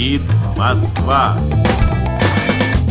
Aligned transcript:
David, 0.00 0.22
Moskva. 0.56 1.36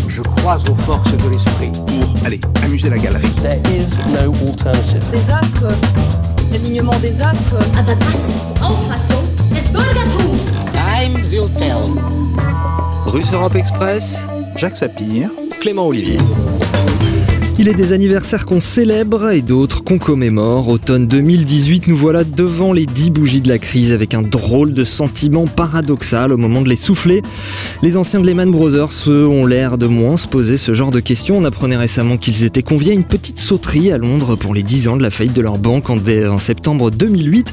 Je 0.08 0.22
crois 0.22 0.58
aux 0.70 0.76
forces 0.84 1.12
de 1.12 1.30
l'esprit. 1.30 1.72
Pour, 1.72 2.24
allez, 2.24 2.40
amuser 2.64 2.92
la 2.92 3.00
galerie. 3.00 3.32
There 3.42 3.60
is 3.76 3.98
no 4.14 4.32
alternative. 4.48 5.04
Des 5.12 5.32
actes, 5.32 5.66
l'alignement 6.52 7.00
des 7.02 7.20
actes. 7.20 7.52
Aber 7.80 7.96
das 7.96 8.26
ist 8.26 8.28
die 8.28 8.62
Auffassung 8.62 9.24
des 9.50 9.68
Bürgertums. 9.70 10.54
Time 10.72 11.28
will 11.32 11.50
tell. 11.58 11.98
Russe 13.08 13.34
Europe 13.34 13.56
Express, 13.56 14.28
Jacques 14.56 14.78
Sapir. 14.78 15.32
Clément 15.62 15.88
Olivier. 15.88 16.20
Il 17.62 17.68
est 17.68 17.74
des 17.74 17.92
anniversaires 17.92 18.46
qu'on 18.46 18.62
célèbre 18.62 19.32
et 19.32 19.42
d'autres 19.42 19.84
qu'on 19.84 19.98
commémore. 19.98 20.70
Automne 20.70 21.08
2018, 21.08 21.90
nous 21.90 21.98
voilà 21.98 22.24
devant 22.24 22.72
les 22.72 22.86
10 22.86 23.12
bougies 23.12 23.42
de 23.42 23.50
la 23.50 23.58
crise 23.58 23.92
avec 23.92 24.14
un 24.14 24.22
drôle 24.22 24.74
de 24.74 24.86
sentiment 24.86 25.46
paradoxal 25.46 26.32
au 26.32 26.38
moment 26.38 26.62
de 26.62 26.70
les 26.70 26.78
souffler. 26.78 27.22
Les 27.84 27.98
anciens 27.98 28.22
de 28.22 28.26
Lehman 28.26 28.50
Brothers 28.50 29.10
ont 29.10 29.46
l'air 29.46 29.78
de 29.78 29.88
moins 29.88 30.16
se 30.16 30.26
poser 30.26 30.56
ce 30.56 30.74
genre 30.74 30.90
de 30.90 31.02
questions. 31.02 31.38
On 31.38 31.44
apprenait 31.44 31.76
récemment 31.76 32.16
qu'ils 32.16 32.46
étaient 32.46 32.64
conviés 32.64 32.92
à 32.92 32.96
une 32.96 33.04
petite 33.04 33.40
sauterie 33.40 33.92
à 33.92 33.98
Londres 33.98 34.38
pour 34.38 34.54
les 34.54 34.64
10 34.64 34.88
ans 34.88 34.96
de 34.96 35.04
la 35.04 35.12
faillite 35.12 35.36
de 35.36 35.42
leur 35.42 35.58
banque 35.58 35.90
en, 35.90 36.40
septembre 36.40 36.92
2008. 36.92 37.52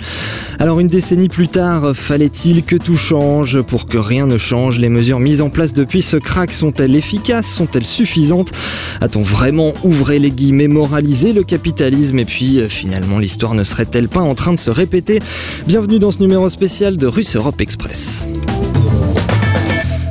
Alors 0.61 0.79
une 0.79 0.87
décennie 0.87 1.29
plus 1.29 1.49
tard, 1.49 1.97
fallait-il 1.97 2.63
que 2.63 2.77
tout 2.77 2.97
change 2.97 3.61
Pour 3.61 3.89
que 3.89 3.99
rien 3.99 4.29
ne 4.29 4.39
change, 4.39 4.79
les 4.79 4.89
mesures 4.89 5.19
mises 5.19 5.41
en 5.41 5.51
place 5.51 5.73
depuis 5.73 6.01
ce 6.01 6.17
crack 6.17 6.53
sont-elles 6.53 6.95
efficaces? 6.95 7.49
Sont-elles 7.49 7.85
suffisantes? 7.85 8.53
A-t-on 9.01 9.23
vraiment 9.23 9.75
ouvré 9.97 10.19
les 10.19 10.31
guillemets 10.31 10.69
moralisé 10.69 11.33
le 11.33 11.43
capitalisme 11.43 12.19
Et 12.19 12.25
puis 12.25 12.61
euh, 12.61 12.69
finalement, 12.69 13.19
l'histoire 13.19 13.55
ne 13.55 13.65
serait-elle 13.65 14.09
pas 14.09 14.21
en 14.21 14.35
train 14.35 14.53
de 14.53 14.59
se 14.59 14.71
répéter? 14.71 15.21
Bienvenue 15.67 15.99
dans 15.99 16.11
ce 16.11 16.21
numéro 16.21 16.49
spécial 16.49 16.97
de 16.97 17.07
Russe 17.07 17.37
Europe 17.37 17.61
Express. 17.61 18.27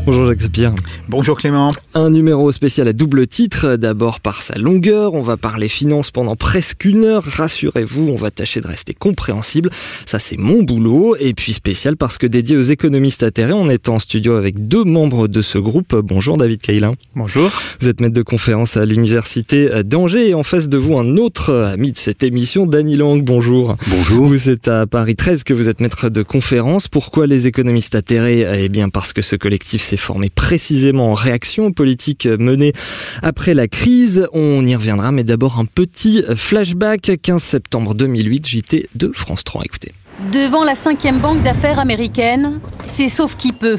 Bonjour 0.06 0.28
Jacques 0.28 0.42
Sapir. 0.42 0.72
Bonjour 1.10 1.36
Clément. 1.36 1.72
Un 1.96 2.12
numéro 2.12 2.52
spécial 2.52 2.88
à 2.88 2.94
double 2.94 3.26
titre, 3.26 3.76
d'abord 3.76 4.20
par 4.20 4.44
sa 4.44 4.56
longueur, 4.56 5.16
on 5.16 5.24
va 5.24 5.36
parler 5.36 5.68
finances 5.68 6.12
pendant 6.12 6.36
presque 6.36 6.86
une 6.86 7.06
heure, 7.06 7.24
rassurez-vous, 7.24 8.10
on 8.10 8.16
va 8.16 8.30
tâcher 8.30 8.62
de 8.62 8.68
rester 8.68 8.94
compréhensible, 8.94 9.72
ça 10.06 10.20
c'est 10.20 10.38
mon 10.38 10.62
boulot, 10.62 11.16
et 11.20 11.34
puis 11.34 11.54
spécial 11.54 11.98
parce 11.98 12.20
que 12.20 12.28
dédié 12.28 12.56
aux 12.56 12.62
économistes 12.62 13.24
atterrés, 13.24 13.54
on 13.54 13.68
est 13.68 13.90
en 13.90 13.98
studio 13.98 14.36
avec 14.36 14.68
deux 14.68 14.84
membres 14.84 15.28
de 15.28 15.42
ce 15.42 15.58
groupe. 15.58 15.96
Bonjour 15.96 16.38
David 16.38 16.62
Cailin. 16.62 16.92
Bonjour. 17.16 17.50
Vous 17.82 17.90
êtes 17.90 18.00
maître 18.00 18.14
de 18.14 18.22
conférence 18.22 18.78
à 18.78 18.86
l'université 18.86 19.84
d'Angers 19.84 20.30
et 20.30 20.34
en 20.36 20.44
face 20.44 20.70
de 20.70 20.78
vous 20.78 21.00
un 21.00 21.18
autre 21.18 21.52
ami 21.52 21.92
de 21.94 21.98
cette 21.98 22.22
émission, 22.22 22.68
Dany 22.68 22.96
Lang, 22.96 23.24
bonjour. 23.24 23.76
Bonjour. 23.88 24.28
Vous 24.28 24.52
êtes 24.52 24.68
à 24.68 24.86
Paris 24.86 25.16
13 25.16 25.44
que 25.44 25.56
vous 25.56 25.68
êtes 25.68 25.82
maître 25.82 26.10
de 26.10 26.22
conférence. 26.22 26.88
Pourquoi 26.88 27.26
les 27.26 27.48
économistes 27.48 27.96
atterrés? 27.96 28.46
Eh 28.66 28.70
bien 28.70 28.90
parce 28.90 29.12
que 29.12 29.24
ce 29.24 29.36
collectif 29.36 29.82
s'est 29.96 30.02
formé 30.02 30.30
précisément 30.30 31.12
en 31.12 31.14
réaction 31.14 31.68
aux 31.68 31.72
politiques 31.72 32.26
menées 32.26 32.74
après 33.22 33.54
la 33.54 33.68
crise. 33.68 34.28
On 34.34 34.66
y 34.66 34.76
reviendra, 34.76 35.12
mais 35.12 35.24
d'abord 35.24 35.58
un 35.58 35.66
petit 35.66 36.22
flashback. 36.36 37.12
15 37.22 37.42
septembre 37.42 37.96
2008, 37.96 38.48
JT 38.48 38.90
de 38.96 39.12
France 39.14 39.44
3. 39.46 39.64
Écoutez. 39.64 39.94
Devant 40.34 40.64
la 40.64 40.76
cinquième 40.76 41.20
banque 41.20 41.44
d'affaires 41.44 41.80
américaine, 41.80 42.60
c'est 42.86 43.10
sauf 43.10 43.38
qui 43.38 43.54
peut. 43.54 43.78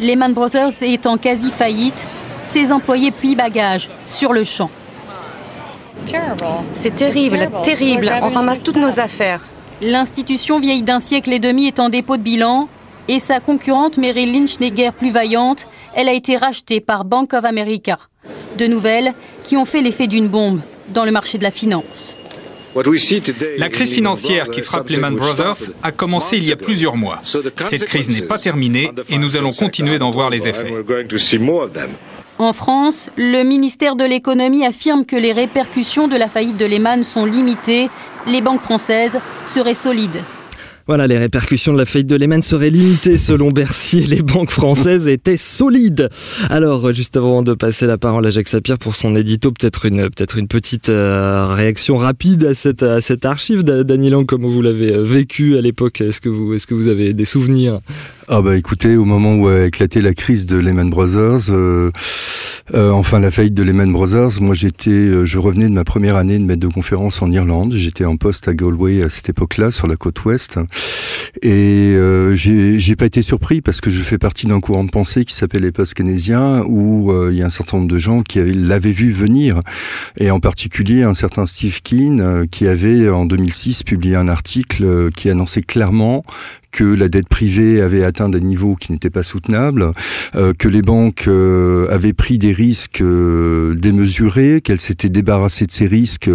Lehman 0.00 0.32
Brothers 0.32 0.82
étant 0.82 1.16
quasi 1.18 1.50
faillite, 1.50 2.06
ses 2.44 2.70
employés 2.70 3.10
plient 3.10 3.36
bagages 3.36 3.88
sur 4.06 4.32
le 4.32 4.44
champ. 4.44 4.70
C'est 6.72 6.94
terrible, 6.94 7.48
terrible. 7.64 8.12
On 8.22 8.28
ramasse 8.28 8.62
toutes 8.62 8.76
nos 8.76 9.00
affaires. 9.00 9.44
L'institution 9.82 10.60
vieille 10.60 10.82
d'un 10.82 11.00
siècle 11.00 11.32
et 11.32 11.38
demi 11.38 11.66
est 11.66 11.80
en 11.80 11.88
dépôt 11.88 12.16
de 12.16 12.22
bilan 12.22 12.68
et 13.08 13.18
sa 13.18 13.40
concurrente 13.40 13.98
Merrill 13.98 14.32
Lynch 14.32 14.60
n'est 14.60 14.70
guère 14.70 14.92
plus 14.92 15.10
vaillante. 15.10 15.66
Elle 15.94 16.08
a 16.08 16.12
été 16.12 16.36
rachetée 16.36 16.80
par 16.80 17.04
Bank 17.04 17.32
of 17.32 17.44
America. 17.44 17.98
De 18.58 18.66
nouvelles 18.66 19.14
qui 19.42 19.56
ont 19.56 19.64
fait 19.64 19.80
l'effet 19.80 20.06
d'une 20.06 20.28
bombe 20.28 20.60
dans 20.90 21.04
le 21.04 21.10
marché 21.10 21.38
de 21.38 21.42
la 21.42 21.50
finance. 21.50 22.16
La 23.56 23.68
crise 23.68 23.90
financière 23.90 24.50
qui 24.50 24.62
frappe 24.62 24.88
Lehman 24.90 25.16
Brothers 25.16 25.70
a 25.82 25.90
commencé 25.90 26.36
il 26.36 26.44
y 26.44 26.52
a 26.52 26.56
plusieurs 26.56 26.96
mois. 26.96 27.20
Cette 27.24 27.86
crise 27.86 28.10
n'est 28.10 28.26
pas 28.26 28.38
terminée 28.38 28.90
et 29.08 29.18
nous 29.18 29.36
allons 29.36 29.52
continuer 29.52 29.98
d'en 29.98 30.10
voir 30.10 30.30
les 30.30 30.46
effets. 30.46 30.74
En 32.38 32.52
France, 32.52 33.10
le 33.16 33.42
ministère 33.42 33.96
de 33.96 34.04
l'économie 34.04 34.64
affirme 34.64 35.04
que 35.04 35.16
les 35.16 35.32
répercussions 35.32 36.06
de 36.06 36.16
la 36.16 36.28
faillite 36.28 36.56
de 36.56 36.66
Lehman 36.66 37.02
sont 37.02 37.24
limitées. 37.24 37.88
Les 38.28 38.40
banques 38.40 38.60
françaises 38.60 39.18
seraient 39.44 39.74
solides. 39.74 40.22
Voilà, 40.88 41.06
les 41.06 41.18
répercussions 41.18 41.74
de 41.74 41.78
la 41.78 41.84
faillite 41.84 42.06
de 42.08 42.16
Lehman 42.16 42.40
seraient 42.40 42.70
limitées 42.70 43.18
selon 43.18 43.50
Bercy 43.50 44.00
les 44.00 44.22
banques 44.22 44.50
françaises 44.50 45.06
étaient 45.06 45.36
solides. 45.36 46.08
Alors, 46.48 46.92
juste 46.92 47.14
avant 47.18 47.42
de 47.42 47.52
passer 47.52 47.86
la 47.86 47.98
parole 47.98 48.24
à 48.24 48.30
Jacques 48.30 48.48
Sapir 48.48 48.78
pour 48.78 48.94
son 48.94 49.14
édito, 49.14 49.52
peut-être 49.52 49.84
une, 49.84 50.08
peut-être 50.08 50.38
une 50.38 50.48
petite 50.48 50.88
euh, 50.88 51.48
réaction 51.52 51.96
rapide 51.96 52.44
à 52.46 52.54
cette, 52.54 52.82
à 52.82 53.02
cette 53.02 53.26
archive. 53.26 53.64
Da- 53.64 53.84
Dany 53.84 54.08
Lang, 54.08 54.24
comment 54.24 54.48
vous 54.48 54.62
l'avez 54.62 54.94
euh, 54.94 55.02
vécu 55.02 55.58
à 55.58 55.60
l'époque 55.60 56.00
Est-ce 56.00 56.22
que, 56.22 56.54
est-ce 56.54 56.66
que 56.66 56.72
vous 56.74 56.88
avez 56.88 57.12
des 57.12 57.26
souvenirs 57.26 57.80
Ah 58.30 58.42
bah 58.42 58.56
écoutez, 58.58 58.96
au 58.96 59.06
moment 59.06 59.36
où 59.36 59.48
a 59.48 59.64
éclaté 59.64 60.02
la 60.02 60.12
crise 60.12 60.44
de 60.44 60.58
Lehman 60.58 60.90
Brothers, 60.90 61.48
euh, 61.50 61.90
euh, 62.74 62.90
enfin 62.90 63.20
la 63.20 63.30
faillite 63.30 63.54
de 63.54 63.62
Lehman 63.62 63.90
Brothers, 63.90 64.42
moi 64.42 64.54
j'étais, 64.54 64.90
euh, 64.90 65.24
je 65.24 65.38
revenais 65.38 65.66
de 65.66 65.72
ma 65.72 65.84
première 65.84 66.16
année 66.16 66.38
de 66.38 66.44
maître 66.44 66.60
de 66.60 66.66
conférence 66.68 67.22
en 67.22 67.32
Irlande. 67.32 67.72
J'étais 67.74 68.04
en 68.04 68.18
poste 68.18 68.46
à 68.46 68.52
Galway 68.52 69.02
à 69.02 69.08
cette 69.08 69.30
époque-là, 69.30 69.70
sur 69.70 69.86
la 69.86 69.96
côte 69.96 70.22
ouest, 70.26 70.58
et 71.40 71.94
euh, 71.96 72.34
j'ai 72.34 72.96
pas 72.96 73.06
été 73.06 73.22
surpris 73.22 73.62
parce 73.62 73.80
que 73.80 73.88
je 73.88 74.02
fais 74.02 74.18
partie 74.18 74.46
d'un 74.46 74.60
courant 74.60 74.84
de 74.84 74.90
pensée 74.90 75.24
qui 75.24 75.32
s'appelle 75.32 75.62
les 75.62 75.72
post-keynésiens, 75.72 76.64
où 76.66 77.10
euh, 77.10 77.30
il 77.32 77.38
y 77.38 77.42
a 77.42 77.46
un 77.46 77.50
certain 77.50 77.78
nombre 77.78 77.88
de 77.88 77.98
gens 77.98 78.20
qui 78.20 78.40
avaient- 78.40 78.52
l'avaient 78.52 78.92
vu 78.92 79.10
venir, 79.10 79.60
et 80.18 80.30
en 80.30 80.40
particulier 80.40 81.02
un 81.02 81.14
certain 81.14 81.46
Steve 81.46 81.80
Keen 81.82 82.20
euh, 82.20 82.44
qui 82.44 82.68
avait 82.68 83.08
en 83.08 83.24
2006 83.24 83.84
publié 83.84 84.16
un 84.16 84.28
article 84.28 85.10
qui 85.16 85.30
annonçait 85.30 85.62
clairement 85.62 86.24
que 86.70 86.84
la 86.84 87.08
dette 87.08 87.28
privée 87.28 87.80
avait 87.80 88.04
atteint 88.04 88.28
des 88.28 88.40
niveaux 88.40 88.76
qui 88.76 88.92
n'étaient 88.92 89.10
pas 89.10 89.22
soutenables, 89.22 89.92
euh, 90.34 90.52
que 90.56 90.68
les 90.68 90.82
banques 90.82 91.24
euh, 91.28 91.88
avaient 91.90 92.12
pris 92.12 92.38
des 92.38 92.52
risques 92.52 93.00
euh, 93.00 93.74
démesurés, 93.74 94.60
qu'elles 94.62 94.80
s'étaient 94.80 95.08
débarrassées 95.08 95.66
de 95.66 95.72
ces 95.72 95.86
risques 95.86 96.30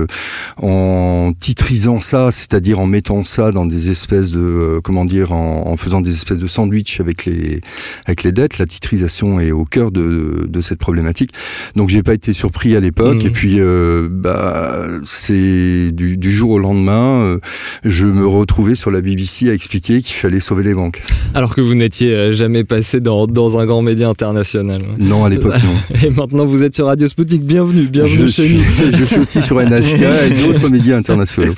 en 0.57 1.33
titrisant 1.39 1.99
ça, 1.99 2.31
c'est-à-dire 2.31 2.79
en 2.79 2.85
mettant 2.85 3.23
ça 3.23 3.51
dans 3.51 3.65
des 3.65 3.89
espèces 3.89 4.31
de, 4.31 4.39
euh, 4.39 4.81
comment 4.81 5.05
dire, 5.05 5.31
en, 5.31 5.67
en 5.67 5.77
faisant 5.77 6.01
des 6.01 6.11
espèces 6.13 6.39
de 6.39 6.47
sandwich 6.47 6.99
avec 6.99 7.25
les 7.25 7.61
avec 8.05 8.23
les 8.23 8.31
dettes. 8.31 8.57
La 8.57 8.65
titrisation 8.65 9.39
est 9.39 9.51
au 9.51 9.65
cœur 9.65 9.91
de, 9.91 10.45
de 10.47 10.61
cette 10.61 10.79
problématique. 10.79 11.31
Donc 11.75 11.89
j'ai 11.89 12.03
pas 12.03 12.13
été 12.13 12.33
surpris 12.33 12.75
à 12.75 12.79
l'époque. 12.79 13.21
Mhm. 13.21 13.27
Et 13.27 13.31
puis 13.31 13.55
euh, 13.59 14.07
bah 14.09 14.85
c'est 15.05 15.91
du, 15.91 16.17
du 16.17 16.31
jour 16.31 16.51
au 16.51 16.59
lendemain, 16.59 17.23
euh, 17.23 17.39
je 17.83 18.05
me 18.05 18.25
retrouvais 18.25 18.75
sur 18.75 18.91
la 18.91 19.01
BBC 19.01 19.49
à 19.49 19.53
expliquer 19.53 20.01
qu'il 20.01 20.15
fallait 20.23 20.39
sauver 20.39 20.63
les 20.63 20.73
banques. 20.73 21.01
Alors 21.33 21.53
que 21.53 21.59
vous 21.59 21.75
n'étiez 21.75 22.13
euh, 22.13 22.31
jamais 22.31 22.63
passé 22.63 23.01
dans, 23.01 23.27
dans 23.27 23.57
un 23.57 23.65
grand 23.65 23.81
média 23.81 24.07
international. 24.07 24.81
Non, 24.97 25.25
à 25.25 25.29
l'époque, 25.29 25.55
non. 25.55 25.97
Et 26.03 26.09
maintenant 26.11 26.45
vous 26.45 26.63
êtes 26.63 26.73
sur 26.73 26.85
Radio 26.85 27.09
Sputnik. 27.09 27.43
Bienvenue, 27.43 27.87
bienvenue 27.87 28.19
Je 28.19 28.27
chez 28.27 28.47
suis, 28.47 28.55
nous. 28.57 28.97
je 28.97 29.03
suis 29.03 29.17
aussi 29.17 29.41
sur 29.41 29.59
NHK 29.59 30.01
et 30.01 30.47
d'autres 30.47 30.69
médias 30.69 30.95
internationaux. 30.95 31.55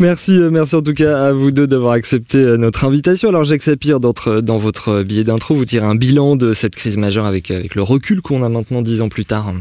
Merci, 0.00 0.38
euh, 0.38 0.48
merci 0.50 0.74
en 0.74 0.80
tout 0.80 0.94
cas 0.94 1.22
à 1.22 1.32
vous 1.32 1.50
deux 1.50 1.66
d'avoir 1.66 1.92
accepté 1.92 2.38
euh, 2.38 2.56
notre 2.56 2.86
invitation. 2.86 3.28
Alors 3.28 3.44
Jacques 3.44 3.62
Sapir, 3.62 4.00
dans 4.00 4.56
votre 4.56 5.02
billet 5.02 5.24
d'intro, 5.24 5.54
vous 5.54 5.66
tirez 5.66 5.84
un 5.84 5.94
bilan 5.94 6.36
de 6.36 6.54
cette 6.54 6.74
crise 6.74 6.96
majeure 6.96 7.26
avec, 7.26 7.50
avec 7.50 7.74
le 7.74 7.82
recul 7.82 8.22
qu'on 8.22 8.42
a 8.42 8.48
maintenant 8.48 8.80
dix 8.80 9.02
ans 9.02 9.10
plus 9.10 9.26
tard. 9.26 9.52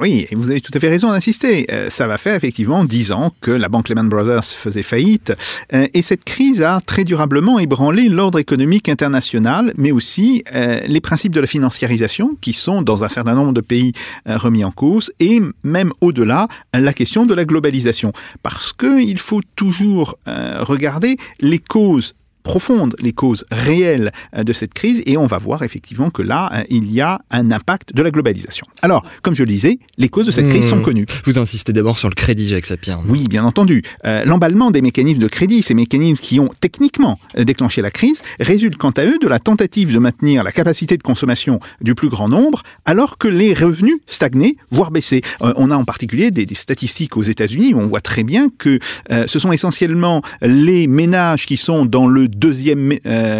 Oui, 0.00 0.26
et 0.30 0.34
vous 0.34 0.50
avez 0.50 0.62
tout 0.62 0.72
à 0.72 0.80
fait 0.80 0.88
raison 0.88 1.10
d'insister. 1.10 1.66
Euh, 1.70 1.90
ça 1.90 2.06
va 2.06 2.16
faire 2.16 2.34
effectivement 2.34 2.84
dix 2.84 3.12
ans 3.12 3.34
que 3.42 3.50
la 3.50 3.68
banque 3.68 3.90
Lehman 3.90 4.08
Brothers 4.08 4.44
faisait 4.44 4.82
faillite. 4.82 5.34
Euh, 5.74 5.88
et 5.92 6.00
cette 6.00 6.24
crise 6.24 6.62
a 6.62 6.80
très 6.80 7.04
durablement 7.04 7.58
ébranlé 7.58 8.08
l'ordre 8.08 8.38
économique 8.38 8.88
international, 8.88 9.74
mais 9.76 9.92
aussi 9.92 10.42
euh, 10.54 10.80
les 10.86 11.02
principes 11.02 11.34
de 11.34 11.40
la 11.40 11.46
financiarisation 11.46 12.34
qui 12.40 12.54
sont 12.54 12.80
dans 12.80 13.04
un 13.04 13.08
certain 13.08 13.34
nombre 13.34 13.52
de 13.52 13.60
pays 13.60 13.92
euh, 14.26 14.38
remis 14.38 14.64
en 14.64 14.70
cause, 14.70 15.12
et 15.20 15.42
même 15.64 15.92
au-delà, 16.00 16.48
la 16.72 16.94
question 16.94 17.26
de 17.26 17.34
la 17.34 17.44
globalisation. 17.44 18.14
Parce 18.42 18.72
qu'il 18.72 19.18
faut 19.18 19.42
toujours 19.54 20.16
euh, 20.28 20.64
regarder 20.64 21.18
les 21.40 21.58
causes 21.58 22.14
profondes, 22.42 22.94
les 23.00 23.12
causes 23.12 23.44
réelles 23.50 24.12
euh, 24.36 24.44
de 24.44 24.52
cette 24.52 24.74
crise, 24.74 25.02
et 25.06 25.16
on 25.16 25.26
va 25.26 25.38
voir 25.38 25.62
effectivement 25.62 26.10
que 26.10 26.22
là, 26.22 26.50
euh, 26.54 26.62
il 26.70 26.92
y 26.92 27.00
a 27.00 27.20
un 27.30 27.50
impact 27.50 27.94
de 27.94 28.02
la 28.02 28.10
globalisation. 28.10 28.66
Alors, 28.82 29.04
comme 29.22 29.34
je 29.34 29.42
le 29.42 29.48
disais, 29.48 29.78
les 29.98 30.08
causes 30.08 30.26
de 30.26 30.30
cette 30.30 30.48
crise 30.48 30.60
Mmh. 30.60 30.68
sont 30.68 30.82
connues. 30.82 31.06
Vous 31.24 31.38
insistez 31.38 31.72
d'abord 31.72 31.98
sur 31.98 32.08
le 32.08 32.14
crédit, 32.14 32.46
Jacques 32.46 32.66
Sapir. 32.66 33.00
Oui, 33.08 33.26
bien 33.28 33.44
entendu. 33.44 33.82
Euh, 34.04 34.24
L'emballement 34.24 34.70
des 34.70 34.82
mécanismes 34.82 35.20
de 35.20 35.26
crédit, 35.28 35.62
ces 35.62 35.74
mécanismes 35.74 36.16
qui 36.22 36.38
ont 36.38 36.50
techniquement 36.60 37.18
déclenché 37.36 37.82
la 37.82 37.90
crise, 37.90 38.22
résulte 38.38 38.76
quant 38.76 38.90
à 38.90 39.04
eux 39.04 39.18
de 39.18 39.26
la 39.28 39.38
tentative 39.38 39.92
de 39.92 39.98
maintenir 39.98 40.44
la 40.44 40.52
capacité 40.52 40.96
de 40.96 41.02
consommation 41.02 41.60
du 41.80 41.94
plus 41.94 42.08
grand 42.08 42.28
nombre, 42.28 42.62
alors 42.84 43.18
que 43.18 43.28
les 43.28 43.54
revenus 43.54 43.96
stagnaient, 44.06 44.56
voire 44.70 44.90
baissaient. 44.90 45.22
Euh, 45.42 45.52
on 45.56 45.70
a 45.70 45.76
en 45.76 45.84
particulier 45.84 46.30
des, 46.30 46.46
des 46.46 46.54
statistiques 46.54 47.16
aux 47.16 47.22
États-Unis 47.22 47.74
où 47.74 47.80
on 47.80 47.86
voit 47.86 48.00
très 48.00 48.22
bien 48.22 48.48
que 48.58 48.78
euh, 49.10 49.26
ce 49.26 49.38
sont 49.38 49.52
essentiellement 49.52 50.22
les 50.42 50.86
ménages 50.86 51.46
qui 51.46 51.56
sont 51.56 51.84
dans 51.86 52.06
le 52.06 52.28
deuxième 52.36 52.94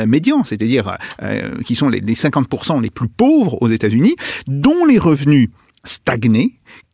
médian, 0.07 0.45
c'est-à-dire 0.45 0.99
qui 1.65 1.75
sont 1.75 1.89
les, 1.89 2.01
les 2.01 2.15
50% 2.15 2.81
les 2.81 2.91
plus 2.91 3.09
pauvres 3.09 3.61
aux 3.63 3.69
États-Unis, 3.69 4.17
dont 4.47 4.85
les 4.85 4.99
revenus 4.99 5.49
stagnaient, 5.85 6.51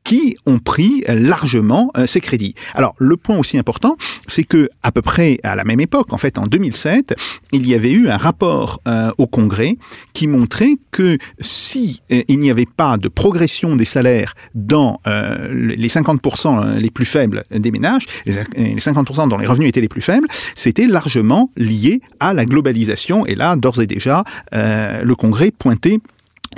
qui 0.06 0.36
ont 0.46 0.60
pris 0.60 1.02
largement 1.08 1.90
euh, 1.96 2.06
ces 2.06 2.20
crédits. 2.20 2.54
Alors 2.74 2.94
le 2.98 3.16
point 3.16 3.36
aussi 3.36 3.58
important, 3.58 3.96
c'est 4.28 4.44
que 4.44 4.68
à 4.84 4.92
peu 4.92 5.02
près 5.02 5.40
à 5.42 5.56
la 5.56 5.64
même 5.64 5.80
époque, 5.80 6.12
en 6.12 6.16
fait 6.16 6.38
en 6.38 6.46
2007, 6.46 7.16
il 7.50 7.66
y 7.66 7.74
avait 7.74 7.90
eu 7.90 8.08
un 8.08 8.16
rapport 8.16 8.80
euh, 8.86 9.10
au 9.18 9.26
Congrès 9.26 9.76
qui 10.12 10.28
montrait 10.28 10.76
que 10.92 11.18
si 11.40 12.02
euh, 12.12 12.22
il 12.28 12.38
n'y 12.38 12.52
avait 12.52 12.66
pas 12.66 12.98
de 12.98 13.08
progression 13.08 13.74
des 13.74 13.84
salaires 13.84 14.34
dans 14.54 15.00
les 15.06 15.88
50% 15.88 16.76
les 16.76 16.90
plus 16.90 17.04
faibles 17.04 17.44
des 17.50 17.70
ménages, 17.72 18.06
les 18.26 18.76
50% 18.76 19.28
dont 19.28 19.38
les 19.38 19.46
revenus 19.46 19.68
étaient 19.68 19.80
les 19.80 19.88
plus 19.88 20.02
faibles, 20.02 20.28
c'était 20.54 20.86
largement 20.86 21.50
lié 21.56 22.00
à 22.20 22.32
la 22.32 22.44
globalisation. 22.44 23.26
Et 23.26 23.34
là, 23.34 23.56
d'ores 23.56 23.80
et 23.80 23.86
déjà, 23.86 24.24
le 24.52 25.14
Congrès 25.14 25.50
pointait 25.50 25.98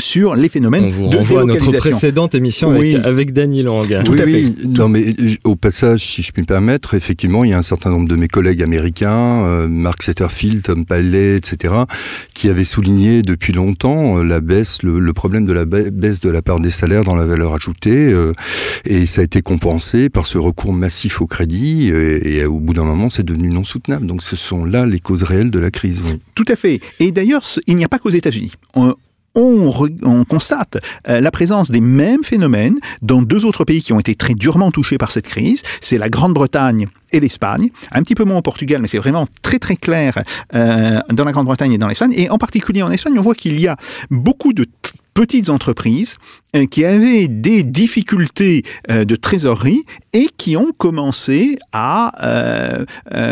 sur 0.00 0.35
les 0.35 0.49
phénomènes 0.49 0.85
On 0.85 0.89
vous 0.89 1.09
de 1.09 1.17
renvoie 1.17 1.43
à 1.43 1.45
notre 1.45 1.73
précédente 1.73 2.35
émission 2.35 2.71
Oui. 2.77 2.95
avec, 2.95 3.06
avec 3.06 3.33
Danny 3.33 3.62
Lang. 3.62 4.03
Tout 4.05 4.12
oui, 4.12 4.21
à 4.21 4.25
oui. 4.25 4.55
Non, 4.69 4.89
mais 4.89 5.05
euh, 5.19 5.35
au 5.45 5.56
passage, 5.56 6.00
si 6.06 6.23
je 6.23 6.33
puis 6.33 6.43
me 6.43 6.47
permettre, 6.47 6.95
effectivement, 6.95 7.45
il 7.45 7.50
y 7.50 7.55
a 7.55 7.59
un 7.59 7.62
certain 7.62 7.91
nombre 7.91 8.09
de 8.09 8.17
mes 8.17 8.29
collègues 8.29 8.62
américains, 8.62 9.45
euh, 9.45 9.69
Mark 9.69 10.03
Setterfield, 10.03 10.62
Tom 10.62 10.85
Paley, 10.85 11.37
etc., 11.37 11.75
qui 12.35 12.49
avaient 12.49 12.65
souligné 12.65 13.23
depuis 13.23 13.53
longtemps 13.53 14.19
euh, 14.19 14.23
la 14.23 14.41
baisse, 14.41 14.83
le, 14.83 14.99
le 14.99 15.12
problème 15.12 15.47
de 15.47 15.53
la 15.53 15.65
ba- 15.65 15.91
baisse 15.91 16.21
de 16.21 16.31
la 16.31 16.43
part 16.43 16.61
des 16.61 16.71
salaires 16.71 17.05
dans 17.05 17.17
la 17.17 17.25
valeur 17.25 17.55
ajoutée, 17.55 18.12
euh, 18.12 18.33
et 18.85 19.06
ça 19.06 19.21
a 19.23 19.25
été 19.25 19.43
compensé 19.43 20.09
par 20.09 20.27
ce 20.27 20.39
recours 20.39 20.73
massif 20.73 21.21
au 21.21 21.27
crédit, 21.27 21.89
et, 21.89 22.39
et 22.39 22.45
au 22.45 22.61
bout 22.61 22.75
d'un 22.75 22.85
moment, 22.85 23.09
c'est 23.09 23.25
devenu 23.25 23.49
non 23.49 23.65
soutenable. 23.65 24.06
Donc, 24.06 24.23
ce 24.23 24.37
sont 24.37 24.65
là 24.65 24.87
les 24.87 25.00
causes 25.00 25.23
réelles 25.25 25.50
de 25.50 25.59
la 25.59 25.71
crise. 25.71 26.00
Oui. 26.05 26.19
Tout 26.35 26.45
à 26.49 26.56
fait. 26.56 26.81
Et 27.00 27.11
d'ailleurs, 27.12 27.43
il 27.67 27.77
n'y 27.77 27.85
a 27.85 27.89
pas 27.89 27.99
qu'aux 27.99 28.11
États-Unis. 28.11 28.53
On, 28.75 28.95
on, 29.38 29.70
re- 29.70 29.99
on 30.02 30.25
constate 30.25 30.79
euh, 31.08 31.20
la 31.20 31.31
présence 31.31 31.70
des 31.70 31.81
mêmes 31.81 32.25
phénomènes 32.25 32.79
dans 33.02 33.23
deux 33.23 33.44
autres 33.44 33.64
pays 33.64 33.82
qui 33.82 33.93
ont 33.93 34.00
été 34.00 34.14
très 34.14 34.35
durement 34.35 34.70
touchés 34.70 34.99
par 34.99 35.11
cette 35.11 35.29
crise. 35.29 35.62
C'est 35.81 35.99
la 35.99 36.08
Grande-Bretagne 36.08 36.88
et 37.12 37.20
l'Espagne. 37.20 37.70
Un 37.93 38.02
petit 38.02 38.14
peu 38.14 38.25
moins 38.25 38.38
au 38.38 38.43
Portugal, 38.43 38.82
mais 38.82 38.88
c'est 38.88 38.99
vraiment 38.99 39.26
très 39.43 39.58
très 39.58 39.76
clair 39.76 40.23
euh, 40.55 41.00
dans 41.11 41.25
la 41.25 41.32
Grande-Bretagne 41.32 41.73
et 41.73 41.79
dans 41.79 41.88
l'Espagne. 41.88 42.12
Et 42.17 42.29
en 42.29 42.38
particulier 42.38 42.82
en 42.82 42.90
Espagne, 42.90 43.14
on 43.19 43.23
voit 43.23 43.35
qu'il 43.35 43.58
y 43.58 43.67
a 43.67 43.76
beaucoup 44.11 44.52
de 44.52 44.67
petites 45.19 45.50
entreprises 45.50 46.17
euh, 46.55 46.67
qui 46.67 46.85
avaient 46.85 47.26
des 47.26 47.65
difficultés 47.65 48.62
euh, 48.88 49.05
de 49.05 49.17
trésorerie 49.17 49.82
et 50.12 50.29
qui 50.37 50.56
ont 50.56 50.70
commencé 50.79 51.59
à 51.73 52.12
euh, 52.23 52.85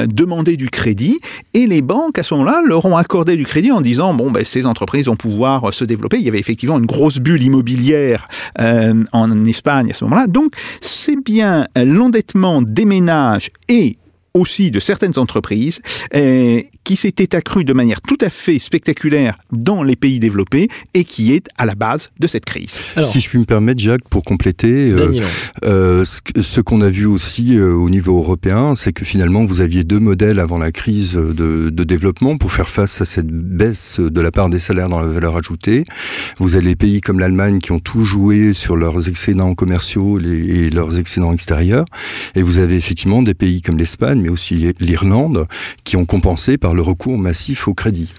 demander 0.09 0.57
du 0.57 0.69
crédit 0.69 1.21
et 1.55 1.69
les 1.69 1.83
banques 1.83 2.19
à 2.19 2.25
ce 2.25 2.35
moment-là 2.35 2.61
leur 2.67 2.85
ont 2.87 2.97
accordé 2.97 3.37
du 3.37 3.47
crédit 3.47 3.71
en 3.71 3.81
disant 3.81 4.15
bon 4.15 4.33
ben 4.33 4.45
ces 4.45 4.67
entreprises 4.67 5.07
vont 5.07 5.15
pouvoir 5.15 5.73
se 5.73 5.85
développer. 5.85 6.17
Il 6.17 6.25
y 6.25 6.29
avait 6.29 6.41
effectivement 6.41 6.77
une 6.77 6.87
grosse 6.87 7.19
bulle 7.19 7.45
immobilière 7.45 8.27
en 8.59 9.45
Espagne 9.45 9.93
à 9.93 9.95
ce 9.95 10.03
moment-là. 10.07 10.27
Donc 10.27 10.55
c'est 10.81 11.23
bien 11.25 11.69
l'endettement 11.77 12.63
des 12.63 12.85
ménages 12.85 13.53
et 13.69 13.97
aussi 14.35 14.73
de 14.73 14.81
certaines 14.81 15.19
entreprises 15.19 15.81
qui 16.87 16.95
s'était 16.95 17.35
accru 17.35 17.65
de 17.65 17.73
manière 17.73 18.01
tout 18.01 18.17
à 18.21 18.31
fait 18.31 18.61
spectaculaire 18.61 19.39
dans 19.51 19.83
les 19.83 19.97
pays 19.97 20.21
développés 20.21 20.69
et 20.95 21.03
qui 21.03 21.33
est 21.35 21.49
à 21.59 21.67
la 21.67 21.75
base 21.75 22.11
de 22.21 22.29
cette 22.29 22.45
crise. 22.45 22.81
Alors, 22.95 23.09
si 23.11 23.21
je 23.21 23.29
puis 23.29 23.41
me 23.41 23.45
permettre, 23.45 23.81
Jacques, 23.81 24.09
pour 24.09 24.23
compléter, 24.23 24.93
euh. 24.93 25.21
Euh, 25.65 26.05
ce 26.05 26.61
qu'on 26.61 26.81
a 26.83 26.89
vu 26.89 27.05
aussi 27.07 27.59
euh, 27.59 27.73
au 27.75 27.91
niveau 27.91 28.17
européen, 28.19 28.75
c'est 28.77 28.93
que 28.93 29.05
finalement 29.05 29.45
vous 29.45 29.61
aviez 29.61 29.83
deux 29.83 29.99
modèles 29.99 30.39
avant 30.39 30.59
la 30.59 30.71
crise 30.71 31.15
de, 31.15 31.71
de 31.71 31.85
développement 31.85 32.39
pour 32.39 32.53
faire 32.53 32.69
face 32.69 33.01
à 33.01 33.05
cette 33.05 33.27
baisse 33.33 33.99
de 33.99 34.21
la 34.21 34.31
part 34.31 34.49
des 34.49 34.61
salaires 34.61 34.89
dans 34.89 35.01
la 35.01 35.09
valeur 35.09 35.37
ajoutée. 35.37 35.83
Vous 36.39 36.55
avez 36.55 36.67
les 36.67 36.77
pays 36.77 37.01
comme 37.01 37.19
l'Allemagne 37.19 37.59
qui 37.59 37.73
ont 37.73 37.81
tout 37.81 38.05
joué 38.05 38.53
sur 38.53 38.77
leurs 38.77 39.09
excédents 39.09 39.55
commerciaux 39.57 40.19
les- 40.19 40.67
et 40.67 40.71
leurs 40.71 40.97
excédents 41.01 41.33
extérieurs, 41.33 41.85
et 42.37 42.43
vous 42.43 42.59
avez 42.59 42.77
effectivement 42.77 43.23
des 43.23 43.35
pays 43.35 43.61
comme 43.61 43.77
l'Espagne, 43.77 44.21
mais 44.23 44.29
aussi 44.29 44.73
l'Irlande, 44.79 45.49
qui 45.83 45.97
ont 45.97 46.07
compensé 46.07 46.59
par 46.59 46.76
le 46.77 46.83
recours 46.83 47.19
massif 47.19 47.67
au 47.67 47.75
crédit. 47.75 48.13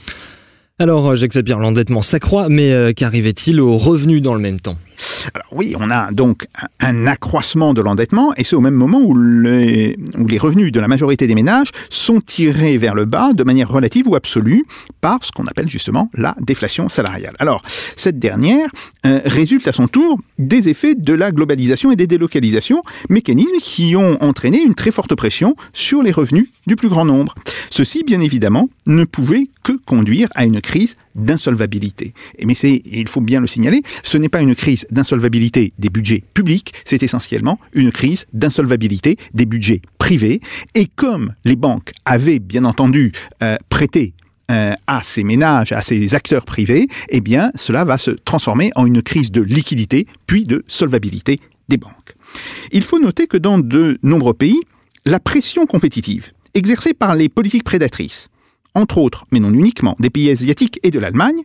Alors, 0.80 1.10
euh, 1.10 1.16
Sapir, 1.16 1.60
l'endettement 1.60 2.02
s'accroît, 2.02 2.50
mais 2.50 2.72
euh, 2.72 2.94
qu'arrivait-il 2.94 3.62
aux 3.62 3.78
revenus 3.78 4.22
dans 4.22 4.36
le 4.36 4.42
même 4.42 4.60
temps? 4.60 4.78
Alors 5.34 5.48
oui, 5.52 5.76
on 5.80 5.90
a 5.90 6.12
donc 6.12 6.46
un- 6.80 7.08
accroissement 7.08 7.74
de 7.74 7.82
l'endettement 7.82 8.34
et 8.36 8.44
c'est 8.44 8.56
au 8.56 8.62
même 8.62 8.74
moment 8.74 9.00
où 9.00 9.18
les, 9.18 9.98
où 10.18 10.28
les 10.28 10.38
revenus 10.38 10.72
de 10.72 10.80
la 10.80 10.88
majorité 10.88 11.28
des 11.28 11.36
ménages 11.36 11.70
sont 11.90 12.20
tirés 12.22 12.78
vers 12.78 12.96
le 12.96 13.06
bas 13.06 13.34
de 13.34 13.44
manière 13.44 13.70
relative 13.70 14.08
ou 14.08 14.16
absolue 14.16 14.66
par 15.02 15.24
ce 15.24 15.32
qu'on 15.32 15.46
appelle 15.46 15.70
justement 15.70 16.10
la 16.14 16.36
déflation 16.42 16.90
salariale. 16.90 17.34
Alors 17.40 17.62
cette 17.96 18.20
dernière 18.20 18.70
euh, 19.06 19.22
résulte 19.26 19.68
à 19.68 19.72
son 19.72 19.88
tour 19.88 20.20
des 20.40 20.70
effets 20.70 20.96
de 20.96 21.14
la 21.14 21.32
globalisation 21.32 21.92
et 21.92 21.96
des 21.96 22.08
délocalisations, 22.08 22.82
mécanismes 23.10 23.60
qui 23.62 23.96
ont 23.96 24.18
entraîné 24.24 24.62
une 24.64 24.76
très 24.76 24.92
forte 24.92 25.16
pression 25.16 25.56
sur 25.74 26.04
les 26.04 26.12
revenus 26.12 26.50
du 26.66 26.76
plus 26.76 26.90
grand 26.90 27.06
nombre. 27.06 27.36
Ceci, 27.70 28.04
bien 28.04 28.20
évidemment, 28.20 28.70
ne 28.86 29.04
pouvait 29.04 29.50
que 29.64 29.74
conduire 29.86 30.30
à 30.36 30.46
une 30.46 30.62
crise 30.62 30.96
d'insolvabilité. 31.18 32.14
Mais 32.44 32.54
c'est, 32.54 32.82
il 32.86 33.08
faut 33.08 33.22
bien 33.22 33.42
le 33.42 33.48
signaler, 33.48 33.82
ce 34.04 34.18
n'est 34.18 34.30
pas 34.30 34.42
une 34.42 34.56
crise 34.56 34.86
d'insolvabilité 34.92 35.74
des 35.78 35.90
budgets 35.90 36.24
publics, 36.34 36.74
c'est 36.86 37.04
essentiellement 37.04 37.60
une 37.74 37.92
crise 37.92 38.26
d'insolvabilité 38.34 39.18
des 39.34 39.46
budgets 39.46 39.82
privés. 39.98 40.40
Et 40.76 40.86
comme 40.86 41.34
les 41.44 41.56
banques 41.56 41.92
avaient 42.06 42.40
bien 42.40 42.66
entendu 42.66 43.12
euh, 43.44 43.58
prêté 43.70 44.14
euh, 44.50 44.74
à 44.88 45.02
ces 45.02 45.24
ménages, 45.24 45.74
à 45.74 45.82
ces 45.82 46.16
acteurs 46.16 46.46
privés, 46.46 46.88
eh 47.10 47.20
bien, 47.20 47.52
cela 47.56 47.84
va 47.84 47.98
se 47.98 48.12
transformer 48.12 48.72
en 48.76 48.86
une 48.86 49.02
crise 49.02 49.32
de 49.32 49.42
liquidité, 49.42 50.08
puis 50.26 50.46
de 50.46 50.64
solvabilité 50.68 51.42
des 51.68 51.78
banques. 51.78 52.16
Il 52.72 52.84
faut 52.84 53.00
noter 53.00 53.28
que 53.28 53.38
dans 53.38 53.58
de 53.58 54.00
nombreux 54.04 54.34
pays, 54.34 54.62
la 55.06 55.20
pression 55.20 55.66
compétitive 55.66 56.32
exercée 56.54 56.94
par 56.94 57.16
les 57.16 57.30
politiques 57.30 57.64
prédatrices, 57.64 58.30
entre 58.78 59.00
autres, 59.00 59.26
mais 59.32 59.40
non 59.40 59.54
uniquement, 59.54 59.96
des 60.00 60.10
pays 60.10 60.30
asiatiques 60.30 60.80
et 60.84 60.92
de 60.92 61.00
l'Allemagne, 61.00 61.42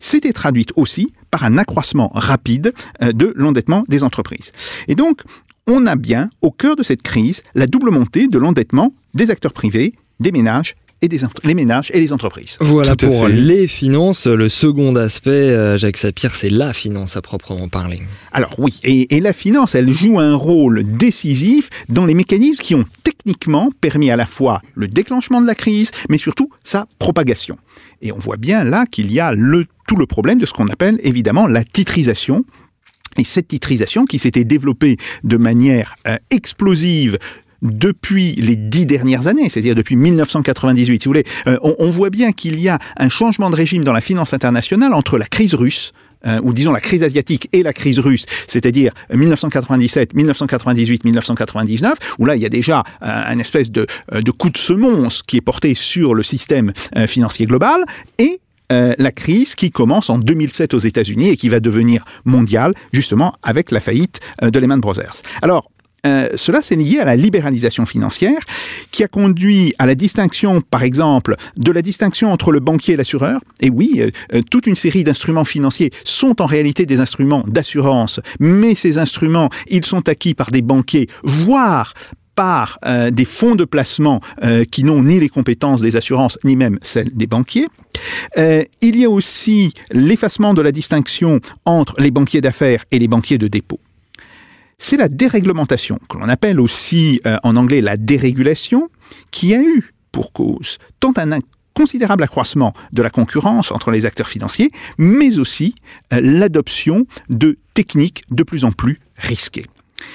s'était 0.00 0.32
traduite 0.32 0.72
aussi 0.76 1.12
par 1.30 1.44
un 1.44 1.58
accroissement 1.58 2.10
rapide 2.14 2.72
euh, 3.02 3.12
de 3.12 3.32
l'endettement 3.36 3.84
des 3.88 4.04
entreprises. 4.04 4.52
Et 4.86 4.94
donc, 4.94 5.22
on 5.66 5.86
a 5.86 5.96
bien 5.96 6.30
au 6.40 6.50
cœur 6.50 6.76
de 6.76 6.82
cette 6.82 7.02
crise 7.02 7.42
la 7.54 7.66
double 7.66 7.90
montée 7.90 8.28
de 8.28 8.38
l'endettement 8.38 8.92
des 9.14 9.30
acteurs 9.30 9.52
privés, 9.52 9.92
des 10.20 10.32
ménages 10.32 10.76
et 11.02 11.08
des 11.08 11.20
les 11.44 11.54
ménages 11.54 11.90
et 11.92 12.00
les 12.00 12.12
entreprises. 12.12 12.56
Voilà 12.60 12.96
Tout 12.96 13.06
pour 13.06 13.28
les 13.28 13.66
finances. 13.66 14.26
Le 14.26 14.48
second 14.48 14.96
aspect, 14.96 15.30
euh, 15.30 15.76
Jacques 15.76 15.96
Sapir, 15.96 16.34
c'est 16.34 16.50
la 16.50 16.72
finance 16.72 17.16
à 17.16 17.22
proprement 17.22 17.68
parler. 17.68 18.02
Alors 18.32 18.54
oui, 18.58 18.78
et, 18.84 19.16
et 19.16 19.20
la 19.20 19.32
finance, 19.32 19.74
elle 19.74 19.92
joue 19.92 20.18
un 20.18 20.34
rôle 20.34 20.84
décisif 20.84 21.70
dans 21.88 22.06
les 22.06 22.14
mécanismes 22.14 22.62
qui 22.62 22.74
ont 22.74 22.84
techniquement 23.04 23.70
permis 23.80 24.10
à 24.10 24.16
la 24.16 24.26
fois 24.26 24.62
le 24.74 24.88
déclenchement 24.88 25.40
de 25.40 25.46
la 25.46 25.54
crise, 25.54 25.90
mais 26.08 26.18
surtout 26.18 26.50
sa 26.64 26.86
propagation. 26.98 27.56
Et 28.02 28.12
on 28.12 28.18
voit 28.18 28.36
bien 28.36 28.64
là 28.64 28.86
qu'il 28.86 29.12
y 29.12 29.20
a 29.20 29.32
le, 29.32 29.66
tout 29.86 29.96
le 29.96 30.06
problème 30.06 30.38
de 30.38 30.46
ce 30.46 30.52
qu'on 30.52 30.68
appelle 30.68 30.98
évidemment 31.02 31.46
la 31.46 31.64
titrisation. 31.64 32.44
Et 33.16 33.24
cette 33.24 33.48
titrisation 33.48 34.04
qui 34.04 34.18
s'était 34.18 34.44
développée 34.44 34.96
de 35.24 35.36
manière 35.36 35.96
euh, 36.06 36.16
explosive 36.30 37.18
depuis 37.62 38.32
les 38.32 38.56
dix 38.56 38.86
dernières 38.86 39.26
années, 39.26 39.48
c'est-à-dire 39.48 39.74
depuis 39.74 39.96
1998, 39.96 41.02
si 41.02 41.06
vous 41.06 41.10
voulez, 41.10 41.24
euh, 41.46 41.58
on, 41.62 41.90
voit 41.90 42.10
bien 42.10 42.32
qu'il 42.32 42.60
y 42.60 42.68
a 42.68 42.78
un 42.96 43.08
changement 43.08 43.50
de 43.50 43.56
régime 43.56 43.84
dans 43.84 43.92
la 43.92 44.00
finance 44.00 44.32
internationale 44.32 44.94
entre 44.94 45.18
la 45.18 45.26
crise 45.26 45.54
russe, 45.54 45.92
euh, 46.26 46.40
ou 46.42 46.52
disons 46.52 46.72
la 46.72 46.80
crise 46.80 47.02
asiatique 47.02 47.48
et 47.52 47.62
la 47.62 47.72
crise 47.72 47.98
russe, 47.98 48.26
c'est-à-dire 48.46 48.92
1997, 49.12 50.14
1998, 50.14 51.04
1999, 51.04 51.98
où 52.18 52.26
là 52.26 52.36
il 52.36 52.42
y 52.42 52.46
a 52.46 52.48
déjà 52.48 52.82
euh, 53.02 53.22
un 53.26 53.38
espèce 53.38 53.70
de, 53.70 53.86
coup 54.36 54.50
de 54.50 54.58
semonce 54.58 55.22
qui 55.22 55.36
est 55.36 55.42
porté 55.42 55.74
sur 55.74 56.14
le 56.14 56.22
système 56.22 56.72
financier 57.06 57.46
global, 57.46 57.84
et 58.18 58.40
la 58.70 59.12
crise 59.12 59.54
qui 59.54 59.70
commence 59.70 60.10
en 60.10 60.18
2007 60.18 60.74
aux 60.74 60.78
États-Unis 60.78 61.30
et 61.30 61.36
qui 61.38 61.48
va 61.48 61.58
devenir 61.58 62.04
mondiale, 62.26 62.74
justement 62.92 63.34
avec 63.42 63.70
la 63.70 63.80
faillite 63.80 64.20
de 64.42 64.58
Lehman 64.58 64.78
Brothers. 64.78 65.22
Alors, 65.40 65.70
euh, 66.06 66.28
cela, 66.34 66.62
c'est 66.62 66.76
lié 66.76 67.00
à 67.00 67.04
la 67.04 67.16
libéralisation 67.16 67.86
financière 67.86 68.40
qui 68.90 69.02
a 69.02 69.08
conduit 69.08 69.74
à 69.78 69.86
la 69.86 69.94
distinction, 69.94 70.60
par 70.60 70.82
exemple, 70.82 71.36
de 71.56 71.72
la 71.72 71.82
distinction 71.82 72.32
entre 72.32 72.52
le 72.52 72.60
banquier 72.60 72.94
et 72.94 72.96
l'assureur. 72.96 73.40
Et 73.60 73.70
oui, 73.70 73.96
euh, 73.98 74.10
euh, 74.34 74.42
toute 74.48 74.66
une 74.66 74.74
série 74.74 75.04
d'instruments 75.04 75.44
financiers 75.44 75.90
sont 76.04 76.40
en 76.40 76.46
réalité 76.46 76.86
des 76.86 77.00
instruments 77.00 77.44
d'assurance, 77.46 78.20
mais 78.38 78.74
ces 78.74 78.98
instruments, 78.98 79.50
ils 79.68 79.84
sont 79.84 80.08
acquis 80.08 80.34
par 80.34 80.50
des 80.50 80.62
banquiers, 80.62 81.08
voire 81.22 81.94
par 82.34 82.78
des 83.10 83.24
fonds 83.24 83.56
de 83.56 83.64
placement 83.64 84.20
qui 84.70 84.84
n'ont 84.84 85.02
ni 85.02 85.18
les 85.18 85.28
compétences 85.28 85.80
des 85.80 85.96
assurances, 85.96 86.38
ni 86.44 86.54
même 86.54 86.78
celles 86.82 87.10
des 87.12 87.26
banquiers. 87.26 87.66
Il 88.36 88.96
y 88.96 89.04
a 89.04 89.10
aussi 89.10 89.72
l'effacement 89.90 90.54
de 90.54 90.62
la 90.62 90.70
distinction 90.70 91.40
entre 91.64 92.00
les 92.00 92.12
banquiers 92.12 92.40
d'affaires 92.40 92.84
et 92.92 93.00
les 93.00 93.08
banquiers 93.08 93.38
de 93.38 93.48
dépôt 93.48 93.80
c'est 94.78 94.96
la 94.96 95.08
déréglementation, 95.08 95.98
que 96.08 96.16
l'on 96.16 96.28
appelle 96.28 96.60
aussi 96.60 97.20
euh, 97.26 97.36
en 97.42 97.56
anglais 97.56 97.80
la 97.80 97.96
dérégulation, 97.96 98.88
qui 99.30 99.54
a 99.54 99.60
eu 99.60 99.92
pour 100.12 100.32
cause 100.32 100.78
tant 101.00 101.12
un 101.16 101.40
considérable 101.74 102.22
accroissement 102.22 102.72
de 102.92 103.02
la 103.02 103.10
concurrence 103.10 103.70
entre 103.70 103.90
les 103.90 104.06
acteurs 104.06 104.28
financiers, 104.28 104.70
mais 104.96 105.38
aussi 105.38 105.74
euh, 106.12 106.20
l'adoption 106.22 107.06
de 107.28 107.58
techniques 107.74 108.24
de 108.30 108.42
plus 108.42 108.64
en 108.64 108.72
plus 108.72 108.98
risquées. 109.16 109.66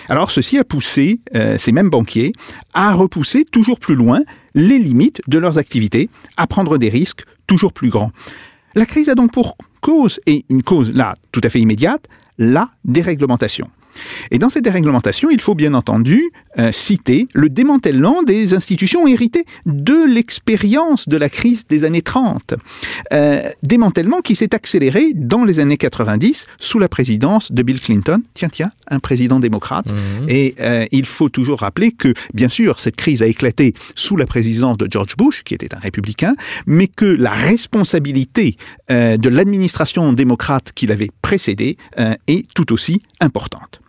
Alors 0.07 0.31
ceci 0.31 0.57
a 0.57 0.63
poussé 0.63 1.19
euh, 1.35 1.57
ces 1.57 1.73
mêmes 1.73 1.89
banquiers 1.89 2.31
à 2.73 2.93
repousser 2.93 3.43
toujours 3.43 3.79
plus 3.79 3.95
loin 3.95 4.21
les 4.55 4.79
limites 4.79 5.21
de 5.27 5.37
leurs 5.37 5.57
activités, 5.57 6.09
à 6.37 6.47
prendre 6.47 6.77
des 6.77 6.89
risques 6.89 7.25
toujours 7.47 7.73
plus 7.73 7.89
grands. 7.89 8.11
La 8.75 8.85
crise 8.85 9.09
a 9.09 9.15
donc 9.15 9.31
pour 9.31 9.57
cause, 9.81 10.19
et 10.25 10.45
une 10.49 10.63
cause 10.63 10.91
là 10.91 11.15
tout 11.31 11.41
à 11.43 11.49
fait 11.49 11.59
immédiate, 11.59 12.07
la 12.37 12.69
déréglementation. 12.85 13.69
Et 14.31 14.39
dans 14.39 14.49
cette 14.49 14.63
déréglementation, 14.63 15.29
il 15.29 15.41
faut 15.41 15.55
bien 15.55 15.73
entendu 15.73 16.31
euh, 16.57 16.71
citer 16.71 17.27
le 17.33 17.49
démantèlement 17.49 18.23
des 18.23 18.53
institutions 18.53 19.07
héritées 19.07 19.45
de 19.65 20.05
l'expérience 20.05 21.07
de 21.07 21.17
la 21.17 21.29
crise 21.29 21.65
des 21.67 21.83
années 21.83 22.01
30. 22.01 22.55
Euh, 23.11 23.49
démantèlement 23.63 24.21
qui 24.21 24.35
s'est 24.35 24.53
accéléré 24.55 25.13
dans 25.13 25.45
les 25.45 25.59
années 25.59 25.77
90 25.77 26.47
sous 26.59 26.79
la 26.79 26.89
présidence 26.89 27.51
de 27.51 27.63
Bill 27.63 27.79
Clinton. 27.79 28.21
Tiens, 28.33 28.49
tiens, 28.49 28.71
un 28.87 28.99
président 28.99 29.39
démocrate. 29.39 29.91
Mmh. 29.91 30.29
Et 30.29 30.55
euh, 30.59 30.85
il 30.91 31.05
faut 31.05 31.29
toujours 31.29 31.59
rappeler 31.59 31.91
que, 31.91 32.13
bien 32.33 32.49
sûr, 32.49 32.79
cette 32.79 32.95
crise 32.95 33.21
a 33.21 33.27
éclaté 33.27 33.73
sous 33.95 34.15
la 34.15 34.25
présidence 34.25 34.77
de 34.77 34.87
George 34.89 35.15
Bush, 35.17 35.43
qui 35.43 35.53
était 35.53 35.73
un 35.75 35.79
républicain, 35.79 36.35
mais 36.65 36.87
que 36.87 37.05
la 37.05 37.31
responsabilité 37.31 38.57
de 38.89 39.29
l'administration 39.29 40.13
démocrate 40.13 40.71
qui 40.73 40.87
l'avait 40.87 41.09
précédée 41.21 41.77
est 42.27 42.45
tout 42.53 42.73
aussi 42.73 43.01
importante. 43.19 43.81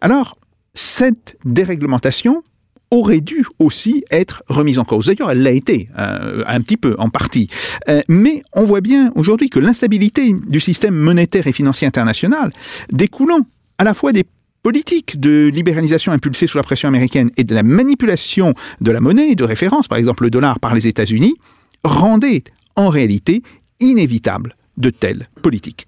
Alors, 0.00 0.38
cette 0.74 1.36
déréglementation 1.44 2.42
aurait 2.90 3.20
dû 3.20 3.44
aussi 3.58 4.04
être 4.10 4.42
remise 4.48 4.78
en 4.78 4.84
cause. 4.84 5.06
D'ailleurs, 5.06 5.30
elle 5.30 5.42
l'a 5.42 5.50
été, 5.50 5.88
euh, 5.98 6.42
un 6.46 6.60
petit 6.60 6.76
peu, 6.76 6.94
en 6.98 7.10
partie. 7.10 7.48
Euh, 7.88 8.00
mais 8.08 8.42
on 8.54 8.64
voit 8.64 8.80
bien 8.80 9.12
aujourd'hui 9.14 9.50
que 9.50 9.58
l'instabilité 9.58 10.34
du 10.46 10.60
système 10.60 10.94
monétaire 10.94 11.46
et 11.46 11.52
financier 11.52 11.86
international, 11.86 12.50
découlant 12.92 13.40
à 13.78 13.84
la 13.84 13.94
fois 13.94 14.12
des 14.12 14.24
politiques 14.62 15.18
de 15.18 15.50
libéralisation 15.52 16.12
impulsées 16.12 16.46
sous 16.46 16.58
la 16.58 16.64
pression 16.64 16.88
américaine 16.88 17.30
et 17.36 17.44
de 17.44 17.54
la 17.54 17.62
manipulation 17.62 18.54
de 18.80 18.90
la 18.90 19.00
monnaie 19.00 19.34
de 19.34 19.44
référence, 19.44 19.88
par 19.88 19.98
exemple 19.98 20.24
le 20.24 20.30
dollar 20.30 20.58
par 20.58 20.74
les 20.74 20.86
États-Unis, 20.86 21.36
rendait 21.84 22.44
en 22.76 22.88
réalité 22.88 23.42
inévitable 23.80 24.56
de 24.76 24.90
telles 24.90 25.28
politiques. 25.42 25.86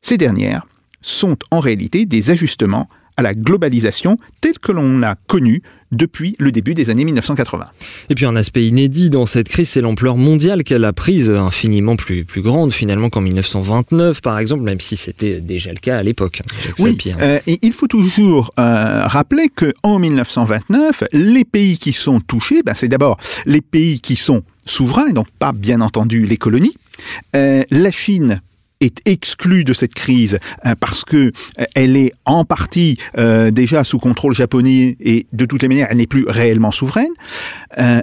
Ces 0.00 0.18
dernières 0.18 0.66
sont 1.00 1.36
en 1.50 1.60
réalité 1.60 2.06
des 2.06 2.30
ajustements 2.30 2.88
à 3.16 3.22
la 3.22 3.32
globalisation 3.32 4.16
telle 4.40 4.58
que 4.58 4.72
l'on 4.72 4.98
l'a 4.98 5.16
connue 5.26 5.62
depuis 5.92 6.34
le 6.38 6.50
début 6.50 6.74
des 6.74 6.90
années 6.90 7.04
1980. 7.04 7.66
Et 8.08 8.14
puis 8.14 8.24
un 8.24 8.34
aspect 8.34 8.66
inédit 8.66 9.10
dans 9.10 9.26
cette 9.26 9.48
crise, 9.48 9.68
c'est 9.68 9.82
l'ampleur 9.82 10.16
mondiale 10.16 10.64
qu'elle 10.64 10.84
a 10.84 10.92
prise, 10.92 11.30
infiniment 11.30 11.96
plus, 11.96 12.24
plus 12.24 12.40
grande 12.42 12.72
finalement 12.72 13.10
qu'en 13.10 13.20
1929 13.20 14.20
par 14.22 14.38
exemple, 14.38 14.62
même 14.62 14.80
si 14.80 14.96
c'était 14.96 15.40
déjà 15.40 15.70
le 15.70 15.76
cas 15.76 15.98
à 15.98 16.02
l'époque. 16.02 16.42
Oui, 16.78 16.96
euh, 17.20 17.38
et 17.46 17.58
il 17.62 17.74
faut 17.74 17.86
toujours 17.86 18.52
euh, 18.58 19.02
rappeler 19.06 19.48
qu'en 19.48 19.98
1929, 19.98 21.04
les 21.12 21.44
pays 21.44 21.78
qui 21.78 21.92
sont 21.92 22.20
touchés, 22.20 22.62
ben, 22.62 22.74
c'est 22.74 22.88
d'abord 22.88 23.18
les 23.44 23.60
pays 23.60 24.00
qui 24.00 24.16
sont 24.16 24.42
souverains, 24.64 25.10
donc 25.10 25.26
pas 25.38 25.52
bien 25.52 25.80
entendu 25.80 26.24
les 26.24 26.36
colonies. 26.36 26.74
Euh, 27.36 27.62
la 27.70 27.90
Chine 27.90 28.40
est 28.82 29.00
exclue 29.06 29.64
de 29.64 29.72
cette 29.72 29.94
crise 29.94 30.38
euh, 30.66 30.74
parce 30.78 31.04
que 31.04 31.32
euh, 31.58 31.64
elle 31.74 31.96
est 31.96 32.12
en 32.24 32.44
partie 32.44 32.98
euh, 33.16 33.50
déjà 33.50 33.84
sous 33.84 33.98
contrôle 33.98 34.34
japonais 34.34 34.96
et 35.00 35.26
de 35.32 35.46
toutes 35.46 35.62
les 35.62 35.68
manières, 35.68 35.88
elle 35.90 35.98
n'est 35.98 36.06
plus 36.06 36.26
réellement 36.26 36.72
souveraine. 36.72 37.12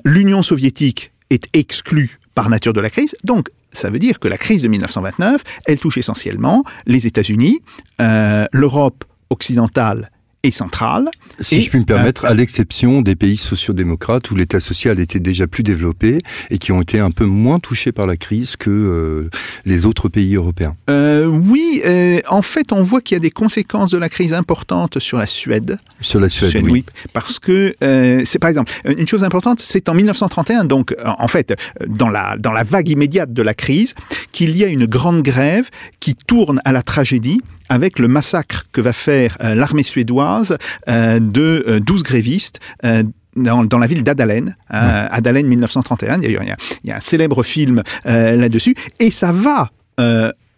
L'Union 0.03 0.41
soviétique 0.41 1.12
est 1.29 1.45
exclue 1.53 2.19
par 2.33 2.50
nature 2.50 2.74
de 2.74 2.81
la 2.81 2.89
crise. 2.89 3.15
Donc, 3.24 3.50
ça 3.71 3.89
veut 3.89 4.00
dire 4.00 4.19
que 4.19 4.27
la 4.27 4.38
crise 4.38 4.63
de 4.63 4.67
1929, 4.67 5.43
elle 5.65 5.79
touche 5.79 5.98
essentiellement 5.98 6.63
les 6.88 7.05
États-Unis, 7.05 7.59
l'Europe 8.00 9.03
occidentale 9.29 10.12
et 10.43 10.51
centrale. 10.51 11.09
Si 11.41 11.62
je 11.62 11.69
puis 11.69 11.79
me 11.79 11.86
permettre, 11.86 12.25
à 12.25 12.34
l'exception 12.34 13.01
des 13.01 13.15
pays 13.15 13.38
sociodémocrates 13.38 14.29
où 14.31 14.36
l'État 14.36 14.60
social 14.60 15.00
était 15.00 15.19
déjà 15.19 15.48
plus 15.48 15.63
développé 15.63 16.19
et 16.50 16.58
qui 16.58 16.72
ont 16.72 16.81
été 16.81 17.00
un 17.00 17.12
peu 17.12 17.25
moins 17.25 17.60
touchés 17.60 17.91
par 17.91 18.05
la 18.05 18.17
crise 18.17 18.55
que 18.55 18.69
euh, 18.69 19.29
les 19.65 19.86
autres 19.86 20.10
pays 20.10 20.36
européens. 20.36 20.75
Euh, 20.89 21.25
oui, 21.25 21.81
euh, 21.86 22.19
en 22.27 22.41
fait, 22.41 22.72
on 22.72 22.81
voit 22.81 23.01
qu'il 23.01 23.15
y 23.15 23.17
a 23.17 23.22
des 23.22 23.31
conséquences 23.31 23.91
de 23.91 23.98
la 23.98 24.10
crise 24.10 24.34
importantes 24.34 25.00
sur 25.00 25.17
la 25.17 25.27
Suède. 25.27 25.79
Sur 26.01 26.19
la 26.19 26.29
Suède, 26.29 26.63
oui. 26.63 26.86
Parce 27.13 27.39
que 27.39 27.74
c'est 28.25 28.39
par 28.39 28.50
exemple 28.50 28.72
une 28.86 29.08
chose 29.08 29.24
importante, 29.24 29.60
c'est 29.60 29.89
en 29.89 29.93
1931, 29.93 30.65
donc 30.65 30.96
en 31.05 31.27
fait 31.27 31.55
dans 31.88 32.10
la 32.10 32.36
dans 32.38 32.51
la 32.51 32.63
vague 32.63 32.89
immédiate 32.89 33.34
de 33.34 33.41
la 33.41 33.53
crise, 33.53 33.96
qu'il 34.31 34.55
y 34.58 34.63
a 34.63 34.67
une 34.67 34.86
grande 34.86 35.22
grève 35.22 35.69
qui 36.00 36.15
tourne 36.15 36.62
à 36.65 36.72
la 36.72 36.84
tragédie 36.84 37.41
avec 37.69 38.00
le 38.00 38.08
massacre 38.08 38.65
que 38.72 38.81
va 38.81 38.93
faire 38.93 39.38
l'armée 39.39 39.84
suédoise 39.84 40.58
euh, 40.89 41.19
de 41.29 41.79
12 41.79 42.00
euh, 42.00 42.03
grévistes 42.03 42.59
dans, 43.36 43.79
la 43.79 43.88
ville 43.88 44.03
d'Adalen, 44.03 44.57
hein, 44.69 45.07
Adalen 45.12 45.48
1931. 45.48 46.17
D'ailleurs, 46.17 46.43
il, 46.43 46.88
y 46.89 46.91
a 46.91 46.98
un 46.98 47.00
célèbre 47.00 47.43
film 47.43 47.83
là-dessus, 48.05 48.75
et 49.00 49.12
ça 49.12 49.31
va 49.31 49.69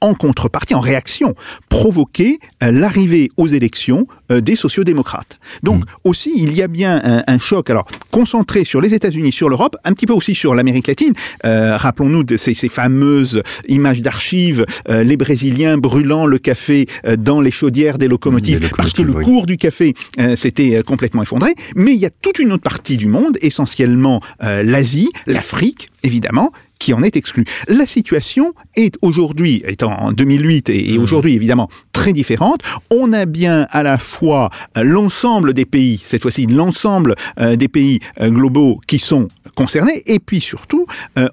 en 0.01 0.15
contrepartie, 0.15 0.74
en 0.74 0.79
réaction, 0.79 1.36
provoquer 1.70 2.39
euh, 2.63 2.72
l'arrivée 2.72 3.29
aux 3.38 3.48
élections 3.48 4.08
euh, 4.31 4.41
des 4.41 4.55
sociodémocrates. 4.55 5.39
Donc 5.63 5.81
mm. 5.81 5.86
aussi, 6.03 6.31
il 6.36 6.53
y 6.53 6.62
a 6.62 6.67
bien 6.67 7.00
un, 7.27 7.39
choc, 7.39 7.70
alors 7.70 7.86
concentré 8.12 8.65
sur 8.65 8.81
les 8.81 8.93
États-Unis, 8.93 9.31
sur 9.31 9.50
l'Europe, 9.50 9.77
un 9.84 9.93
petit 9.93 10.08
peu 10.08 10.13
aussi 10.13 10.36
sur 10.36 10.55
l'Amérique 10.55 10.88
latine. 10.88 11.13
Euh, 11.46 11.77
rappelons-nous 11.77 12.24
de 12.24 12.38
ces, 12.38 12.53
fameuses 12.70 13.43
images 13.67 14.01
d'archives, 14.01 14.65
les 14.88 15.17
Brésiliens 15.17 15.77
brûlant 15.77 16.25
le 16.25 16.38
café 16.38 16.88
dans 17.17 17.41
les 17.41 17.51
chaudières 17.51 17.98
des 17.98 18.08
locomotives, 18.08 18.70
parce 18.77 18.93
que 18.93 19.01
le 19.01 19.13
cours 19.13 19.46
du 19.46 19.58
café 19.58 19.93
s'était 20.36 20.84
complètement 20.84 21.24
effondré. 21.24 21.53
Mais 21.75 21.93
il 21.93 22.00
y 22.00 22.05
a 22.05 22.10
toute 22.10 22.39
une 22.39 22.53
autre 22.53 22.63
partie 22.63 22.98
du 22.98 23.08
monde, 23.08 23.38
essentiellement 23.41 24.22
l'Asie, 24.39 25.10
l'Afrique, 25.27 25.89
évidemment, 26.03 26.51
qui 26.82 26.94
en 26.94 27.04
est 27.04 27.16
exclu. 27.16 27.46
La 27.68 27.86
situation 27.86 28.54
est 28.76 28.96
aujourd'hui, 29.04 29.64
étant 29.68 29.94
en 29.94 30.12
2008 30.12 30.70
et, 30.70 30.98
mmh. 30.98 31.02
aujourd'hui 31.02 31.36
évidemment 31.36 31.70
très 31.92 32.12
différente, 32.12 32.62
on 32.90 33.14
a 33.14 33.26
bien 33.26 33.68
à 33.70 33.84
la 33.84 34.00
fois 34.00 34.50
euh, 34.78 34.84
l'ensemble 34.84 35.54
des 35.54 35.66
pays, 35.66 36.02
cette 36.06 36.24
fois-ci 36.24 36.48
l'ensemble 36.48 37.16
euh, 37.40 37.56
des 37.56 37.68
pays 37.68 38.00
euh, 38.20 38.32
globaux 38.32 38.82
qui 38.88 38.98
sont 38.98 39.28
concernés, 39.54 40.02
et 40.08 40.20
puis 40.20 40.40
surtout, 40.40 40.88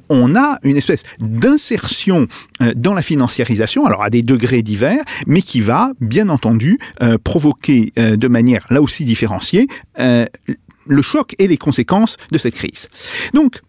on 0.08 0.34
a 0.34 0.58
une 0.64 0.76
espèce 0.76 1.04
d'insertion 1.20 2.26
dans 2.74 2.92
la 2.92 3.02
financiarisation, 3.02 3.86
alors 3.86 4.02
à 4.02 4.10
des 4.10 4.22
degrés 4.22 4.62
divers, 4.62 5.02
mais 5.26 5.40
qui 5.40 5.60
va 5.60 5.92
bien 6.00 6.28
entendu 6.28 6.78
provoquer 7.22 7.92
de 7.96 8.28
manière 8.28 8.66
là 8.70 8.82
aussi 8.82 9.04
différenciée 9.04 9.68
le 9.96 11.02
choc 11.02 11.36
et 11.38 11.46
les 11.46 11.56
conséquences 11.56 12.16
de 12.32 12.38
cette 12.38 12.54
crise. 12.54 12.88
Donc, 13.34 13.60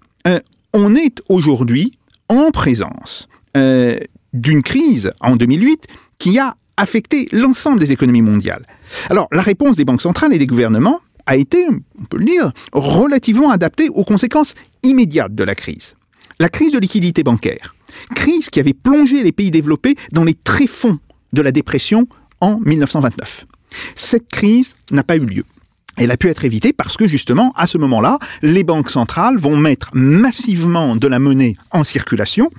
on 0.74 0.96
est 0.96 1.22
aujourd'hui 1.30 1.98
en 2.28 2.52
présence 2.52 3.28
euh, 3.58 3.98
d'une 4.34 4.64
crise 4.64 5.12
en 5.22 5.36
2008 5.36 5.88
qui 6.18 6.38
a 6.40 6.56
affecté 6.78 7.28
l'ensemble 7.32 7.80
des 7.80 7.92
économies 7.92 8.22
mondiales. 8.22 8.66
Alors, 9.10 9.28
la 9.32 9.42
réponse 9.42 9.76
des 9.76 9.86
banques 9.86 10.02
centrales 10.02 10.34
et 10.34 10.40
des 10.40 10.48
gouvernements 10.48 11.02
a 11.26 11.36
été, 11.36 11.66
on 11.68 12.06
peut 12.06 12.18
le 12.18 12.26
dire, 12.26 12.52
relativement 12.72 13.52
adaptée 13.52 13.90
aux 13.90 14.04
conséquences 14.04 14.56
immédiates 14.84 15.36
de 15.36 15.44
la 15.44 15.56
crise. 15.56 15.96
La 16.40 16.50
crise 16.50 16.72
de 16.72 16.80
liquidité 16.80 17.24
bancaire, 17.24 17.76
crise 18.16 18.50
qui 18.50 18.60
avait 18.60 18.74
plongé 18.74 19.24
les 19.24 19.32
pays 19.34 19.52
développés 19.52 19.96
dans 20.12 20.24
les 20.24 20.34
tréfonds 20.34 21.00
de 21.34 21.42
la 21.42 21.52
dépression 21.52 22.08
en 22.40 22.60
1929. 22.60 23.46
Cette 23.96 24.30
crise 24.30 24.76
n'a 24.92 25.04
pas 25.04 25.18
eu 25.18 25.26
lieu 25.26 25.44
elle 26.00 26.12
a 26.12 26.18
pu 26.18 26.30
être 26.30 26.46
évitée 26.46 26.74
parce 26.74 26.98
que 26.98 27.08
justement, 27.08 27.52
à 27.56 27.68
ce 27.68 27.78
moment-là, 27.78 28.18
les 28.42 28.64
banques 28.64 28.90
centrales 28.90 29.38
vont 29.38 29.58
mettre 29.58 29.90
massivement 29.94 30.96
de 30.96 31.08
la 31.08 31.20
monnaie 31.20 31.58
en 31.72 31.84
circulation. 31.84 32.50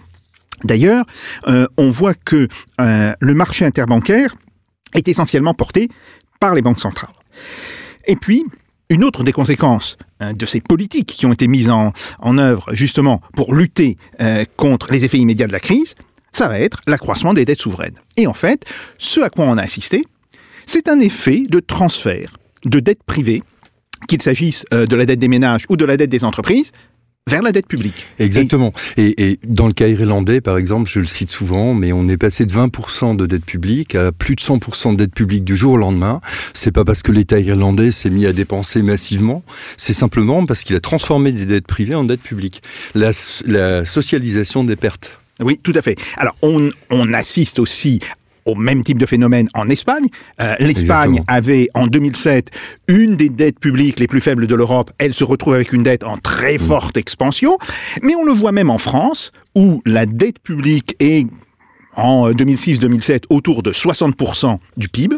D'ailleurs, 0.62 1.06
euh, 1.48 1.66
on 1.78 1.88
voit 1.88 2.14
que 2.14 2.48
euh, 2.80 3.12
le 3.18 3.34
marché 3.34 3.64
interbancaire 3.64 4.36
est 4.94 5.08
essentiellement 5.08 5.54
porté 5.54 5.88
par 6.38 6.54
les 6.54 6.60
banques 6.60 6.80
centrales. 6.80 7.14
Et 8.06 8.14
puis, 8.14 8.44
une 8.90 9.04
autre 9.04 9.24
des 9.24 9.32
conséquences 9.32 9.96
euh, 10.20 10.34
de 10.34 10.44
ces 10.44 10.60
politiques 10.60 11.06
qui 11.08 11.24
ont 11.24 11.32
été 11.32 11.48
mises 11.48 11.70
en, 11.70 12.38
œuvre 12.38 12.66
justement 12.72 13.22
pour 13.34 13.54
lutter 13.54 13.96
contre 14.56 14.92
les 14.92 15.04
effets 15.04 15.18
immédiats 15.18 15.46
de 15.46 15.52
la 15.52 15.60
crise, 15.60 15.94
ça 16.32 16.46
va 16.46 16.60
être 16.60 16.80
l'accroissement 16.86 17.32
des 17.32 17.46
dettes 17.46 17.60
souveraines. 17.60 17.98
Et 18.18 18.26
en 18.26 18.34
fait, 18.34 18.66
ce 18.98 19.20
à 19.20 19.30
quoi 19.30 19.46
on 19.46 19.56
a 19.56 19.62
assisté, 19.62 20.04
c'est 20.66 20.88
un 20.88 21.00
effet 21.00 21.44
de 21.48 21.58
transfert 21.60 22.36
de 22.64 22.80
dette 22.80 23.02
privée, 23.04 23.42
qu'il 24.08 24.22
s'agisse 24.22 24.64
euh, 24.72 24.86
de 24.86 24.96
la 24.96 25.06
dette 25.06 25.18
des 25.18 25.28
ménages 25.28 25.64
ou 25.68 25.76
de 25.76 25.84
la 25.84 25.96
dette 25.96 26.10
des 26.10 26.24
entreprises, 26.24 26.72
vers 27.28 27.42
la 27.42 27.52
dette 27.52 27.66
publique. 27.66 28.06
Exactement. 28.18 28.72
Et, 28.96 29.38
dans 29.46 29.66
le 29.66 29.72
cas 29.72 29.86
irlandais, 29.86 30.40
par 30.40 30.58
exemple, 30.58 30.90
je 30.90 31.00
le 31.00 31.06
cite 31.06 31.30
souvent, 31.30 31.74
mais 31.74 31.92
on 31.92 32.06
est 32.06 32.16
passé 32.16 32.44
de 32.44 32.52
20% 32.52 33.16
de 33.16 33.26
dette 33.26 33.44
publique 33.44 33.94
à 33.94 34.10
plus 34.10 34.34
de 34.34 34.40
100% 34.40 34.92
de 34.92 34.96
dette 34.96 35.14
publique 35.14 35.44
du 35.44 35.56
jour 35.56 35.74
au 35.74 35.76
lendemain. 35.76 36.20
C'est 36.54 36.72
pas 36.72 36.84
parce 36.84 37.02
que 37.02 37.12
l'État 37.12 37.38
irlandais 37.38 37.92
s'est 37.92 38.10
mis 38.10 38.26
à 38.26 38.32
dépenser 38.32 38.82
massivement, 38.82 39.42
c'est 39.76 39.94
simplement 39.94 40.44
parce 40.44 40.64
qu'il 40.64 40.76
a 40.76 40.80
transformé 40.80 41.32
des 41.32 41.46
dettes 41.46 41.66
privées 41.66 41.94
en 41.94 42.04
dettes 42.04 42.22
publiques. 42.22 42.62
La, 42.94 43.12
la 43.46 43.84
socialisation 43.84 44.64
des 44.64 44.76
pertes. 44.76 45.12
Oui, 45.40 45.58
tout 45.62 45.72
à 45.74 45.82
fait. 45.82 45.96
Alors, 46.16 46.36
on, 46.42 46.70
on 46.90 47.12
assiste 47.12 47.58
aussi 47.58 48.00
au 48.44 48.54
même 48.54 48.82
type 48.84 48.98
de 48.98 49.06
phénomène 49.06 49.48
en 49.54 49.68
Espagne. 49.68 50.06
Euh, 50.40 50.54
L'Espagne 50.58 51.22
avait 51.26 51.68
en 51.74 51.86
2007 51.86 52.50
une 52.88 53.16
des 53.16 53.28
dettes 53.28 53.58
publiques 53.58 54.00
les 54.00 54.06
plus 54.06 54.20
faibles 54.20 54.46
de 54.46 54.54
l'Europe. 54.54 54.90
Elle 54.98 55.14
se 55.14 55.24
retrouve 55.24 55.54
avec 55.54 55.72
une 55.72 55.82
dette 55.82 56.04
en 56.04 56.16
très 56.16 56.56
mm. 56.56 56.60
forte 56.60 56.96
expansion. 56.96 57.58
Mais 58.02 58.14
on 58.14 58.24
le 58.24 58.32
voit 58.32 58.52
même 58.52 58.70
en 58.70 58.78
France, 58.78 59.32
où 59.54 59.82
la 59.84 60.06
dette 60.06 60.38
publique 60.40 60.96
est 61.00 61.26
en 61.96 62.30
2006-2007 62.30 63.24
autour 63.30 63.62
de 63.62 63.72
60% 63.72 64.58
du 64.76 64.88
PIB 64.88 65.16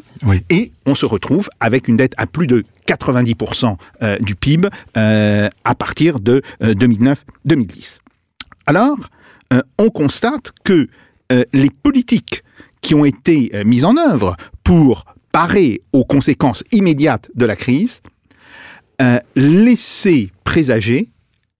et 0.49 0.73
on 0.87 0.95
se 0.95 1.05
retrouve 1.05 1.51
avec 1.61 1.87
une 1.87 1.99
dette 1.99 2.15
à 2.17 2.27
plus 2.27 2.47
de 2.47 2.65
90% 2.89 3.77
euh, 4.03 4.19
du 4.21 4.35
PIB 4.35 4.69
euh, 4.97 5.49
à 5.65 5.75
partir 5.75 6.19
de 6.19 6.43
2009-2010. 6.63 7.99
Alors, 8.67 8.97
on 9.79 9.91
constate 9.91 10.53
que 10.65 10.89
les 11.53 11.69
politiques 11.71 12.43
qui 12.83 12.95
ont 12.95 13.05
été 13.05 13.51
euh, 13.55 13.65
mises 13.65 13.85
en 13.85 13.97
œuvre 13.97 14.37
pour 14.63 15.07
parer 15.33 15.81
aux 15.93 16.05
conséquences 16.05 16.63
immédiates 16.73 17.31
de 17.35 17.47
la 17.47 17.57
crise, 17.57 18.03
euh, 19.01 19.19
laisser 19.35 20.31
présager 20.45 21.09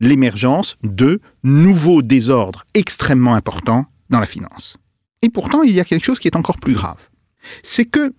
l'émergence 0.01 0.77
de 0.83 1.21
nouveaux 1.43 2.03
désordres 2.03 2.65
extrêmement 2.75 3.35
importants 3.35 3.87
dans 4.11 4.21
la 4.21 4.27
finance. 4.27 4.77
Et 5.23 5.31
pourtant, 5.31 5.63
il 5.63 5.73
y 5.73 5.81
a 5.81 5.85
quelque 5.85 6.05
chose 6.05 6.19
qui 6.19 6.29
est 6.29 6.37
encore 6.37 6.59
plus 6.59 6.75
grave. 6.75 6.99
C'est 7.63 7.87
que 7.87 8.13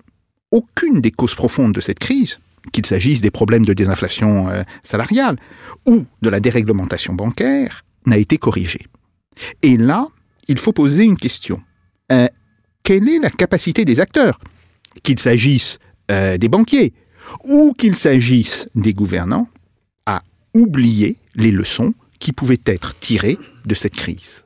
aucune 0.51 1.01
des 1.01 1.11
causes 1.11 1.35
profondes 1.35 1.73
de 1.73 1.81
cette 1.81 1.99
crise, 1.99 2.39
qu'il 2.71 2.85
s'agisse 2.85 3.21
des 3.21 3.31
problèmes 3.31 3.65
de 3.65 3.73
désinflation 3.73 4.49
euh, 4.49 4.63
salariale 4.83 5.37
ou 5.85 6.05
de 6.21 6.29
la 6.29 6.39
déréglementation 6.39 7.13
bancaire, 7.13 7.83
n'a 8.05 8.17
été 8.17 8.37
corrigée. 8.37 8.87
Et 9.61 9.77
là, 9.77 10.07
il 10.47 10.57
faut 10.57 10.73
poser 10.73 11.03
une 11.03 11.17
question 11.17 11.61
quelle 12.83 13.07
est 13.09 13.19
la 13.19 13.29
capacité 13.29 13.85
des 13.85 13.99
acteurs, 13.99 14.39
qu'il 15.01 15.19
s'agisse 15.19 15.79
euh, 16.11 16.37
des 16.37 16.49
banquiers 16.49 16.93
ou 17.45 17.73
qu'il 17.77 17.95
s'agisse 17.95 18.67
des 18.75 18.93
gouvernants, 18.93 19.47
à 20.05 20.21
oublier 20.53 21.17
les 21.35 21.51
leçons 21.51 21.93
qui 22.19 22.33
pouvaient 22.33 22.61
être 22.65 22.97
tirées 22.99 23.37
de 23.65 23.75
cette 23.75 23.95
crise. 23.95 24.43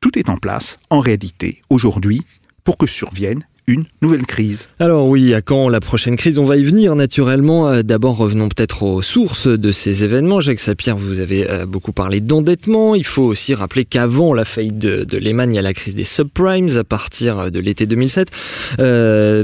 Tout 0.00 0.18
est 0.18 0.28
en 0.28 0.36
place, 0.36 0.78
en 0.90 1.00
réalité, 1.00 1.62
aujourd'hui, 1.70 2.22
pour 2.64 2.76
que 2.76 2.86
survienne 2.86 3.44
une 3.66 3.84
nouvelle 4.00 4.26
crise. 4.26 4.68
Alors 4.78 5.06
oui, 5.08 5.34
à 5.34 5.42
quand 5.42 5.68
la 5.68 5.80
prochaine 5.80 6.16
crise? 6.16 6.38
On 6.38 6.44
va 6.44 6.56
y 6.56 6.64
venir 6.64 6.94
naturellement. 6.94 7.68
Euh, 7.68 7.82
d'abord, 7.82 8.16
revenons 8.16 8.48
peut-être 8.48 8.84
aux 8.84 9.02
sources 9.02 9.48
de 9.48 9.72
ces 9.72 10.04
événements. 10.04 10.40
Jacques 10.40 10.60
Sapir, 10.60 10.96
vous 10.96 11.20
avez 11.20 11.50
euh, 11.50 11.66
beaucoup 11.66 11.92
parlé 11.92 12.20
d'endettement. 12.20 12.94
Il 12.94 13.04
faut 13.04 13.24
aussi 13.24 13.54
rappeler 13.54 13.84
qu'avant 13.84 14.34
la 14.34 14.44
faillite 14.44 14.78
de, 14.78 15.18
Lehman, 15.18 15.52
il 15.52 15.56
y 15.56 15.58
a 15.58 15.62
la 15.62 15.74
crise 15.74 15.96
des 15.96 16.04
subprimes 16.04 16.76
à 16.76 16.84
partir 16.84 17.50
de 17.50 17.58
l'été 17.58 17.86
2007. 17.86 18.30
Euh, 18.78 19.42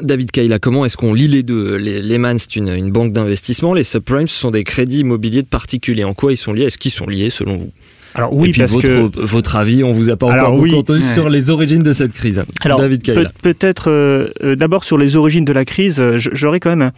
David 0.00 0.30
Kaila, 0.30 0.58
comment 0.58 0.84
est-ce 0.84 0.96
qu'on 0.96 1.14
lit 1.14 1.28
les 1.28 1.42
deux? 1.42 1.76
Lehman, 1.76 2.38
c'est 2.38 2.56
une, 2.56 2.68
une 2.68 2.92
banque 2.92 3.12
d'investissement. 3.12 3.74
Les 3.74 3.84
subprimes, 3.84 4.28
ce 4.28 4.38
sont 4.38 4.50
des 4.50 4.62
crédits 4.62 4.98
immobiliers 4.98 5.42
de 5.42 5.48
particuliers. 5.48 6.04
En 6.04 6.14
quoi 6.14 6.32
ils 6.32 6.36
sont 6.36 6.52
liés? 6.52 6.64
Est-ce 6.64 6.78
qu'ils 6.78 6.92
sont 6.92 7.06
liés 7.06 7.30
selon 7.30 7.56
vous? 7.56 7.72
Alors 8.16 8.34
oui, 8.34 8.52
parce 8.56 8.72
votre, 8.72 8.86
que 8.86 9.20
votre 9.20 9.56
avis, 9.56 9.84
on 9.84 9.92
vous 9.92 10.08
a 10.08 10.16
pas 10.16 10.26
encore 10.26 10.56
beaucoup 10.56 10.76
entendu 10.76 11.02
sur 11.02 11.28
les 11.28 11.50
origines 11.50 11.82
de 11.82 11.92
cette 11.92 12.12
crise. 12.12 12.42
Alors 12.60 12.80
David 12.80 13.02
peut-être 13.42 13.90
euh, 13.90 14.28
euh, 14.42 14.56
d'abord 14.56 14.84
sur 14.84 14.96
les 14.96 15.16
origines 15.16 15.44
de 15.44 15.52
la 15.52 15.66
crise, 15.66 16.00
euh, 16.00 16.16
j'aurais 16.16 16.58
quand 16.58 16.74
même 16.74 16.92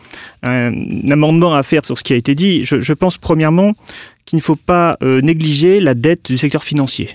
un, 0.44 0.72
amendement 1.10 1.54
à 1.54 1.62
faire 1.64 1.84
sur 1.84 1.98
ce 1.98 2.04
qui 2.04 2.12
a 2.12 2.16
été 2.16 2.36
dit. 2.36 2.62
Je, 2.64 2.80
je 2.80 2.92
pense 2.92 3.18
premièrement 3.18 3.74
qu'il 4.26 4.36
ne 4.36 4.42
faut 4.42 4.56
pas 4.56 4.98
négliger 5.00 5.80
la 5.80 5.94
dette 5.94 6.26
du 6.26 6.36
secteur 6.36 6.62
financier. 6.62 7.08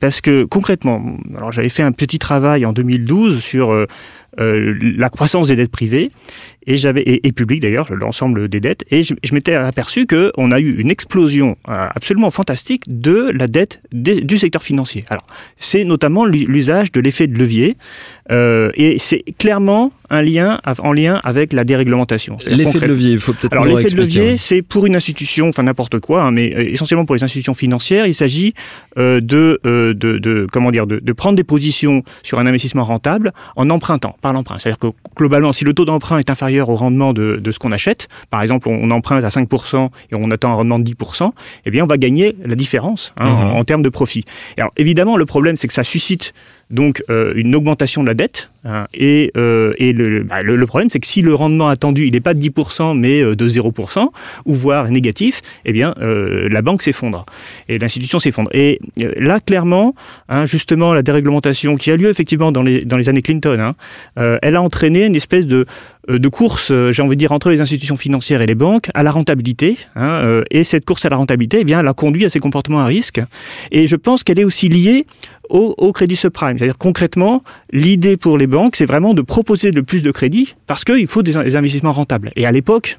parce 0.00 0.20
que 0.20 0.42
concrètement, 0.44 1.00
alors 1.36 1.52
j'avais 1.52 1.68
fait 1.68 1.84
un 1.84 1.92
petit 1.92 2.18
travail 2.18 2.66
en 2.66 2.72
2012 2.72 3.40
sur 3.40 3.86
la 4.36 5.08
croissance 5.08 5.46
des 5.46 5.54
dettes 5.54 5.70
privées 5.70 6.10
et 6.68 6.76
j'avais 6.76 7.02
et, 7.06 7.32
public 7.32 7.60
d'ailleurs 7.62 7.92
l'ensemble 7.92 8.48
des 8.48 8.60
dettes 8.60 8.84
et 8.90 9.02
je, 9.02 9.14
m'étais 9.32 9.54
aperçu 9.54 10.06
que 10.06 10.32
on 10.36 10.52
a 10.52 10.60
eu 10.60 10.78
une 10.78 10.90
explosion 10.90 11.56
euh, 11.68 11.88
absolument 11.94 12.30
fantastique 12.30 12.84
de 12.86 13.30
la 13.32 13.46
dette 13.46 13.80
du 13.92 14.38
secteur 14.38 14.62
financier. 14.62 15.04
Alors 15.08 15.26
c'est 15.56 15.84
notamment 15.84 16.26
l'usage 16.26 16.92
de 16.92 17.00
l'effet 17.00 17.26
de 17.26 17.38
levier 17.38 17.76
euh, 18.30 18.70
et 18.74 18.98
c'est 18.98 19.24
clairement 19.38 19.92
un 20.10 20.22
lien 20.22 20.60
en 20.78 20.92
lien 20.92 21.20
avec 21.24 21.52
la 21.52 21.64
déréglementation. 21.64 22.38
L'effet 22.46 22.80
de 22.80 22.86
levier, 22.86 23.12
il 23.12 23.18
faut 23.18 23.32
peut-être. 23.32 23.52
Alors 23.52 23.64
l'effet 23.64 23.90
de 23.90 23.96
levier, 23.96 24.36
c'est 24.36 24.62
pour 24.62 24.86
une 24.86 24.96
institution, 24.96 25.48
enfin 25.48 25.62
n'importe 25.62 26.00
quoi, 26.00 26.22
hein, 26.22 26.30
mais 26.30 26.54
euh, 26.54 26.72
essentiellement 26.72 27.04
pour 27.04 27.14
les 27.14 27.24
institutions 27.24 27.54
financières, 27.54 28.06
il 28.06 28.14
s'agit 28.14 28.54
de, 28.96 29.20
de, 29.20 29.92
de, 29.92 30.46
comment 30.52 30.70
dire 30.70 30.86
de, 30.86 30.98
de, 30.98 31.12
prendre 31.12 31.36
des 31.36 31.44
positions 31.44 32.02
sur 32.22 32.38
un 32.38 32.46
investissement 32.46 32.84
rentable 32.84 33.32
en 33.56 33.70
empruntant 33.70 34.16
par 34.20 34.32
l'emprunt. 34.32 34.58
C'est-à-dire 34.58 34.78
que 34.78 34.88
globalement, 35.16 35.52
si 35.52 35.64
le 35.64 35.72
taux 35.72 35.84
d'emprunt 35.84 36.18
est 36.18 36.30
inférieur 36.30 36.57
au 36.60 36.74
rendement 36.74 37.12
de, 37.12 37.40
ce 37.50 37.58
qu'on 37.58 37.72
achète, 37.72 38.08
par 38.30 38.42
exemple 38.42 38.68
on, 38.68 38.90
emprunte 38.90 39.24
à 39.24 39.28
5% 39.28 39.88
et 40.10 40.14
on 40.14 40.30
attend 40.30 40.50
un 40.50 40.54
rendement 40.54 40.78
de 40.78 40.84
10%, 40.84 41.30
eh 41.64 41.70
bien 41.70 41.84
on 41.84 41.86
va 41.86 41.98
gagner 41.98 42.36
la 42.44 42.54
différence 42.54 43.12
hein, 43.16 43.30
mhm. 43.30 43.56
en, 43.56 43.64
termes 43.64 43.82
de 43.82 43.88
profit. 43.88 44.24
alors 44.56 44.72
évidemment 44.76 45.16
le 45.16 45.26
problème 45.26 45.56
c'est 45.56 45.68
que 45.68 45.74
ça 45.74 45.84
suscite 45.84 46.32
donc 46.70 47.02
euh, 47.10 47.32
une 47.36 47.54
augmentation 47.54 48.02
de 48.02 48.08
la 48.08 48.14
dette. 48.14 48.50
Hein, 48.68 48.86
et, 48.92 49.32
euh, 49.36 49.72
bah, 50.24 50.42
le, 50.42 50.66
problème, 50.66 50.90
c'est 50.90 51.00
que 51.00 51.06
si 51.06 51.22
le 51.22 51.34
rendement 51.34 51.68
attendu, 51.68 52.04
il 52.04 52.12
n'est 52.12 52.20
pas 52.20 52.34
de 52.34 52.40
10%, 52.40 52.96
mais 52.96 53.22
euh, 53.22 53.34
de 53.34 53.48
0%, 53.48 54.08
ou 54.44 54.54
voire 54.54 54.90
négatif, 54.90 55.40
eh 55.64 55.72
bien, 55.72 55.94
la 55.98 56.62
banque 56.62 56.82
s'effondre. 56.82 57.24
Et 57.68 57.78
l'institution 57.78 58.18
s'effondre. 58.18 58.50
Et 58.52 58.78
là, 59.16 59.40
clairement, 59.40 59.94
hein, 60.28 60.44
justement, 60.44 60.92
la 60.92 61.02
déréglementation 61.02 61.76
qui 61.76 61.90
a 61.90 61.96
lieu 61.96 62.10
effectivement 62.10 62.52
dans 62.52 62.62
les, 62.62 63.08
années 63.08 63.22
Clinton, 63.22 63.58
hein, 63.60 63.74
elle 64.42 64.56
a 64.56 64.62
entraîné 64.62 65.06
une 65.06 65.16
espèce 65.16 65.46
de, 65.46 65.64
course, 66.30 66.72
j'ai 66.90 67.02
envie 67.02 67.16
de 67.16 67.20
dire, 67.20 67.32
entre 67.32 67.50
les 67.50 67.60
institutions 67.60 67.96
financières 67.96 68.42
et 68.42 68.46
les 68.46 68.54
banques 68.54 68.90
à 68.94 69.02
la 69.02 69.10
rentabilité. 69.10 69.78
Et 70.50 70.64
cette 70.64 70.84
course 70.84 71.04
à 71.04 71.08
la 71.08 71.16
rentabilité, 71.16 71.58
eh 71.60 71.64
bien, 71.64 71.80
elle 71.80 71.88
a 71.88 71.94
conduit 71.94 72.24
à 72.24 72.30
ces 72.30 72.40
comportements 72.40 72.80
à 72.80 72.86
risque. 72.86 73.20
Et 73.70 73.86
je 73.86 73.96
pense 73.96 74.24
qu'elle 74.24 74.38
est 74.38 74.44
aussi 74.44 74.68
liée 74.68 75.06
au, 75.48 75.92
crédit 75.92 76.16
subprime. 76.16 76.58
C'est-à-dire 76.58 76.78
concrètement, 76.78 77.42
l'idée 77.72 78.16
pour 78.16 78.38
les 78.38 78.46
banques, 78.46 78.57
c'est 78.76 78.86
vraiment 78.86 79.14
de 79.14 79.22
proposer 79.22 79.70
le 79.70 79.82
plus 79.82 80.02
de 80.02 80.10
crédit 80.10 80.54
parce 80.66 80.84
qu'il 80.84 81.06
faut 81.06 81.22
des, 81.22 81.36
investissements 81.36 81.92
rentables. 81.92 82.30
Et 82.36 82.46
à 82.46 82.52
l'époque, 82.52 82.98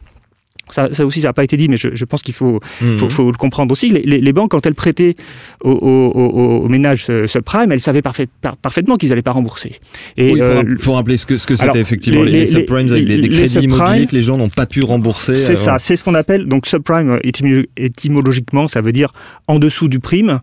ça, 0.72 0.94
ça, 0.94 1.06
aussi, 1.06 1.22
ça 1.22 1.30
n'a 1.30 1.34
pas 1.34 1.44
été 1.44 1.58
dit, 1.58 1.70
mais 1.70 1.78
je, 1.78 1.90
je 1.94 2.06
pense 2.06 2.22
qu'il 2.22 2.34
faut, 2.34 2.60
mhm. 2.82 2.98
faut, 2.98 3.10
faut, 3.10 3.32
le 3.32 3.38
comprendre 3.38 3.72
aussi. 3.72 3.90
Les, 3.90 4.02
les, 4.02 4.20
les, 4.20 4.34
banques, 4.34 4.52
quand 4.52 4.66
elles 4.66 4.76
prêtaient 4.76 5.16
aux, 5.64 5.72
aux, 5.72 6.64
aux 6.64 6.70
ménages 6.70 7.08
subprime, 7.28 7.72
elles 7.72 7.82
savaient 7.82 8.02
parfait, 8.02 8.28
parfaitement 8.62 8.98
qu'ils 8.98 9.10
n'allaient 9.10 9.22
pas 9.22 9.32
rembourser. 9.32 9.80
Il 10.18 10.38
faut, 10.38 10.44
euh, 10.44 10.64
faut, 10.80 10.94
rappeler 10.94 11.18
ce 11.18 11.26
que, 11.26 11.38
ce 11.38 11.46
que 11.46 11.56
c'était 11.56 11.80
effectivement 11.80 12.24
les, 12.24 12.32
les, 12.32 12.46
subprimes 12.46 12.90
avec 12.90 13.06
des, 13.06 13.18
des 13.18 13.30
crédits 13.30 13.60
immobiliers 13.60 14.08
que 14.08 14.16
les 14.16 14.22
gens 14.22 14.38
n'ont 14.38 14.50
pas 14.50 14.66
pu 14.66 14.84
rembourser. 14.84 15.36
C'est 15.36 15.54
euh, 15.54 15.56
ça, 15.56 15.80
c'est 15.80 15.96
ce 15.96 16.04
qu'on 16.04 16.16
appelle 16.16 16.46
donc 16.48 16.66
subprime 16.66 17.20
étymologiquement, 17.24 18.68
ça 18.68 18.82
veut 18.82 18.92
dire 18.92 19.12
en 19.48 19.60
dessous 19.60 19.88
du 19.88 20.00
prime, 20.00 20.40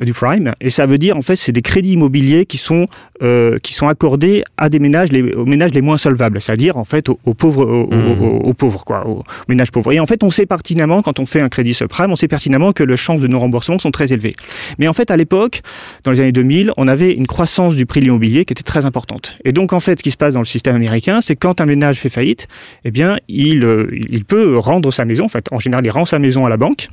du 0.00 0.12
prime, 0.12 0.52
et 0.60 0.70
ça 0.70 0.86
veut 0.86 0.98
dire 0.98 1.16
en 1.16 1.22
fait 1.22 1.36
c'est 1.36 1.52
des 1.52 1.62
crédits 1.62 1.92
immobiliers 1.92 2.46
qui 2.46 2.58
sont 2.58 2.86
euh, 3.22 3.58
qui 3.62 3.72
sont 3.72 3.88
accordés 3.88 4.44
à 4.56 4.68
des 4.68 4.78
ménages 4.78 5.10
les, 5.10 5.22
aux 5.32 5.46
ménages 5.46 5.72
les 5.72 5.82
moins 5.82 5.96
solvables, 5.96 6.40
c'est-à-dire 6.40 6.76
en 6.76 6.84
fait 6.84 7.08
aux, 7.08 7.34
pauvres 7.34 7.64
aux, 7.64 7.86
mmh. 7.86 8.44
aux, 8.44 8.54
pauvres 8.54 8.84
quoi, 8.84 9.06
aux 9.06 9.24
ménages 9.48 9.65
et 9.90 10.00
en 10.00 10.06
fait, 10.06 10.22
on 10.22 10.30
sait 10.30 10.46
pertinemment, 10.46 11.02
quand 11.02 11.18
on 11.18 11.26
fait 11.26 11.40
un 11.40 11.48
crédit 11.48 11.74
subprime, 11.74 12.10
on 12.10 12.16
sait 12.16 12.28
pertinemment 12.28 12.72
que 12.72 12.82
les 12.82 12.96
chances 12.96 13.20
de 13.20 13.26
nos 13.26 13.38
remboursements 13.38 13.78
sont 13.78 13.90
très 13.90 14.12
élevées. 14.12 14.34
Mais 14.78 14.88
en 14.88 14.92
fait, 14.92 15.10
à 15.10 15.16
l'époque, 15.16 15.62
dans 16.04 16.10
les 16.10 16.20
années 16.20 16.32
2000, 16.32 16.72
on 16.76 16.88
avait 16.88 17.12
une 17.12 17.26
croissance 17.26 17.74
du 17.74 17.86
prix 17.86 18.00
de 18.00 18.06
l'immobilier 18.06 18.44
qui 18.44 18.52
était 18.52 18.62
très 18.62 18.84
importante. 18.84 19.38
Et 19.44 19.52
donc, 19.52 19.72
en 19.72 19.80
fait, 19.80 19.98
ce 19.98 20.02
qui 20.02 20.10
se 20.10 20.16
passe 20.16 20.34
dans 20.34 20.40
le 20.40 20.46
système 20.46 20.76
américain, 20.76 21.20
c'est 21.20 21.36
quand 21.36 21.60
un 21.60 21.66
ménage 21.66 21.98
fait 21.98 22.08
faillite, 22.08 22.48
eh 22.84 22.90
bien, 22.90 23.18
il, 23.28 23.64
euh, 23.64 23.88
il 24.10 24.24
peut 24.24 24.58
rendre 24.58 24.90
sa 24.90 25.04
maison. 25.04 25.24
En 25.24 25.28
fait, 25.28 25.46
en 25.52 25.58
général, 25.58 25.84
il 25.84 25.90
rend 25.90 26.04
sa 26.04 26.18
maison 26.18 26.46
à 26.46 26.48
la 26.48 26.56
banque. 26.56 26.88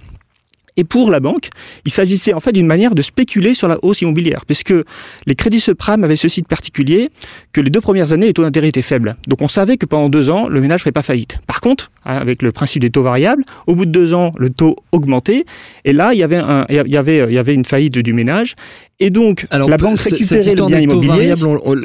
Et 0.75 0.83
pour 0.83 1.11
la 1.11 1.19
banque, 1.19 1.49
il 1.85 1.91
s'agissait 1.91 2.33
en 2.33 2.39
fait 2.39 2.51
d'une 2.51 2.65
manière 2.65 2.95
de 2.95 3.01
spéculer 3.01 3.53
sur 3.53 3.67
la 3.67 3.77
hausse 3.83 4.01
immobilière, 4.01 4.45
puisque 4.45 4.73
les 5.25 5.35
crédits 5.35 5.59
subprimes 5.59 6.03
avaient 6.03 6.15
ceci 6.15 6.41
de 6.41 6.47
particulier 6.47 7.09
que 7.51 7.61
les 7.61 7.69
deux 7.69 7.81
premières 7.81 8.11
années, 8.11 8.27
les 8.27 8.33
taux 8.33 8.43
d'intérêt 8.43 8.69
étaient 8.69 8.81
faibles. 8.81 9.15
Donc 9.27 9.41
on 9.41 9.47
savait 9.47 9.77
que 9.77 9.85
pendant 9.85 10.09
deux 10.09 10.29
ans, 10.29 10.47
le 10.47 10.61
ménage 10.61 10.79
ne 10.79 10.83
ferait 10.83 10.91
pas 10.91 11.01
faillite. 11.01 11.37
Par 11.45 11.61
contre, 11.61 11.91
hein, 12.05 12.17
avec 12.17 12.41
le 12.41 12.51
principe 12.51 12.81
des 12.81 12.89
taux 12.89 13.03
variables, 13.03 13.43
au 13.67 13.75
bout 13.75 13.85
de 13.85 13.91
deux 13.91 14.13
ans, 14.13 14.31
le 14.37 14.49
taux 14.49 14.77
augmentait, 14.91 15.45
et 15.85 15.93
là, 15.93 16.13
il 16.13 16.19
y 16.19 16.23
avait 16.23 17.53
une 17.53 17.65
faillite 17.65 17.97
du 17.99 18.13
ménage, 18.13 18.55
et 18.99 19.09
donc, 19.09 19.47
Alors, 19.49 19.69
la 19.69 19.77
banque 19.77 19.99
récupérait 19.99 20.55
le 20.55 20.65
bien 20.67 20.79
immobilier. 20.79 21.33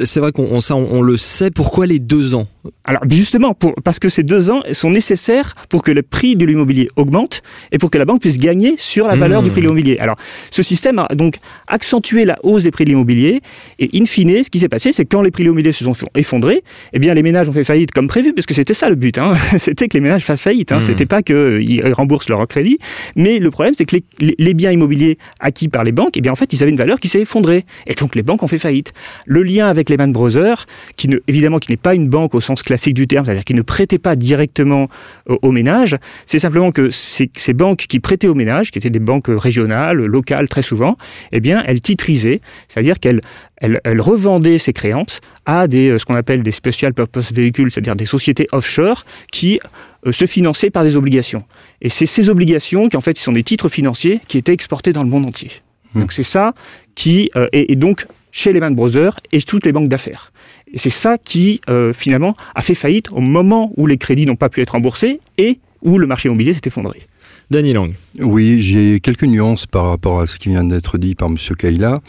C'est 0.05 0.19
vrai 0.19 0.31
qu'on 0.31 0.61
ça, 0.61 0.75
on, 0.75 1.01
le 1.01 1.17
sait. 1.17 1.51
Pourquoi 1.51 1.85
les 1.85 1.99
deux 1.99 2.33
ans? 2.35 2.47
Alors 2.83 3.01
justement, 3.09 3.53
pour, 3.53 3.73
parce 3.83 3.99
que 3.99 4.09
ces 4.09 4.23
deux 4.23 4.49
ans 4.51 4.61
sont 4.73 4.89
nécessaires 4.91 5.55
pour 5.69 5.81
que 5.83 5.91
le 5.91 6.01
prix 6.03 6.35
de 6.35 6.45
l'immobilier 6.45 6.89
augmente 6.97 7.41
et 7.71 7.77
pour 7.77 7.89
que 7.89 7.97
la 7.97 8.05
banque 8.05 8.21
puisse 8.21 8.37
gagner 8.37 8.75
sur 8.77 9.07
la 9.07 9.15
valeur 9.15 9.41
Mmh. 9.41 9.45
du 9.45 9.51
prix 9.51 9.61
de 9.61 9.65
l'immobilier. 9.65 9.97
Alors 9.99 10.15
ce 10.51 10.61
système 10.63 10.99
a 10.99 11.07
donc 11.15 11.35
accentué 11.67 12.25
la 12.25 12.37
hausse 12.43 12.63
des 12.63 12.71
prix 12.71 12.83
de 12.85 12.89
l'immobilier 12.89 13.41
et 13.79 13.89
in 13.93 14.05
fine, 14.05 14.43
ce 14.43 14.49
qui 14.49 14.59
s'est 14.59 14.69
passé, 14.69 14.91
c'est 14.91 15.05
que 15.05 15.09
quand 15.15 15.21
les 15.21 15.31
prix 15.31 15.43
de 15.43 15.47
l'immobilier 15.49 15.71
se 15.71 15.83
sont 15.83 15.93
effondrés, 16.15 16.63
eh 16.93 16.99
bien 16.99 17.13
les 17.13 17.21
ménages 17.23 17.47
ont 17.47 17.53
fait 17.53 17.63
faillite 17.63 17.91
comme 17.91 18.07
prévu, 18.07 18.33
parce 18.33 18.45
que 18.45 18.53
c'était 18.53 18.73
ça 18.73 18.89
le 18.89 18.95
but. 18.95 19.17
hein. 19.17 19.33
C'était 19.57 19.87
que 19.87 19.93
les 19.95 20.01
ménages 20.01 20.23
fassent 20.23 20.41
faillite. 20.41 20.71
Hein. 20.71 20.77
Mmh. 20.77 20.81
C'était 20.81 21.05
pas 21.05 21.21
qu'ils 21.21 21.93
remboursent 21.93 22.29
leur 22.29 22.45
crédit, 22.47 22.77
mais 23.15 23.39
le 23.39 23.49
problème 23.51 23.73
c'est 23.75 23.85
que 23.85 23.95
les, 23.97 24.03
les- 24.19 24.35
les 24.37 24.53
biens 24.53 24.71
immobiliers 24.71 25.17
acquis 25.39 25.69
par 25.69 25.83
les 25.83 25.91
banques, 25.91 26.17
eh 26.17 26.21
bien 26.21 26.31
en 26.31 26.35
fait 26.35 26.51
ils 26.53 26.61
avaient 26.63 26.71
une 26.71 26.77
valeur 26.77 26.98
qui 26.99 27.07
s'est 27.07 27.21
effondrée 27.21 27.65
et 27.87 27.93
donc 27.95 28.15
les 28.15 28.23
banques 28.23 28.43
ont 28.43 28.47
fait 28.47 28.57
faillite. 28.57 28.93
Le 29.25 29.43
lien 29.43 29.67
avec 29.67 29.89
Lehman 29.89 30.11
Brothers, 30.11 30.65
qui 30.95 31.09
évidemment 31.27 31.59
qui 31.59 31.71
n'est 31.71 31.77
pas 31.77 31.95
une 31.95 32.07
banque 32.07 32.35
au 32.35 32.41
sens 32.41 32.63
classique 32.63 32.93
du 32.93 33.07
terme, 33.07 33.25
c'est-à-dire 33.25 33.45
qui 33.45 33.53
ne 33.53 33.61
prêtait 33.61 33.99
pas 33.99 34.15
directement 34.15 34.87
aux 35.27 35.51
ménages, 35.51 35.95
c'est 36.25 36.39
simplement 36.39 36.71
que 36.71 36.89
ces, 36.91 37.29
banques 37.53 37.85
qui 37.87 37.99
prêtaient 37.99 38.27
aux 38.27 38.35
ménages, 38.35 38.71
qui 38.71 38.77
étaient 38.77 38.89
des 38.89 38.99
banques 38.99 39.27
régionales, 39.29 39.97
locales 39.97 40.49
très 40.49 40.61
souvent, 40.61 40.97
eh 41.31 41.39
bien 41.39 41.63
elles 41.65 41.81
titrisaient, 41.81 42.41
c'est-à-dire 42.67 42.99
qu'elles 42.99 43.21
elles, 43.59 43.79
elles 43.83 44.01
revendaient 44.01 44.57
ces 44.57 44.73
créances 44.73 45.19
à 45.45 45.67
des, 45.67 45.89
euh, 45.89 45.97
ce 45.97 46.05
qu'on 46.05 46.15
appelle 46.15 46.43
des 46.43 46.51
special 46.51 46.93
purpose 46.93 47.31
véhicules, 47.31 47.71
c'est-à-dire 47.71 47.95
des 47.95 48.05
sociétés 48.05 48.47
offshore 48.51 49.05
qui 49.31 49.59
euh, 50.05 50.11
se 50.11 50.25
finançaient 50.25 50.69
par 50.69 50.83
des 50.83 50.97
obligations. 50.97 51.43
Et 51.81 51.89
c'est 51.89 52.05
ces 52.05 52.29
obligations 52.29 52.89
qui 52.89 52.97
en 52.97 53.01
fait 53.01 53.17
sont 53.17 53.33
des 53.33 53.43
titres 53.43 53.69
financiers 53.69 54.21
qui 54.27 54.37
étaient 54.37 54.53
exportés 54.53 54.93
dans 54.93 55.03
le 55.03 55.09
monde 55.09 55.25
entier. 55.25 55.51
Donc 55.95 56.11
c'est 56.11 56.23
ça 56.23 56.53
qui 56.95 57.29
euh, 57.35 57.47
est, 57.51 57.71
est 57.71 57.75
donc 57.75 58.05
chez 58.31 58.53
Lehman 58.53 58.75
Brothers 58.75 59.19
et 59.31 59.41
toutes 59.41 59.65
les 59.65 59.71
banques 59.71 59.89
d'affaires. 59.89 60.31
Et 60.73 60.77
c'est 60.77 60.89
ça 60.89 61.17
qui 61.17 61.61
euh, 61.69 61.93
finalement 61.93 62.35
a 62.55 62.61
fait 62.61 62.75
faillite 62.75 63.11
au 63.11 63.21
moment 63.21 63.73
où 63.77 63.87
les 63.87 63.97
crédits 63.97 64.25
n'ont 64.25 64.35
pas 64.35 64.49
pu 64.49 64.61
être 64.61 64.71
remboursés 64.71 65.19
et 65.37 65.59
où 65.81 65.97
le 65.97 66.07
marché 66.07 66.29
immobilier 66.29 66.53
s'est 66.53 66.61
effondré. 66.65 67.01
Danny 67.49 67.73
Lang. 67.73 67.93
Oui, 68.19 68.59
j'ai 68.59 68.99
quelques 68.99 69.23
nuances 69.23 69.67
par 69.67 69.85
rapport 69.89 70.19
à 70.21 70.27
ce 70.27 70.39
qui 70.39 70.49
vient 70.49 70.63
d'être 70.63 70.97
dit 70.97 71.15
par 71.15 71.27
M. 71.29 71.35
Kaila. 71.57 71.99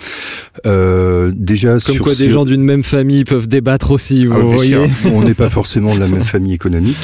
Euh, 0.67 1.31
déjà, 1.35 1.73
Comme 1.73 1.95
sur 1.97 2.05
quoi 2.05 2.15
des 2.15 2.31
gens 2.31 2.45
d'une 2.45 2.63
même 2.63 2.83
famille 2.83 3.25
peuvent 3.25 3.49
débattre 3.49 3.91
aussi, 3.91 4.27
vous 4.27 4.33
Ah, 4.35 4.41
voyez. 4.41 4.77
On 5.13 5.23
n'est 5.23 5.35
pas 5.35 5.51
forcément 5.51 5.95
de 5.95 6.01
la 6.01 6.09
même 6.09 6.25
famille 6.25 6.55
économique. 6.55 6.97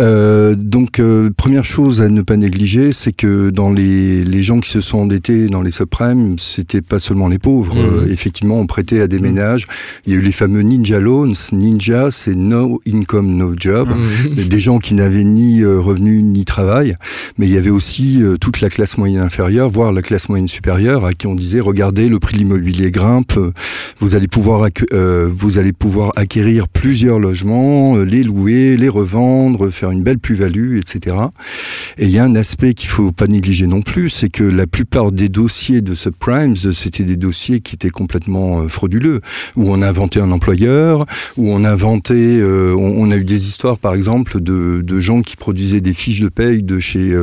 Euh, 0.00 0.54
donc, 0.56 0.98
euh, 1.00 1.30
première 1.36 1.64
chose 1.64 2.00
à 2.00 2.08
ne 2.08 2.22
pas 2.22 2.36
négliger, 2.36 2.92
c'est 2.92 3.12
que 3.12 3.50
dans 3.50 3.70
les, 3.72 4.24
les 4.24 4.42
gens 4.42 4.60
qui 4.60 4.70
se 4.70 4.80
sont 4.80 4.98
endettés 4.98 5.48
dans 5.48 5.62
les 5.62 5.70
subprimes, 5.70 6.38
c'était 6.38 6.80
pas 6.80 6.98
seulement 7.00 7.28
les 7.28 7.38
pauvres. 7.38 7.74
Euh, 7.76 8.08
effectivement, 8.10 8.58
on 8.58 8.66
prêtait 8.66 9.00
à 9.00 9.08
des 9.08 9.18
ménages. 9.18 9.66
Il 10.06 10.12
y 10.12 10.16
a 10.16 10.18
eu 10.18 10.22
les 10.22 10.32
fameux 10.32 10.62
Ninja 10.62 11.00
Loans. 11.00 11.32
Ninja, 11.52 12.10
c'est 12.10 12.34
No 12.36 12.80
Income, 12.90 13.34
No 13.36 13.54
Job. 13.56 13.90
Mhm. 13.90 14.44
Des 14.44 14.60
gens 14.60 14.78
qui 14.78 14.94
n'avaient 14.94 15.24
ni 15.24 15.64
revenus 15.64 16.22
ni 16.22 16.44
travail. 16.44 16.96
Mais 17.38 17.46
il 17.46 17.52
y 17.52 17.58
avait 17.58 17.70
aussi 17.70 18.11
euh, 18.20 18.36
toute 18.36 18.60
la 18.60 18.68
classe 18.68 18.98
moyenne 18.98 19.22
inférieure, 19.22 19.68
voire 19.70 19.92
la 19.92 20.02
classe 20.02 20.28
moyenne 20.28 20.48
supérieure, 20.48 21.04
à 21.04 21.14
qui 21.14 21.26
on 21.26 21.34
disait 21.34 21.60
regardez, 21.60 22.08
le 22.08 22.18
prix 22.18 22.34
de 22.34 22.38
l'immobilier 22.38 22.90
grimpe, 22.90 23.36
euh, 23.36 23.52
vous 23.98 24.14
allez 24.14 24.28
pouvoir 24.28 24.68
euh, 24.92 25.28
vous 25.32 25.58
allez 25.58 25.72
pouvoir 25.72 26.12
acquérir 26.16 26.68
plusieurs 26.68 27.18
logements, 27.18 27.96
les 27.96 28.22
louer, 28.22 28.76
les 28.76 28.88
revendre, 28.88 29.70
faire 29.70 29.90
une 29.90 30.02
belle 30.02 30.18
plus-value, 30.18 30.78
etc. 30.78 31.16
Et 31.98 32.04
il 32.04 32.10
y 32.10 32.18
a 32.18 32.24
un 32.24 32.34
aspect 32.34 32.74
qu'il 32.74 32.88
faut 32.88 33.12
pas 33.12 33.26
négliger 33.26 33.66
non 33.66 33.82
plus, 33.82 34.08
c'est 34.08 34.30
que 34.30 34.44
la 34.44 34.66
plupart 34.66 35.12
des 35.12 35.28
dossiers 35.28 35.80
de 35.80 35.94
subprimes, 35.94 36.56
c'était 36.56 37.04
des 37.04 37.16
dossiers 37.16 37.60
qui 37.60 37.74
étaient 37.74 37.90
complètement 37.90 38.68
frauduleux, 38.68 39.20
où 39.56 39.72
on 39.72 39.82
a 39.82 39.88
inventé 39.88 40.20
un 40.20 40.32
employeur, 40.32 41.06
où 41.36 41.50
on 41.50 41.62
euh, 42.10 42.74
on, 42.76 43.10
a 43.10 43.16
eu 43.16 43.24
des 43.24 43.46
histoires 43.46 43.78
par 43.78 43.94
exemple 43.94 44.40
de, 44.40 45.00
gens 45.00 45.22
qui 45.22 45.36
produisaient 45.36 45.80
des 45.80 45.94
fiches 45.94 46.20
de 46.20 46.28
paye 46.28 46.62
de 46.62 46.78
chez 46.78 47.16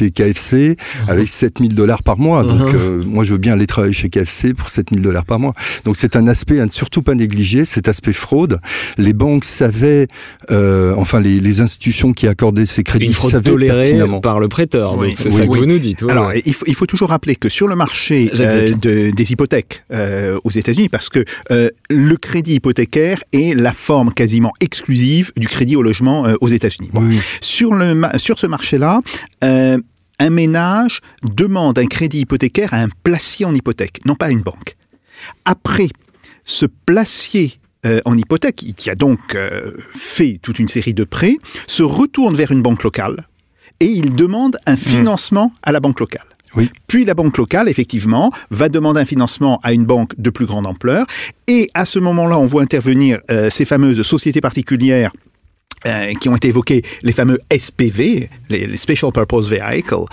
KFC 0.00 0.76
avec 1.08 1.28
7000 1.28 1.74
dollars 1.74 2.02
par 2.02 2.18
mois. 2.18 2.42
Donc 2.44 2.60
Mhm. 2.60 2.74
euh, 2.74 3.02
moi 3.06 3.24
je 3.24 3.32
veux 3.32 3.38
bien 3.38 3.52
aller 3.54 3.66
travailler 3.66 3.92
chez 3.92 4.08
KFC 4.08 4.54
pour 4.54 4.68
7000 4.68 5.02
dollars 5.02 5.24
par 5.24 5.38
mois. 5.38 5.54
Donc 5.84 5.96
c'est 5.96 6.16
un 6.16 6.26
aspect 6.26 6.60
à 6.60 6.66
ne 6.66 6.70
surtout 6.70 7.02
pas 7.02 7.14
négliger, 7.14 7.64
cet 7.64 7.88
aspect 7.88 8.12
fraude. 8.12 8.58
Les 8.98 9.12
banques 9.12 9.44
savaient, 9.44 10.08
euh, 10.50 10.94
enfin 10.96 11.20
les, 11.20 11.40
les 11.40 11.60
institutions 11.60 12.12
qui 12.12 12.26
accordaient 12.28 12.66
ces 12.66 12.82
crédits 12.82 13.06
Une 13.06 13.12
fraude 13.12 13.30
savaient 13.32 13.50
tolérée 13.50 13.80
pertinemment. 13.80 14.20
par 14.20 14.40
le 14.40 14.48
prêteur. 14.48 14.96
Oui. 14.98 15.08
Donc 15.08 15.18
c'est 15.18 15.28
Oui. 15.28 15.34
ça 15.36 15.44
que 15.46 15.50
Oui. 15.50 15.58
vous 15.60 15.66
nous 15.66 15.78
dites. 15.78 16.02
ouais, 16.02 16.10
Alors, 16.12 16.28
ouais. 16.28 16.42
il 16.44 16.54
faut, 16.54 16.64
il 16.66 16.74
faut 16.74 16.86
toujours 16.86 17.10
rappeler 17.10 17.36
que 17.36 17.48
sur 17.48 17.68
le 17.68 17.76
marché 17.76 18.30
euh, 18.40 18.72
de- 18.74 19.10
des 19.10 19.32
hypothèques 19.32 19.84
euh, 19.92 20.38
aux 20.44 20.50
États-Unis, 20.50 20.88
parce 20.88 21.08
que 21.08 21.24
euh, 21.50 21.68
le 21.90 22.16
crédit 22.16 22.54
hypothécaire 22.54 23.22
est 23.32 23.54
la 23.58 23.72
forme 23.72 24.12
quasiment 24.12 24.52
exclusive 24.60 25.32
du 25.36 25.48
crédit 25.48 25.76
au 25.76 25.82
logement 25.82 26.26
euh, 26.26 26.34
aux 26.40 26.48
États-Unis. 26.48 26.90
Bon. 26.92 27.02
Oui. 27.02 27.20
Sur, 27.40 27.74
le, 27.74 28.00
sur 28.16 28.38
ce 28.38 28.46
marché-là, 28.46 29.00
euh, 29.44 29.78
un 30.22 30.30
ménage 30.30 31.00
demande 31.24 31.78
un 31.78 31.86
crédit 31.86 32.20
hypothécaire 32.20 32.72
à 32.72 32.78
un 32.78 32.88
placier 33.02 33.44
en 33.44 33.54
hypothèque, 33.54 34.00
non 34.04 34.14
pas 34.14 34.26
à 34.26 34.30
une 34.30 34.42
banque. 34.42 34.76
Après, 35.44 35.88
ce 36.44 36.66
placier 36.66 37.58
euh, 37.84 38.00
en 38.04 38.16
hypothèque, 38.16 38.64
qui 38.76 38.90
a 38.90 38.94
donc 38.94 39.34
euh, 39.34 39.72
fait 39.94 40.38
toute 40.40 40.60
une 40.60 40.68
série 40.68 40.94
de 40.94 41.02
prêts, 41.02 41.38
se 41.66 41.82
retourne 41.82 42.36
vers 42.36 42.52
une 42.52 42.62
banque 42.62 42.84
locale 42.84 43.26
et 43.80 43.86
il 43.86 44.14
demande 44.14 44.58
un 44.66 44.76
financement 44.76 45.52
à 45.64 45.72
la 45.72 45.80
banque 45.80 45.98
locale. 45.98 46.26
Oui. 46.54 46.70
Puis 46.86 47.04
la 47.04 47.14
banque 47.14 47.36
locale, 47.38 47.68
effectivement, 47.68 48.30
va 48.50 48.68
demander 48.68 49.00
un 49.00 49.04
financement 49.04 49.58
à 49.62 49.72
une 49.72 49.84
banque 49.84 50.12
de 50.18 50.30
plus 50.30 50.46
grande 50.46 50.66
ampleur. 50.66 51.06
Et 51.48 51.70
à 51.74 51.84
ce 51.84 51.98
moment-là, 51.98 52.38
on 52.38 52.46
voit 52.46 52.62
intervenir 52.62 53.18
euh, 53.30 53.50
ces 53.50 53.64
fameuses 53.64 54.02
sociétés 54.02 54.40
particulières 54.40 55.12
euh, 55.86 56.12
qui 56.14 56.28
ont 56.28 56.36
été 56.36 56.48
évoquées, 56.48 56.82
les 57.02 57.12
fameux 57.12 57.38
SPV, 57.56 58.28
les, 58.48 58.66
les 58.66 58.76
Special 58.76 59.12
Purpose 59.12 59.50
Vehicle, 59.50 60.04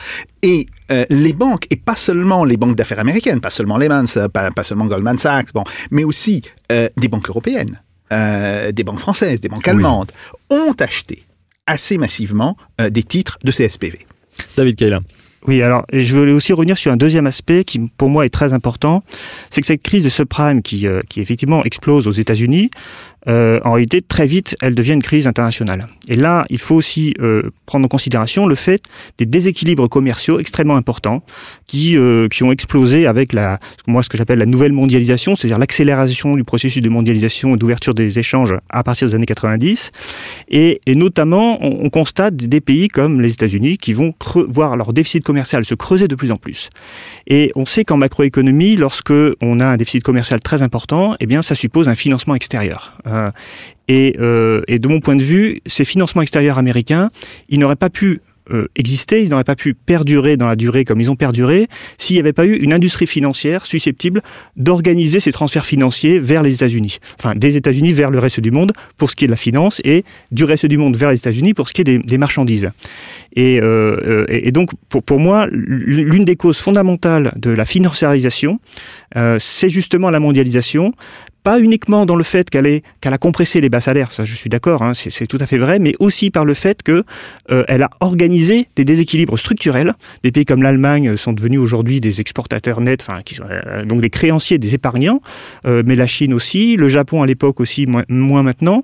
et 0.42 0.68
euh, 0.92 1.06
les 1.10 1.34
banques, 1.34 1.66
et 1.70 1.76
pas 1.76 1.96
seulement 1.96 2.44
les 2.46 2.58
banques 2.58 2.76
d'affaires 2.76 3.00
américaines, 3.00 3.42
pas 3.42 3.50
seulement 3.50 3.78
Lehman, 3.78 4.06
pas, 4.34 4.52
pas 4.52 4.64
seulement 4.64 4.86
Goldman 4.86 5.18
Sachs, 5.18 5.54
bon, 5.54 5.64
mais 5.92 6.04
aussi 6.04 6.42
euh, 6.72 6.90
des 6.98 7.08
banques 7.08 7.30
européennes, 7.30 7.82
euh, 8.12 8.72
des 8.72 8.84
banques 8.84 9.00
françaises, 9.00 9.42
des 9.42 9.50
banques 9.50 9.64
Oui. 9.66 9.70
allemandes, 9.72 10.12
ont 10.50 10.74
acheté 10.80 11.24
assez 11.68 11.98
massivement 11.98 12.58
euh, 12.82 12.90
des 12.90 13.04
titres 13.04 13.38
de 13.44 13.52
ces 13.52 13.70
SPV. 13.70 14.00
David 14.58 14.76
Kayla. 14.76 15.02
Oui, 15.48 15.62
alors 15.62 15.86
et 15.92 16.02
je 16.04 16.16
voulais 16.16 16.34
aussi 16.34 16.52
revenir 16.52 16.78
sur 16.78 16.92
un 16.92 16.98
deuxième 16.98 17.26
aspect 17.26 17.64
qui, 17.64 17.80
pour 17.80 18.10
moi, 18.10 18.26
est 18.26 18.30
très 18.30 18.52
important. 18.52 19.04
C'est 19.50 19.62
que 19.62 19.68
cette 19.68 19.84
crise 19.84 20.04
des 20.04 20.10
subprimes 20.10 20.62
qui, 20.62 20.86
euh, 20.86 21.02
qui 21.10 21.22
effectivement 21.22 21.64
explose 21.64 22.08
aux 22.08 22.12
États-Unis, 22.12 22.72
euh, 23.28 23.60
en 23.64 23.74
réalité, 23.74 24.02
très 24.02 24.26
vite, 24.26 24.56
elle 24.62 24.76
devient 24.76 24.94
une 24.94 25.02
crise 25.02 25.28
internationale. 25.28 25.88
Et 26.08 26.16
là, 26.16 26.46
il 26.50 26.60
faut 26.60 26.76
aussi 26.76 27.14
euh, 27.20 27.52
prendre 27.66 27.86
en 27.86 27.90
considération 27.90 28.48
le 28.48 28.56
fait 28.56 28.82
des 29.18 29.26
déséquilibres 29.26 29.90
commerciaux 29.90 30.40
extrêmement 30.40 30.78
importants 30.78 31.24
qui, 31.68 31.98
euh, 31.98 32.28
qui 32.30 32.44
ont 32.44 32.52
explosé 32.52 33.08
avec 33.08 33.34
la, 33.34 33.60
moi, 33.88 34.04
ce 34.04 34.10
que 34.10 34.18
j'appelle 34.18 34.40
la 34.40 34.46
nouvelle 34.46 34.72
mondialisation, 34.72 35.36
c'est-à-dire 35.36 35.60
l'accélération 35.60 36.36
du 36.36 36.44
processus 36.44 36.82
de 36.82 36.90
mondialisation 36.90 37.56
et 37.56 37.58
d'ouverture 37.58 37.94
des 37.94 38.20
échanges 38.20 38.56
à 38.70 38.84
partir 38.84 39.08
des 39.10 39.16
années 39.16 39.26
90. 39.26 39.92
Et, 40.50 40.80
notamment, 40.88 41.64
on, 41.64 41.86
on 41.86 41.90
constate 41.90 42.36
des 42.36 42.62
pays 42.62 42.88
comme 42.88 43.22
les 43.22 43.34
États-Unis 43.34 43.78
qui 43.78 43.94
vont 43.94 44.14
voir 44.48 44.78
leur 44.78 44.94
déficit 44.94 45.24
commercial 45.24 45.66
se 45.66 45.76
creuser 45.76 46.08
de 46.08 46.16
plus 46.16 46.32
en 46.32 46.38
plus. 46.38 46.70
Et 47.28 47.52
on 47.56 47.66
sait 47.66 47.84
qu'en 47.84 47.98
macroéconomie, 47.98 48.76
lorsque 48.76 49.14
on 49.42 49.60
a 49.60 49.66
un 49.66 49.78
déficit 49.78 50.04
commercial 50.04 50.40
très 50.40 50.62
important, 50.62 51.16
eh 51.20 51.26
bien, 51.26 51.42
ça 51.42 51.56
suppose 51.56 51.88
un 51.88 51.96
financement 51.96 52.36
extérieur. 52.36 52.98
Euh, 53.10 53.32
et, 53.88 54.16
euh, 54.20 54.62
et 54.68 54.78
de 54.78 54.88
mon 54.88 55.00
point 55.00 55.16
de 55.16 55.24
vue, 55.24 55.62
ces 55.66 55.84
financements 55.84 56.22
extérieurs 56.22 56.58
américains, 56.58 57.10
ils 57.50 57.60
n'auraient 57.60 57.76
pas 57.76 57.90
pu 57.90 58.22
euh, 58.52 58.68
exister, 58.76 59.22
ils 59.22 59.30
n'auraient 59.30 59.44
pas 59.44 59.56
pu 59.56 59.76
perdurer 59.76 60.36
dans 60.36 60.48
la 60.48 60.56
durée 60.56 60.84
comme 60.84 61.00
ils 61.00 61.12
ont 61.12 61.16
perduré 61.16 61.68
s'il 62.00 62.16
n'y 62.16 62.20
avait 62.20 62.34
pas 62.34 62.48
eu 62.48 62.56
une 62.56 62.74
industrie 62.74 63.06
financière 63.06 63.68
susceptible 63.68 64.24
d'organiser 64.58 65.20
ces 65.20 65.32
transferts 65.32 65.68
financiers 65.68 66.18
vers 66.18 66.42
les 66.42 66.56
États-Unis. 66.56 66.98
Enfin, 67.20 67.36
des 67.36 67.58
États-Unis 67.58 67.94
vers 67.94 68.10
le 68.10 68.18
reste 68.18 68.40
du 68.40 68.50
monde 68.50 68.74
pour 68.98 69.12
ce 69.12 69.16
qui 69.16 69.26
est 69.26 69.28
de 69.28 69.32
la 69.32 69.38
finance 69.38 69.82
et 69.84 70.04
du 70.32 70.46
reste 70.46 70.66
du 70.66 70.78
monde 70.78 70.98
vers 70.98 71.10
les 71.10 71.18
États-Unis 71.18 71.54
pour 71.54 71.70
ce 71.70 71.74
qui 71.74 71.82
est 71.82 71.84
des, 71.84 72.18
marchandises. 72.18 72.72
Et, 73.36 73.62
donc, 74.52 74.72
pour, 74.90 75.20
moi, 75.20 75.48
l'une 75.52 76.26
des 76.26 76.36
causes 76.36 76.58
fondamentales 76.58 77.34
de 77.36 77.52
la 77.52 77.66
financiarisation, 77.66 78.60
c'est 79.38 79.70
justement 79.70 80.10
la 80.10 80.20
mondialisation 80.20 80.94
pas 81.50 81.60
uniquement 81.60 82.06
dans 82.06 82.16
le 82.16 82.24
fait 82.24 82.48
qu'elle 82.52 82.82
qu'elle 83.02 83.14
a 83.16 83.18
compressé 83.18 83.60
les 83.60 83.70
bas 83.70 83.82
salaires, 83.82 84.12
ça 84.12 84.24
je 84.24 84.36
suis 84.36 84.52
d'accord, 84.52 84.84
hein, 84.84 84.94
c'est 84.94 85.26
tout 85.26 85.40
à 85.40 85.48
fait 85.48 85.58
vrai, 85.58 85.80
mais 85.80 85.96
aussi 85.98 86.30
par 86.30 86.46
le 86.46 86.54
fait 86.54 86.84
que 86.84 87.04
euh, 87.50 87.64
a 87.68 87.90
organisé 88.02 88.68
des 88.76 88.86
déséquilibres 88.86 89.40
structurels. 89.40 89.96
Des 90.22 90.32
pays 90.32 90.46
comme 90.46 90.62
l'Allemagne 90.62 91.18
sont 91.18 91.34
devenus 91.34 91.60
aujourd'hui 91.60 92.02
des 92.02 92.22
exportateurs 92.22 92.82
nets, 92.82 93.08
euh, 93.10 93.84
donc 93.84 94.00
des 94.02 94.12
créanciers, 94.12 94.60
des 94.60 94.76
épargnants, 94.76 95.22
euh, 95.66 95.82
mais 95.84 95.96
la 95.96 96.06
Chine 96.06 96.36
aussi, 96.36 96.76
le 96.76 96.88
Japon 96.88 97.24
à 97.24 97.26
l'époque 97.26 97.60
aussi, 97.62 97.88
moins, 97.88 98.44
maintenant. 98.44 98.84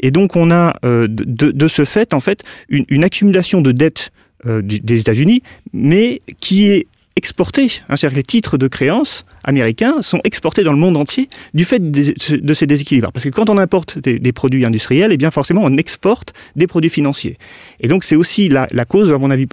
Et 0.00 0.10
donc 0.10 0.36
on 0.36 0.50
a 0.50 0.74
euh, 0.86 1.06
de, 1.10 1.68
ce 1.68 1.84
fait 1.84 2.14
en 2.14 2.20
fait 2.20 2.44
une, 2.70 2.86
une 2.88 3.04
accumulation 3.04 3.60
de 3.60 3.72
dettes 3.72 4.10
euh, 4.46 4.62
des 4.62 5.00
États-Unis, 5.00 5.42
mais 5.74 6.22
qui 6.40 6.68
est 6.68 6.86
exportés. 7.16 7.80
Hein, 7.88 7.96
C'est-à-dire 7.96 8.12
que 8.12 8.16
les 8.16 8.22
titres 8.22 8.58
de 8.58 8.68
créance 8.68 9.24
américains 9.42 10.02
sont 10.02 10.20
exportés 10.24 10.62
dans 10.62 10.72
le 10.72 10.78
monde 10.78 10.96
entier 10.96 11.28
du 11.54 11.64
fait 11.64 11.90
de 11.90 12.54
ces 12.54 12.66
déséquilibres. 12.66 13.10
Parce 13.10 13.24
que 13.24 13.30
quand 13.30 13.50
on 13.50 13.58
importe 13.58 13.98
des, 13.98 14.32
produits 14.32 14.64
industriels, 14.64 15.12
eh 15.12 15.16
bien 15.16 15.30
forcément 15.30 15.62
on 15.64 15.76
exporte 15.76 16.34
des 16.56 16.66
produits 16.66 16.90
financiers. 16.90 17.38
Et 17.80 17.88
donc 17.88 18.04
c'est 18.04 18.16
aussi 18.16 18.48
la, 18.48 18.66
cause, 18.84 19.10
à 19.10 19.18
mon 19.18 19.30
avis, 19.30 19.46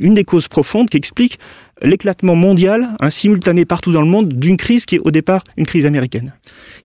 une 0.00 0.14
des 0.14 0.24
causes 0.24 0.48
profondes 0.48 0.88
qui 0.88 0.96
explique 0.96 1.38
l'éclatement 1.82 2.34
mondial, 2.34 2.88
un 3.00 3.10
simultané 3.10 3.64
partout 3.64 3.92
dans 3.92 4.00
le 4.00 4.06
monde, 4.06 4.28
d'une 4.28 4.56
crise 4.56 4.86
qui 4.86 4.96
est 4.96 5.00
au 5.00 5.10
départ 5.10 5.42
une 5.56 5.66
crise 5.66 5.86
américaine. 5.86 6.32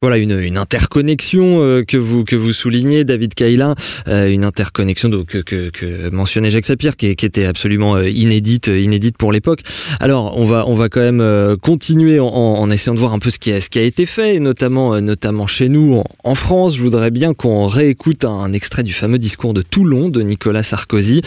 Voilà 0.01 0.17
une, 0.17 0.57
interconnexion 0.57 1.61
euh, 1.61 1.83
que 1.83 1.97
vous 1.97 2.23
que 2.23 2.35
vous 2.35 2.53
soulignez, 2.53 3.03
David 3.03 3.33
Kaila, 3.33 3.75
euh, 4.07 4.29
une 4.29 4.45
interconnexion 4.45 5.09
que, 5.25 6.09
mentionnait 6.09 6.49
Jacques 6.49 6.65
Sapir, 6.65 6.95
qui, 6.95 7.07
était 7.07 7.45
absolument 7.45 7.95
euh, 7.95 8.09
inédite, 8.09 8.67
inédite 8.67 9.17
pour 9.17 9.31
l'époque. 9.31 9.61
Alors 9.99 10.37
on 10.37 10.45
va 10.45 10.65
on 10.67 10.73
va 10.73 10.89
quand 10.89 11.01
même 11.01 11.57
continuer 11.61 12.19
en, 12.19 12.69
essayant 12.71 12.93
de 12.93 12.99
voir 12.99 13.13
un 13.13 13.19
peu 13.19 13.29
ce 13.29 13.39
qui 13.39 13.51
a 13.51 13.61
ce 13.61 13.69
qui 13.69 13.79
a 13.79 13.83
été 13.83 14.05
fait, 14.05 14.39
notamment 14.39 14.99
notamment 15.01 15.47
chez 15.47 15.69
nous 15.69 16.01
en, 16.23 16.35
France. 16.35 16.75
Je 16.75 16.81
voudrais 16.81 17.11
bien 17.11 17.33
qu'on 17.33 17.67
réécoute 17.67 18.25
un, 18.25 18.53
extrait 18.53 18.83
du 18.83 18.93
fameux 18.93 19.19
discours 19.19 19.53
de 19.53 19.61
Toulon 19.61 20.09
de 20.09 20.21
Nicolas 20.21 20.63
Sarkozy, 20.63 21.21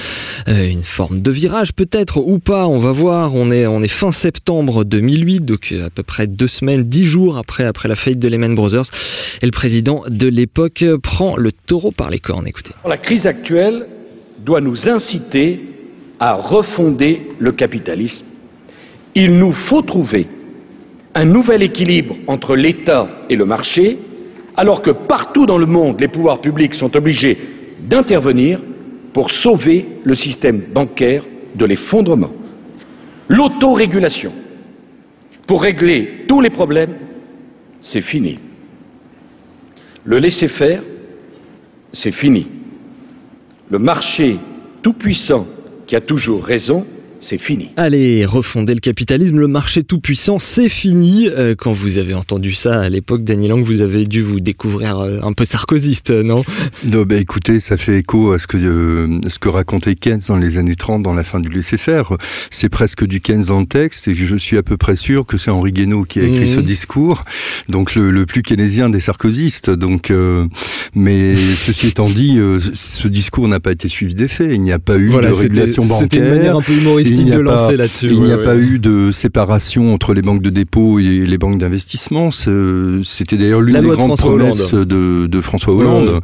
une 0.46 0.82
forme 0.82 1.20
de 1.20 1.30
virage 1.30 1.72
peut-être 1.74 2.18
ou 2.18 2.38
pas. 2.38 2.66
On 2.66 2.78
va 2.78 2.92
voir. 2.92 3.34
On 3.34 3.51
on 3.52 3.82
est 3.82 3.88
fin 3.88 4.10
septembre 4.10 4.84
2008, 4.84 5.44
donc 5.44 5.72
euh, 5.72 5.86
à 5.86 5.90
peu 5.90 6.02
près 6.02 6.26
deux 6.26 6.46
semaines, 6.46 6.84
dix 6.84 7.04
jours 7.04 7.36
après 7.36 7.64
après 7.64 7.88
la 7.88 7.94
faillite 7.94 8.18
de 8.18 8.28
Lehman 8.28 8.54
Brothers. 8.54 8.84
Et 9.42 9.46
le 9.46 9.52
président 9.52 10.02
de 10.08 10.26
l'époque 10.26 10.84
prend 11.02 11.36
le 11.36 11.52
taureau 11.52 11.92
par 11.92 12.10
les 12.10 12.18
cornes. 12.18 12.46
Écoutez. 12.46 12.72
La 12.86 12.98
crise 12.98 13.26
actuelle 13.26 13.86
doit 14.44 14.60
nous 14.60 14.88
inciter 14.88 15.60
à 16.18 16.34
refonder 16.34 17.28
le 17.38 17.52
capitalisme. 17.52 18.26
Il 19.14 19.38
nous 19.38 19.52
faut 19.52 19.82
trouver 19.82 20.26
un 21.14 21.24
nouvel 21.24 21.62
équilibre 21.62 22.16
entre 22.26 22.56
l'État 22.56 23.08
et 23.28 23.36
le 23.36 23.44
marché, 23.44 23.98
alors 24.56 24.82
que 24.82 24.90
partout 24.90 25.46
dans 25.46 25.58
le 25.58 25.66
monde, 25.66 26.00
les 26.00 26.08
pouvoirs 26.08 26.40
publics 26.40 26.74
sont 26.74 26.96
obligés 26.96 27.36
d'intervenir 27.80 28.60
pour 29.12 29.30
sauver 29.30 29.86
le 30.04 30.14
système 30.14 30.62
bancaire 30.72 31.24
de 31.54 31.64
l'effondrement. 31.66 32.30
L'autorégulation, 33.28 34.32
pour 35.46 35.62
régler 35.62 36.24
tous 36.28 36.40
les 36.40 36.50
problèmes, 36.50 36.96
c'est 37.80 38.00
fini. 38.00 38.38
Le 40.04 40.18
laisser-faire, 40.18 40.82
c'est 41.92 42.12
fini. 42.12 42.46
Le 43.70 43.78
marché 43.78 44.38
tout-puissant 44.82 45.46
qui 45.86 45.96
a 45.96 46.00
toujours 46.00 46.44
raison, 46.44 46.86
c'est 47.22 47.38
fini. 47.38 47.68
Allez, 47.76 48.24
refonder 48.26 48.74
le 48.74 48.80
capitalisme, 48.80 49.38
le 49.38 49.46
marché 49.48 49.82
tout 49.82 50.00
puissant, 50.00 50.38
c'est 50.38 50.68
fini. 50.68 51.28
Euh, 51.28 51.54
quand 51.56 51.72
vous 51.72 51.98
avez 51.98 52.14
entendu 52.14 52.52
ça 52.52 52.80
à 52.80 52.88
l'époque, 52.88 53.24
Daniel 53.24 53.50
Lang, 53.50 53.62
vous 53.64 53.80
avez 53.80 54.04
dû 54.06 54.22
vous 54.22 54.40
découvrir 54.40 54.98
euh, 54.98 55.20
un 55.22 55.32
peu 55.32 55.44
sarkozyste, 55.44 56.10
non? 56.10 56.42
Non, 56.84 57.02
bah 57.04 57.16
écoutez, 57.16 57.60
ça 57.60 57.76
fait 57.76 57.98
écho 57.98 58.32
à 58.32 58.38
ce 58.38 58.46
que 58.46 58.56
euh, 58.56 59.20
ce 59.28 59.38
que 59.38 59.48
racontait 59.48 59.94
Keynes 59.94 60.20
dans 60.28 60.36
les 60.36 60.58
années 60.58 60.74
30, 60.76 61.02
dans 61.02 61.14
la 61.14 61.24
fin 61.24 61.40
du 61.40 61.48
laisser-faire. 61.48 62.10
C'est 62.50 62.68
presque 62.68 63.06
du 63.06 63.20
Keynes 63.20 63.44
dans 63.44 63.60
le 63.60 63.66
texte, 63.66 64.08
et 64.08 64.14
je 64.14 64.36
suis 64.36 64.56
à 64.58 64.62
peu 64.62 64.76
près 64.76 64.96
sûr 64.96 65.24
que 65.24 65.36
c'est 65.38 65.50
Henri 65.50 65.72
Guénaud 65.72 66.04
qui 66.04 66.20
a 66.20 66.24
écrit 66.24 66.42
Mhm. 66.42 66.56
ce 66.56 66.60
discours, 66.60 67.24
donc 67.68 67.94
le, 67.94 68.10
le 68.10 68.26
plus 68.26 68.42
keynésien 68.42 68.88
des 68.90 69.00
sarkozystes. 69.00 69.70
Donc, 69.70 70.10
euh, 70.10 70.46
mais 70.94 71.34
ceci 71.56 71.88
étant 71.88 72.08
dit, 72.10 72.38
euh, 72.38 72.58
ce 72.74 73.06
discours 73.08 73.46
n'a 73.48 73.60
pas 73.60 73.72
été 73.72 73.88
suivi 73.88 74.14
des 74.14 74.28
faits. 74.28 74.50
Il 74.52 74.62
n'y 74.62 74.72
a 74.72 74.78
pas 74.78 74.96
eu 74.96 75.08
Voilà, 75.08 75.28
de 75.30 75.34
régulation 75.34 75.84
bancaire. 75.84 75.98
c'était 76.10 76.16
une 76.18 76.28
manière 76.34 76.56
un 76.56 76.60
peu 76.62 76.74
Il 77.20 77.24
n'y 77.24 77.32
a 77.32 77.36
pas- 77.36 77.42
lancer 77.42 77.76
là-dessus, 77.76 78.08
Il 78.10 78.18
ouais, 78.18 78.26
n'y 78.28 78.32
a 78.32 78.36
ouais. 78.38 78.44
pas 78.44 78.56
eu 78.56 78.78
de 78.78 79.10
séparation 79.12 79.92
entre 79.94 80.14
les 80.14 80.22
banques 80.22 80.42
de 80.42 80.50
dépôt 80.50 80.98
et 80.98 81.26
les 81.26 81.38
banques 81.38 81.58
d'investissement. 81.58 82.30
C'était 82.30 83.36
d'ailleurs 83.36 83.60
l'une 83.60 83.78
des 83.80 83.86
grandes 83.88 84.06
François 84.18 84.28
promesses 84.36 84.74
de, 84.74 85.26
de 85.26 85.40
François 85.40 85.74
Hollande, 85.74 86.20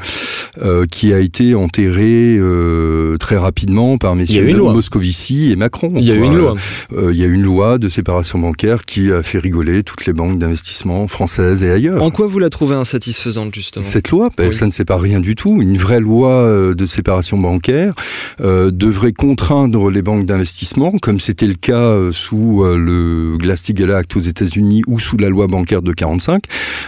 euh, 0.63 0.87
qui 0.91 1.13
a 1.13 1.21
été 1.21 1.55
enterrée 1.55 2.37
euh, 2.39 3.17
très 3.19 3.37
rapidement 3.37 3.99
par 3.99 4.15
messieurs. 4.15 4.57
Moscovici 4.59 5.51
et 5.53 5.57
Macron. 5.57 5.89
Il 5.97 6.05
y 6.05 6.11
a 6.11 6.15
eu 6.15 6.23
une 6.23 6.37
loi. 6.37 6.55
Euh, 6.97 7.13
il 7.13 7.19
y 7.19 7.25
a 7.25 7.27
eu 7.27 7.33
une 7.33 7.43
loi 7.43 7.79
de 7.79 7.89
séparation 7.89 8.39
bancaire 8.39 8.85
qui 8.85 9.13
a 9.13 9.23
fait 9.23 9.39
rigoler 9.39 9.83
toutes 9.83 10.07
les 10.07 10.13
banques 10.13 10.39
d'investissement 10.39 11.07
françaises 11.09 11.65
et 11.65 11.71
ailleurs. 11.71 12.03
En 12.03 12.11
quoi 12.11 12.27
vous 12.27 12.39
la 12.39 12.51
trouvez 12.51 12.75
insatisfaisante, 12.77 13.55
justement? 13.55 13.85
Cette 13.85 14.11
loi, 14.11 14.29
ben, 14.37 14.49
Oui. 14.49 14.55
ça 14.55 14.67
ne 14.67 14.71
sépare 14.71 15.01
rien 15.01 15.21
du 15.21 15.35
tout. 15.35 15.59
Une 15.61 15.77
vraie 15.77 16.01
loi 16.01 16.75
de 16.75 16.87
séparation 16.87 17.39
bancaire 17.39 17.95
devrait 18.41 19.13
contraindre 19.13 19.91
les 19.91 20.03
banques 20.03 20.27
d'investissement, 20.27 20.78
comme 20.79 21.19
c'était 21.19 21.47
le 21.47 21.55
cas 21.55 21.81
euh, 21.81 22.13
sous 22.13 22.63
euh, 22.63 22.77
le 22.77 23.37
Glass-Steagall 23.37 23.91
Act 23.91 24.17
aux 24.17 24.21
États-Unis 24.21 24.83
ou 24.87 25.01
sous 25.01 25.17
la 25.17 25.29
loi 25.29 25.49
bancaire 25.49 25.83
de 25.83 25.93
45. 25.93 26.45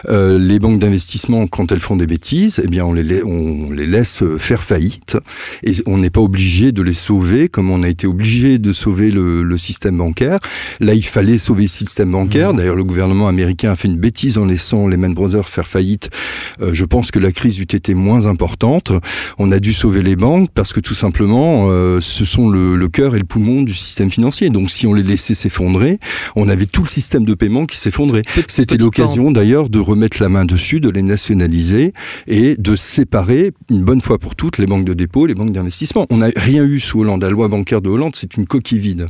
Euh, 0.09 0.39
les 0.39 0.61
banques 0.61 0.79
d'investissement, 0.79 1.49
quand 1.49 1.73
elles 1.73 1.81
font 1.81 1.97
des 1.97 2.07
bêtises, 2.07 2.61
eh 2.65 2.69
bien 2.69 2.85
on 2.85 2.93
les, 2.93 3.25
on 3.25 3.71
les 3.73 3.87
laisse 3.87 4.23
faire 4.39 4.63
faillite 4.63 5.17
et 5.65 5.73
on 5.87 5.99
n'est 5.99 6.11
pas 6.11 6.21
obligé 6.21 6.71
de 6.71 6.83
les 6.83 6.93
sauver 6.93 7.49
comme 7.49 7.71
on 7.71 7.83
a 7.83 7.89
été 7.89 8.07
obligé 8.07 8.59
de 8.59 8.73
sauver 8.73 9.11
le, 9.11 9.43
le 9.43 9.59
système 9.59 9.99
bancaire. 9.99 10.39
Là, 10.79 10.95
il 10.95 11.05
fallait 11.05 11.39
sauver 11.39 11.63
le 11.63 11.69
système 11.69 12.13
bancaire. 12.13 12.55
D'ailleurs, 12.55 12.77
le 12.77 12.85
gouvernement 12.85 13.27
américain 13.27 13.73
a 13.73 13.77
fait 13.77 13.89
une 13.89 13.99
bêtise 13.99 14.39
en 14.39 14.45
laissant 14.45 14.87
Lehman 14.87 15.15
Brothers 15.15 15.49
faire 15.49 15.67
faillite. 15.67 16.11
Euh, 16.61 16.71
je 16.73 16.85
pense 16.85 17.11
que 17.11 17.19
la 17.19 17.33
crise 17.33 17.59
eût 17.59 17.63
été 17.63 17.95
moins 17.95 18.27
importante. 18.27 18.93
On 19.39 19.51
a 19.51 19.59
dû 19.59 19.73
sauver 19.73 20.03
les 20.03 20.15
banques 20.15 20.51
parce 20.55 20.73
que 20.73 20.81
tout 20.81 20.95
simplement, 20.95 21.67
euh, 21.71 22.01
ce 22.01 22.25
sont 22.25 22.49
le, 22.49 22.77
le 22.77 22.89
cœur 22.89 23.17
et 23.17 23.19
le 23.19 23.25
poumon 23.25 23.63
du 23.63 23.70
système 23.75 24.11
financier. 24.11 24.51
Donc, 24.51 24.71
si 24.71 24.87
on 24.87 24.95
les 24.95 25.03
laissait 25.03 25.35
s'effondrer, 25.35 25.99
on 26.37 26.49
avait 26.49 26.67
tout 26.67 26.83
le 26.83 26.89
système 26.89 27.25
de 27.25 27.35
paiement 27.35 27.67
qui 27.67 27.77
s'effondrait. 27.77 28.23
C'était 28.49 28.77
l'occasion 28.77 29.31
d'ailleurs 29.31 29.69
de 29.69 29.79
remettre 29.79 30.23
la 30.23 30.29
main 30.29 30.45
dessus, 30.45 30.81
de 30.81 30.91
les 30.91 31.03
nationaliser 31.03 31.93
et 32.27 32.57
de 32.57 32.77
séparer 32.77 33.53
une 33.71 33.85
bonne 33.85 34.01
fois 34.01 34.19
pour 34.19 34.35
toutes 34.35 34.59
les 34.59 34.67
banques 34.67 34.85
de 34.85 34.95
dépôt 34.95 35.27
et 35.27 35.29
les 35.29 35.35
banques 35.35 35.53
d'investissement. 35.53 36.07
On 36.11 36.19
n'a 36.19 36.31
rien 36.37 36.65
eu 36.65 36.81
sous 36.81 37.01
Hollande. 37.01 37.23
La 37.23 37.31
loi 37.31 37.49
bancaire 37.49 37.83
de 37.83 37.89
Hollande, 37.89 38.15
c'est 38.17 38.37
une 38.37 38.47
coquille 38.47 38.79
vide. 38.79 39.07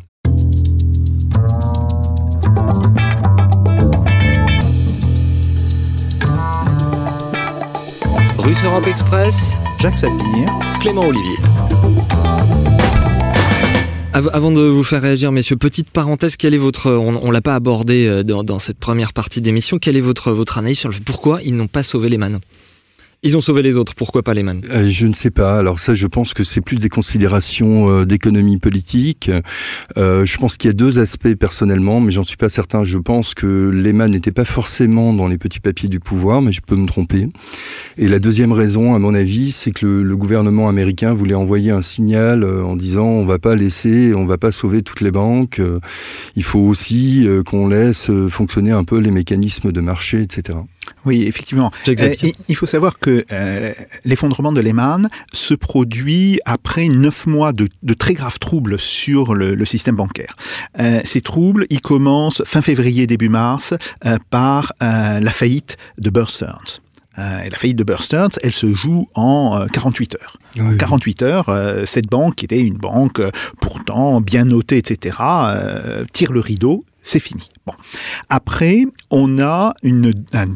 Russe 8.39 8.59
Europe 8.65 8.87
Express, 8.87 9.59
Jacques 9.81 9.99
Sapir. 9.99 10.47
Clément 10.81 11.03
Olivier. 11.03 11.37
Av- 14.13 14.31
Avant 14.33 14.51
de 14.51 14.61
vous 14.61 14.83
faire 14.83 15.03
réagir, 15.03 15.31
messieurs, 15.31 15.57
petite 15.57 15.89
parenthèse, 15.91 16.37
quelle 16.37 16.53
est 16.55 16.59
votre, 16.59 16.91
on, 16.91 17.31
l'a 17.31 17.41
pas 17.41 17.55
abordé 17.55 18.07
euh, 18.07 18.23
dans, 18.25 18.59
cette 18.59 18.79
première 18.79 19.13
partie 19.13 19.41
d'émission, 19.41 19.79
quelle 19.79 19.97
est 19.97 20.01
votre, 20.01 20.33
votre 20.33 20.59
analyse 20.59 20.79
sur 20.79 20.89
le 20.89 20.95
fait 20.95 21.05
pourquoi 21.05 21.41
ils 21.45 21.55
n'ont 21.55 21.69
pas 21.69 21.85
sauvé 21.85 22.09
les 22.09 22.19
man 22.19 22.41
Ils 23.23 23.37
ont 23.37 23.43
sauvé 23.43 23.61
les 23.61 23.77
autres, 23.77 23.95
pourquoi 23.95 24.23
pas 24.23 24.33
les 24.33 24.43
man 24.43 24.63
Euh, 24.71 24.89
je 24.89 25.07
ne 25.07 25.13
sais 25.13 25.31
pas. 25.31 25.59
Alors 25.59 25.79
ça, 25.79 25.93
je 25.93 26.07
pense 26.07 26.33
que 26.33 26.43
c'est 26.43 26.63
plus 26.63 26.79
des 26.79 26.89
considérations 26.89 27.91
euh, 27.91 28.07
d'économie 28.07 28.57
politique. 28.59 29.31
Euh, 29.99 30.25
je 30.25 30.39
pense 30.39 30.57
qu'il 30.57 30.69
y 30.69 30.71
a 30.71 30.73
deux 30.73 30.99
aspects 30.99 31.35
personnellement, 31.35 32.01
mais 32.01 32.13
j'en 32.13 32.25
suis 32.25 32.39
pas 32.39 32.49
certain. 32.49 32.83
Je 32.83 32.97
pense 32.97 33.35
que 33.35 33.69
Lehman 33.69 34.11
n'était 34.11 34.33
pas 34.33 34.47
forcément 34.47 35.13
dans 35.13 35.29
les 35.29 35.37
petits 35.37 35.61
papiers 35.61 35.91
du 35.91 36.01
pouvoir, 36.01 36.41
mais 36.41 36.51
je 36.51 36.63
peux 36.63 36.77
me 36.77 36.87
tromper. 36.87 37.27
Et 37.99 38.09
la 38.09 38.21
deuxième 38.21 38.53
raison, 38.53 38.95
à 38.95 38.99
mon 38.99 39.13
avis, 39.13 39.51
c'est 39.51 39.73
que 39.73 39.85
le, 39.85 40.03
le 40.03 40.17
gouvernement 40.17 40.71
américain 40.71 41.13
voulait 41.13 41.35
envoyer 41.35 41.73
un 41.73 41.83
signal 41.83 42.43
euh, 42.43 42.65
en 42.65 42.75
disant 42.75 43.05
on 43.05 43.27
va 43.27 43.39
pas 43.39 43.55
laisser, 43.55 44.15
on 44.15 44.25
va 44.25 44.39
pas 44.39 44.51
sauver 44.51 44.81
toutes 44.81 45.03
les 45.03 45.11
banques. 45.11 45.61
il 46.37 46.43
faut 46.43 46.61
aussi 46.61 47.27
qu'on 47.45 47.69
laisse 47.69 48.11
fonctionner 48.31 48.71
un 48.71 48.85
peu 48.85 48.99
les 48.99 49.11
mécanismes 49.11 49.73
de 49.73 49.81
marché, 49.83 50.23
etc. 50.23 50.57
Oui, 51.05 51.25
effectivement. 51.27 51.71
Euh, 51.89 52.15
il 52.49 52.57
faut 52.57 52.67
savoir 52.67 52.99
que 52.99 53.25
euh, 53.33 53.73
l'effondrement 54.05 54.53
de 54.53 54.61
Lehman 54.61 55.09
se 55.33 55.55
produit 55.55 56.41
après 56.45 56.89
neuf 56.89 57.27
mois 57.27 57.53
de, 57.53 57.69
de 57.83 57.95
très 57.95 58.15
graves 58.15 58.39
troubles 58.39 58.79
sur 58.79 59.35
le, 59.35 59.55
le 59.55 59.65
système 59.65 59.97
bancaire. 59.97 60.37
Euh, 60.79 61.01
ces 61.05 61.21
troubles, 61.21 61.67
ils 61.71 61.81
commencent 61.81 62.43
fin 62.45 62.63
février, 62.63 63.07
début 63.07 63.29
mars, 63.29 63.75
par 64.31 64.73
la 64.81 65.31
faillite 65.31 65.77
de 65.99 66.11
Bear 66.11 66.31
Stearns. 66.31 66.81
Et 67.45 67.51
la 67.51 67.57
faillite 67.57 67.77
de 67.77 67.85
Bear 67.85 68.03
Stearns, 68.03 68.39
elle 68.43 68.53
se 68.53 68.73
joue 68.73 69.09
en 69.15 69.61
euh, 69.61 69.67
48 69.67 70.17
heures. 70.17 70.37
En 70.59 70.77
48 70.77 71.23
heures, 71.23 71.49
euh, 71.49 71.85
cette 71.85 72.07
banque, 72.07 72.37
qui 72.37 72.45
était 72.45 72.61
une 72.61 72.77
banque 72.77 73.21
euh, 73.21 73.31
pourtant 73.61 74.21
bien 74.21 74.45
notée, 74.45 74.79
etc., 74.79 75.17
euh, 75.21 76.05
tire 76.13 76.33
le 76.33 76.41
rideau, 76.41 76.85
c'est 77.03 77.21
fini. 77.21 77.49
Bon. 77.67 77.75
Après, 78.29 78.85
on 79.11 79.39
a 79.41 79.75
une, 79.83 80.13
un, 80.33 80.49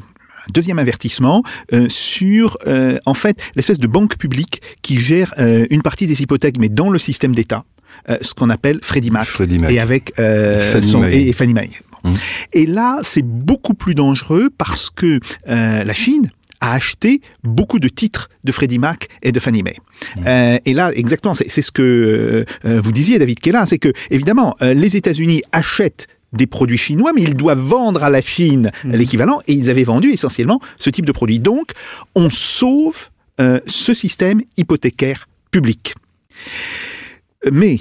un 0.48 0.52
deuxième 0.52 0.78
avertissement 0.78 1.42
euh, 1.72 1.88
sur 1.88 2.57
euh, 2.66 2.98
en 3.07 3.14
fait 3.14 3.38
l'espèce 3.57 3.78
de 3.78 3.87
banque 3.87 4.16
publique 4.16 4.62
qui 4.83 5.00
gère 5.00 5.35
euh, 5.38 5.66
une 5.70 5.83
partie 5.83 6.07
des 6.07 6.22
hypothèques, 6.22 6.57
mais 6.59 6.68
dans 6.68 6.90
le 6.90 6.98
système 6.98 7.35
d'État, 7.35 7.64
euh, 8.11 8.18
ce 8.20 8.35
qu'on 8.35 8.50
appelle 8.50 8.80
Freddie 8.83 9.11
Mac, 9.11 9.26
Freddie 9.26 9.59
Mac. 9.59 9.70
et 9.72 9.80
avec 9.80 10.12
euh, 10.18 10.72
Fannie 10.72 10.90
son- 10.90 11.04
et, 11.04 11.33
Fannie 11.33 11.54
Mae. 11.54 11.70
Bon. 12.02 12.11
Mmh. 12.11 12.16
Et 12.52 12.66
là, 12.66 12.98
c'est 13.02 13.24
beaucoup 13.24 13.74
plus 13.74 13.94
dangereux 13.94 14.50
parce 14.59 14.90
que 14.90 15.20
euh, 15.48 15.85
la 15.85 15.92
Chine 15.94 16.30
a 16.61 16.72
acheté 16.74 17.20
beaucoup 17.42 17.78
de 17.78 17.88
titres 17.88 18.30
de 18.44 18.52
Freddie 18.52 18.78
Mac 18.78 19.09
et 19.22 19.33
de 19.33 19.40
Fannie 19.40 19.62
Mae. 19.62 19.76
Euh, 20.26 20.59
et 20.64 20.72
là, 20.72 20.92
exactement, 20.94 21.35
c'est 21.35 21.48
ce 21.62 21.70
que 21.70 22.44
euh, 22.64 22.80
vous 22.80 22.92
disiez, 22.92 23.18
David 23.18 23.38
Kella, 23.40 23.66
c'est 23.66 23.78
que 23.78 23.92
évidemment, 24.11 24.54
euh, 24.62 24.72
les 24.74 24.96
États-Unis 24.96 25.42
achètent 25.52 26.07
des 26.35 26.47
produits 26.47 26.79
chinois, 26.79 27.12
mais 27.14 27.23
ils 27.23 27.35
doivent 27.35 27.59
vendre 27.59 28.03
à 28.03 28.11
la 28.11 28.20
Chine 28.20 28.70
l'équivalent, 28.85 29.40
et 29.47 29.53
ils 29.53 29.70
avaient 29.70 29.85
vendu 29.85 30.11
essentiellement 30.11 30.61
ce 30.79 30.90
type 30.90 31.07
de 31.07 31.12
produit. 31.12 31.40
Donc, 31.40 31.73
on 32.14 32.31
sauve 32.31 33.09
ce 33.38 33.94
système 33.94 34.42
hypothécaire 34.57 35.29
public. 35.51 35.94
Mais 37.51 37.79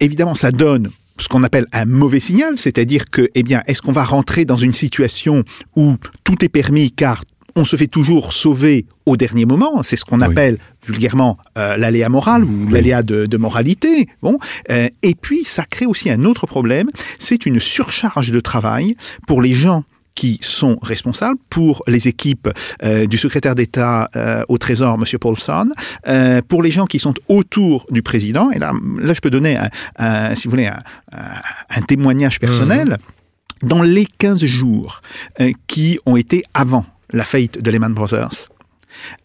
évidemment, 0.00 0.34
ça 0.34 0.50
donne 0.50 0.90
ce 1.18 1.28
qu'on 1.28 1.42
appelle 1.42 1.66
un 1.72 1.84
mauvais 1.84 2.20
signal, 2.20 2.58
c'est-à-dire 2.58 3.10
que, 3.10 3.28
eh 3.34 3.42
bien, 3.42 3.62
est-ce 3.66 3.82
qu'on 3.82 3.92
va 3.92 4.04
rentrer 4.04 4.44
dans 4.44 4.56
une 4.56 4.72
situation 4.72 5.42
où 5.74 5.96
tout 6.22 6.44
est 6.44 6.48
permis 6.48 6.92
car 6.92 7.24
on 7.58 7.64
se 7.64 7.76
fait 7.76 7.88
toujours 7.88 8.32
sauver 8.32 8.86
au 9.04 9.16
dernier 9.16 9.44
moment. 9.44 9.82
C'est 9.82 9.96
ce 9.96 10.04
qu'on 10.04 10.20
appelle 10.20 10.58
vulgairement 10.86 11.38
euh, 11.58 11.76
l'aléa 11.76 12.08
moral 12.08 12.44
ou 12.44 12.68
l'aléa 12.68 13.02
de, 13.02 13.36
moralité. 13.36 14.08
Bon, 14.22 14.38
euh, 14.70 14.88
et 15.02 15.14
puis 15.14 15.44
ça 15.44 15.64
crée 15.64 15.86
aussi 15.86 16.10
un 16.10 16.24
autre 16.24 16.46
problème. 16.46 16.88
C'est 17.18 17.46
une 17.46 17.60
surcharge 17.60 18.30
de 18.30 18.40
travail 18.40 18.96
pour 19.26 19.42
les 19.42 19.54
gens 19.54 19.84
qui 20.14 20.38
sont 20.40 20.78
responsables 20.82 21.38
pour 21.48 21.84
les 21.86 22.08
équipes 22.08 22.48
euh, 22.82 23.06
du 23.06 23.16
secrétaire 23.16 23.54
d'État 23.54 24.10
au 24.48 24.58
Trésor, 24.58 24.98
M. 24.98 25.18
Paulson, 25.18 25.70
pour 26.48 26.62
les 26.62 26.70
gens 26.70 26.86
qui 26.86 26.98
sont 26.98 27.14
autour 27.28 27.86
du 27.90 28.02
président. 28.02 28.50
Et 28.50 28.58
là, 28.58 28.72
là 29.00 29.14
je 29.14 29.20
peux 29.20 29.30
donner, 29.30 29.58
un, 29.98 30.34
si 30.34 30.46
vous 30.46 30.52
voulez, 30.52 30.66
un, 30.66 31.80
témoignage 31.82 32.40
personnel. 32.40 32.98
Mmh. 33.62 33.68
Dans 33.68 33.82
les 33.82 34.06
15 34.06 34.44
jours 34.44 35.02
qui 35.66 35.98
ont 36.06 36.16
été 36.16 36.44
avant 36.54 36.86
la 37.12 37.24
faillite 37.24 37.62
de 37.62 37.70
Lehman 37.70 37.94
Brothers, 37.94 38.48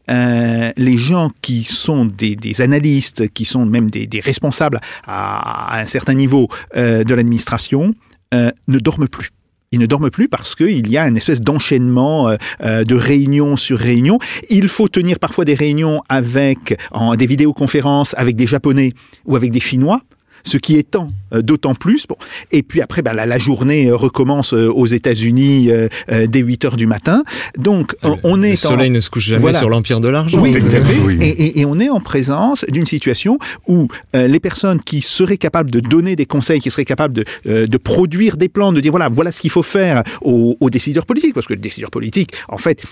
euh, 0.09 0.71
les 0.75 0.97
gens 0.97 1.31
qui 1.41 1.63
sont 1.63 2.05
des, 2.05 2.61
analystes, 2.61 3.29
qui 3.29 3.45
sont 3.45 3.65
même 3.65 3.89
des, 3.89 4.19
responsables 4.19 4.79
à, 5.05 5.79
un 5.79 5.85
certain 5.85 6.13
niveau 6.13 6.49
euh, 6.75 7.03
de 7.03 7.15
l'administration, 7.15 7.93
euh, 8.33 8.51
ne 8.67 8.79
dorment 8.79 9.07
plus. 9.07 9.29
Ils 9.71 9.79
ne 9.79 9.87
dorment 9.87 10.11
plus 10.11 10.29
parce 10.29 10.53
qu'il 10.53 10.87
y 10.87 10.97
a 10.97 11.07
une 11.07 11.17
espèce 11.17 11.41
d'enchaînement 11.41 12.29
de 12.61 12.95
réunions 12.95 13.57
sur 13.57 13.79
réunions. 13.79 14.19
Il 14.51 14.67
faut 14.67 14.87
tenir 14.87 15.17
parfois 15.17 15.45
des 15.45 15.55
réunions 15.55 16.03
avec 16.09 16.79
en, 16.91 17.15
des 17.15 17.25
vidéoconférences 17.25 18.13
avec 18.15 18.35
des 18.35 18.45
Japonais 18.45 18.93
ou 19.25 19.35
avec 19.35 19.51
des 19.51 19.59
Chinois 19.59 20.01
ce 20.43 20.57
qui 20.57 20.77
est 20.77 20.83
temps 20.83 21.11
euh, 21.33 21.41
d'autant 21.41 21.75
plus. 21.75 22.05
Bon. 22.07 22.17
Et 22.51 22.63
puis 22.63 22.81
après, 22.81 23.01
bah, 23.01 23.13
la, 23.13 23.37
journée 23.37 23.87
euh, 23.87 23.95
recommence 23.95 24.53
euh, 24.53 24.71
aux 24.71 24.85
États-Unis 24.85 25.69
dès 26.09 26.39
8 26.39 26.65
heures 26.65 26.77
du 26.77 26.87
matin. 26.87 27.23
Donc, 27.57 27.95
on 28.23 28.43
est. 28.43 28.51
Le 28.51 28.57
soleil 28.57 28.89
ne 28.89 28.99
se 28.99 29.09
couche 29.09 29.27
jamais 29.27 29.53
sur 29.53 29.69
l'empire 29.69 30.01
de 30.01 30.07
l'argent. 30.07 30.39
Oui, 30.39 30.51
tout 30.51 30.65
à 30.65 30.81
fait. 30.81 31.25
Et, 31.25 31.59
et, 31.59 31.65
on 31.65 31.79
est 31.79 31.89
en 31.89 31.99
présence 31.99 32.65
d'une 32.69 32.85
situation 32.85 33.39
où 33.67 33.87
les 34.13 34.39
personnes 34.39 34.79
qui 34.79 35.01
seraient 35.01 35.37
capables 35.37 35.71
de 35.71 35.79
donner 35.79 36.15
des 36.15 36.25
conseils, 36.25 36.59
qui 36.59 36.71
seraient 36.71 36.85
capables 36.85 37.13
de, 37.13 37.25
de 37.65 37.77
produire 37.77 38.37
des 38.37 38.49
plans, 38.49 38.71
de 38.71 38.81
dire 38.81 38.91
voilà, 38.91 39.09
voilà 39.09 39.31
ce 39.31 39.41
qu'il 39.41 39.49
faut 39.49 39.63
faire 39.63 40.03
aux, 40.21 40.57
aux 40.59 40.69
décideurs 40.69 41.05
politiques, 41.05 41.33
parce 41.33 41.47
que 41.47 41.53
le 41.53 41.59
décideur 41.59 41.89
politique, 41.89 42.31
en 42.49 42.57
fait, 42.57 42.83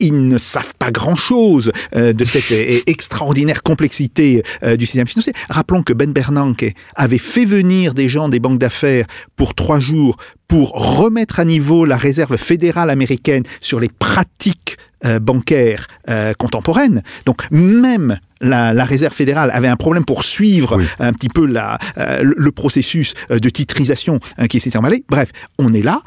ils 0.00 0.28
ne 0.28 0.38
savent 0.38 0.74
pas 0.78 0.90
grand-chose 0.90 1.72
euh, 1.96 2.12
de 2.12 2.24
cette 2.24 2.52
euh, 2.52 2.80
extraordinaire 2.86 3.62
complexité 3.62 4.42
euh, 4.62 4.76
du 4.76 4.86
système 4.86 5.06
financier. 5.06 5.32
Rappelons 5.48 5.82
que 5.82 5.92
Ben 5.92 6.12
Bernanke 6.12 6.74
avait 6.94 7.18
fait 7.18 7.44
venir 7.44 7.94
des 7.94 8.08
gens 8.08 8.28
des 8.28 8.40
banques 8.40 8.58
d'affaires 8.58 9.06
pour 9.36 9.54
trois 9.54 9.80
jours 9.80 10.16
pour 10.46 10.70
remettre 10.98 11.40
à 11.40 11.44
niveau 11.44 11.84
la 11.84 11.96
réserve 11.96 12.36
fédérale 12.36 12.90
américaine 12.90 13.42
sur 13.60 13.80
les 13.80 13.88
pratiques 13.88 14.78
bancaires 15.20 15.86
contemporaines. 16.38 17.02
Donc 17.26 17.48
même 17.50 18.18
la, 18.40 18.84
réserve 18.84 19.14
fédérale 19.14 19.50
avait 19.52 19.68
un 19.68 19.76
problème 19.76 20.04
pour 20.04 20.24
suivre 20.24 20.80
un 20.98 21.12
petit 21.12 21.28
peu 21.28 21.46
la, 21.46 21.78
le 22.20 22.50
processus 22.52 23.14
de 23.30 23.48
titrisation 23.48 24.20
qui 24.48 24.60
s'était 24.60 24.78
emballé. 24.78 25.04
Bref, 25.08 25.30
on 25.58 25.68
est 25.72 25.82
là 25.82 26.02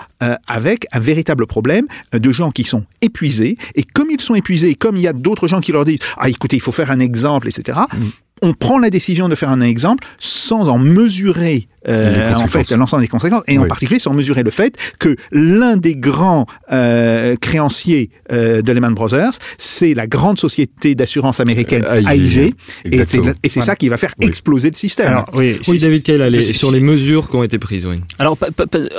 avec 0.48 0.88
un 0.92 1.00
véritable 1.00 1.46
problème 1.48 1.86
de 2.14 2.32
gens 2.32 2.52
qui 2.52 2.64
sont 2.64 2.86
épuisés 3.02 3.58
et 3.76 3.84
comme 3.84 4.10
ils 4.10 4.22
sont 4.22 4.36
épuisés, 4.36 4.76
comme 4.76 4.96
il 4.96 5.04
y 5.04 5.08
a 5.08 5.14
d'autres 5.14 5.48
gens 5.48 5.60
qui 5.60 5.72
leur 5.72 5.86
disent 5.86 6.00
ah 6.18 6.30
écoutez 6.30 6.56
il 6.56 6.62
faut 6.62 6.72
faire 6.72 6.92
un 6.92 7.00
exemple, 7.00 7.48
etc. 7.48 7.80
Mm. 7.94 8.06
On 8.42 8.54
prend 8.54 8.80
la 8.80 8.90
décision 8.90 9.30
de 9.30 9.36
faire 9.36 9.50
un 9.50 9.62
exemple 9.62 10.08
sans 10.20 10.70
en 10.70 10.80
mesurer 10.80 11.68
euh, 11.88 12.34
en 12.36 12.48
fait 12.48 12.70
l'ensemble 12.72 13.02
des 13.02 13.08
conséquences, 13.08 13.44
et 13.48 13.58
en 13.58 13.66
particulier 13.66 14.00
sans 14.00 14.14
mesurer 14.14 14.44
le 14.44 14.52
fait 14.52 14.78
que 15.00 15.16
l'un 15.32 15.78
des 15.78 15.96
grands 15.96 16.46
euh, 16.72 17.36
créanciers 17.42 18.12
euh, 18.32 18.62
de 18.62 18.72
Lehman 18.72 18.94
Brothers, 18.94 19.34
c'est 19.58 19.94
la 19.94 20.06
grande 20.06 20.38
société 20.38 20.94
d'assurance 20.94 21.40
américaine 21.40 21.84
AIG, 21.84 22.54
et 22.86 23.50
c'est 23.50 23.62
ça 23.62 23.76
qui 23.76 23.90
va 23.90 23.98
faire 23.98 24.14
exploser 24.22 24.70
le 24.70 24.76
système. 24.76 25.08
Alors, 25.08 25.30
oui, 25.34 25.60
David 25.80 26.04
Kyle, 26.04 26.54
sur 26.54 26.72
les 26.72 26.80
mesures 26.80 27.30
qui 27.30 27.36
ont 27.36 27.44
été 27.44 27.58
prises. 27.58 27.86
Oui. 27.86 27.98
Alors 28.20 28.38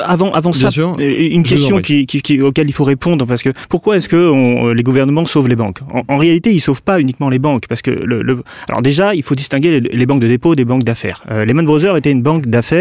avant, 0.04 0.32
avant 0.32 0.52
ça, 0.52 0.70
une 0.98 1.44
question 1.44 1.80
qui, 1.80 2.06
qui, 2.06 2.40
auquel 2.40 2.68
il 2.68 2.72
faut 2.72 2.84
répondre, 2.84 3.26
parce 3.26 3.42
que 3.42 3.50
pourquoi 3.68 3.96
est-ce 3.96 4.08
que 4.08 4.72
les 4.72 4.82
gouvernements 4.82 5.24
sauvent 5.24 5.48
les 5.48 5.56
banques? 5.56 5.78
En, 6.08 6.18
réalité, 6.18 6.52
ils 6.52 6.60
sauvent 6.60 6.82
pas 6.82 7.00
uniquement 7.00 7.28
les 7.28 7.38
banques, 7.38 7.66
parce 7.68 7.82
que 7.82 7.90
le, 7.90 8.42
alors 8.68 8.82
déjà, 8.82 9.14
il 9.14 9.22
faut 9.22 9.34
distinguer 9.34 9.80
les, 9.80 9.88
les 9.88 10.06
banques 10.06 10.20
de 10.20 10.28
dépôt 10.28 10.54
des 10.54 10.64
banques 10.64 10.84
d'affaires. 10.84 11.22
Lehman 11.28 11.64
Brothers 11.64 11.96
était 11.96 12.10
une 12.10 12.22
banque 12.22 12.46
d'affaires 12.46 12.71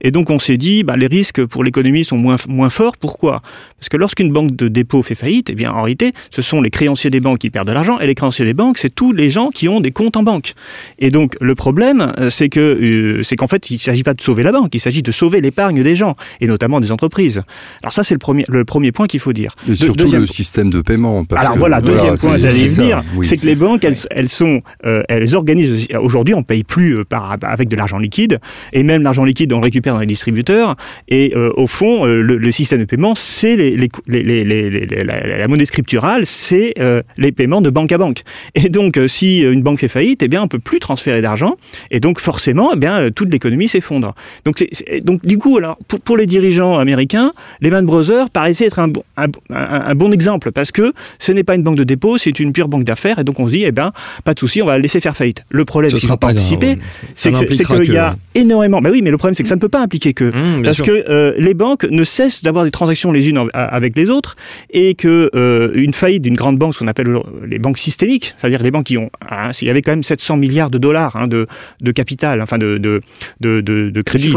et 0.00 0.10
donc 0.10 0.30
on 0.30 0.38
s'est 0.38 0.56
dit, 0.56 0.82
bah, 0.84 0.96
les 0.96 1.06
risques 1.06 1.44
pour 1.44 1.64
l'économie 1.64 2.04
sont 2.04 2.16
moins, 2.16 2.36
moins 2.48 2.70
forts. 2.70 2.96
Pourquoi? 2.96 3.42
Parce 3.78 3.88
que 3.88 3.96
lorsqu'une 3.96 4.32
banque 4.32 4.54
de 4.56 4.68
dépôt 4.68 5.02
fait 5.02 5.14
faillite, 5.14 5.50
eh 5.50 5.54
bien 5.54 5.72
en 5.72 5.82
réalité, 5.82 6.12
ce 6.30 6.42
sont 6.42 6.60
les 6.60 6.70
créanciers 6.70 7.10
des 7.10 7.20
banques 7.20 7.38
qui 7.38 7.50
perdent 7.50 7.68
de 7.68 7.72
l'argent, 7.72 7.98
et 7.98 8.06
les 8.06 8.14
créanciers 8.14 8.44
des 8.44 8.54
banques, 8.54 8.78
c'est 8.78 8.94
tous 8.94 9.12
les 9.12 9.30
gens 9.30 9.48
qui 9.48 9.68
ont 9.68 9.80
des 9.80 9.90
comptes 9.90 10.16
en 10.16 10.22
banque. 10.22 10.54
Et 10.98 11.10
donc 11.10 11.36
le 11.40 11.54
problème, 11.54 12.12
euh, 12.18 12.30
c'est 12.30 12.48
que 12.48 12.60
euh, 12.60 13.22
c'est 13.22 13.36
qu'en 13.36 13.46
fait, 13.46 13.70
il 13.70 13.74
ne 13.74 13.78
s'agit 13.78 14.02
pas 14.02 14.14
de 14.14 14.20
sauver 14.20 14.42
la 14.42 14.52
banque, 14.52 14.74
il 14.74 14.80
s'agit 14.80 15.02
de 15.02 15.12
sauver 15.12 15.40
l'épargne 15.40 15.82
des 15.82 15.96
gens, 15.96 16.16
et 16.40 16.46
notamment 16.46 16.80
des 16.80 16.92
entreprises. 16.92 17.42
Alors 17.82 17.92
ça, 17.92 18.04
c'est 18.04 18.14
le 18.14 18.18
premier, 18.18 18.44
le 18.48 18.64
premier 18.64 18.92
point 18.92 19.06
qu'il 19.06 19.20
faut 19.20 19.32
dire. 19.32 19.54
Et 19.68 19.74
surtout 19.74 20.10
le 20.10 20.26
système 20.26 20.70
de 20.70 20.80
paiement. 20.80 21.24
Alors 21.36 21.56
voilà, 21.56 21.80
deuxième 21.80 22.16
point, 22.16 22.36
j'allais 22.36 22.66
dire, 22.66 23.02
c'est 23.22 23.36
que 23.36 23.46
les 23.46 23.54
banques, 23.54 23.84
elles, 23.84 23.96
elles 24.10 24.28
sont, 24.28 24.62
euh, 24.84 25.02
elles 25.08 25.36
organisent. 25.36 25.88
Aujourd'hui, 26.00 26.34
on 26.34 26.42
paye 26.42 26.64
plus 26.64 27.04
par, 27.04 27.36
avec 27.42 27.68
de 27.68 27.76
l'argent 27.76 27.98
liquide, 27.98 28.40
et 28.72 28.82
même 28.82 29.02
l'argent 29.10 29.24
liquide, 29.24 29.52
on 29.52 29.56
le 29.56 29.64
récupère 29.64 29.94
dans 29.94 30.00
les 30.00 30.06
distributeurs. 30.06 30.76
Et 31.08 31.32
euh, 31.34 31.52
au 31.56 31.66
fond, 31.66 32.06
euh, 32.06 32.22
le, 32.22 32.52
système 32.52 32.80
de 32.80 32.84
paiement, 32.84 33.14
c'est 33.14 33.56
les, 33.56 33.88
la, 34.06 35.48
monnaie 35.48 35.64
scripturale, 35.64 36.26
c'est 36.26 36.74
euh, 36.78 37.02
les 37.16 37.32
paiements 37.32 37.60
de 37.60 37.70
banque 37.70 37.90
à 37.90 37.98
banque. 37.98 38.22
Et 38.54 38.68
donc, 38.68 38.98
si 39.08 39.40
une 39.40 39.62
banque 39.62 39.80
fait 39.80 39.88
faillite, 39.88 40.22
eh 40.22 40.28
bien, 40.28 40.42
on 40.42 40.48
peut 40.48 40.58
plus 40.58 40.78
transférer 40.78 41.20
d'argent. 41.22 41.56
Et 41.90 41.98
donc, 41.98 42.20
forcément, 42.20 42.70
eh 42.74 42.76
bien, 42.76 43.10
toute 43.10 43.32
l'économie 43.32 43.66
s'effondre. 43.66 44.14
Donc, 44.44 44.58
c'est, 44.58 45.00
donc, 45.04 45.26
du 45.26 45.38
coup, 45.38 45.56
alors, 45.56 45.76
pour, 46.04 46.16
les 46.16 46.26
dirigeants 46.26 46.78
américains, 46.78 47.32
Lehman 47.60 47.84
Brothers 47.84 48.30
paraissait 48.30 48.66
être 48.66 48.78
un, 48.78 48.88
bon, 48.88 49.02
un, 49.16 49.94
bon 49.94 50.12
exemple 50.12 50.52
parce 50.52 50.70
que 50.70 50.92
ce 51.18 51.32
n'est 51.32 51.44
pas 51.44 51.54
une 51.54 51.62
banque 51.62 51.76
de 51.76 51.84
dépôt, 51.84 52.18
c'est 52.18 52.38
une 52.38 52.52
pure 52.52 52.68
banque 52.68 52.84
d'affaires. 52.84 53.18
Et 53.18 53.24
donc, 53.24 53.40
on 53.40 53.48
se 53.48 53.52
dit, 53.52 53.64
eh 53.64 53.72
bien, 53.72 53.92
pas 54.24 54.34
de 54.34 54.38
souci, 54.38 54.62
on 54.62 54.66
va 54.66 54.78
laisser 54.78 55.00
faire 55.00 55.16
faillite. 55.16 55.44
Le 55.50 55.64
problème, 55.64 55.90
c'est 55.90 55.98
qu'il 55.98 56.08
ne 56.08 56.12
faut 56.12 56.16
pas 56.16 56.28
anticiper, 56.28 56.78
c'est 57.14 57.32
qu'il 57.32 57.92
y 57.92 57.96
a 57.96 58.16
énormément. 58.34 58.80
Mais 58.80 58.90
oui, 58.90 58.99
mais 59.02 59.10
le 59.10 59.18
problème, 59.18 59.34
c'est 59.34 59.42
que 59.42 59.48
ça 59.48 59.56
ne 59.56 59.60
peut 59.60 59.68
pas 59.68 59.80
impliquer 59.80 60.14
que. 60.14 60.24
Mmh, 60.24 60.62
parce 60.62 60.82
que 60.82 61.04
euh, 61.08 61.34
les 61.38 61.54
banques 61.54 61.84
ne 61.84 62.04
cessent 62.04 62.42
d'avoir 62.42 62.64
des 62.64 62.70
transactions 62.70 63.12
les 63.12 63.28
unes 63.28 63.48
avec 63.54 63.96
les 63.96 64.10
autres 64.10 64.36
et 64.70 64.94
que 64.94 65.30
euh, 65.34 65.70
une 65.74 65.92
faillite 65.92 66.22
d'une 66.22 66.34
grande 66.34 66.58
banque, 66.58 66.74
ce 66.74 66.80
qu'on 66.80 66.88
appelle 66.88 67.08
les 67.46 67.58
banques 67.58 67.78
systémiques, 67.78 68.34
c'est-à-dire 68.36 68.62
les 68.62 68.70
banques 68.70 68.86
qui 68.86 68.98
ont. 68.98 69.10
Hein, 69.28 69.50
il 69.60 69.66
y 69.66 69.70
avait 69.70 69.82
quand 69.82 69.92
même 69.92 70.02
700 70.02 70.36
milliards 70.36 70.70
de 70.70 70.78
dollars 70.78 71.16
hein, 71.16 71.26
de, 71.26 71.46
de 71.80 71.92
capital, 71.92 72.42
enfin 72.42 72.58
de, 72.58 72.78
de, 72.78 73.00
de, 73.40 73.60
de, 73.60 74.02
crédit. 74.02 74.28
De, 74.28 74.32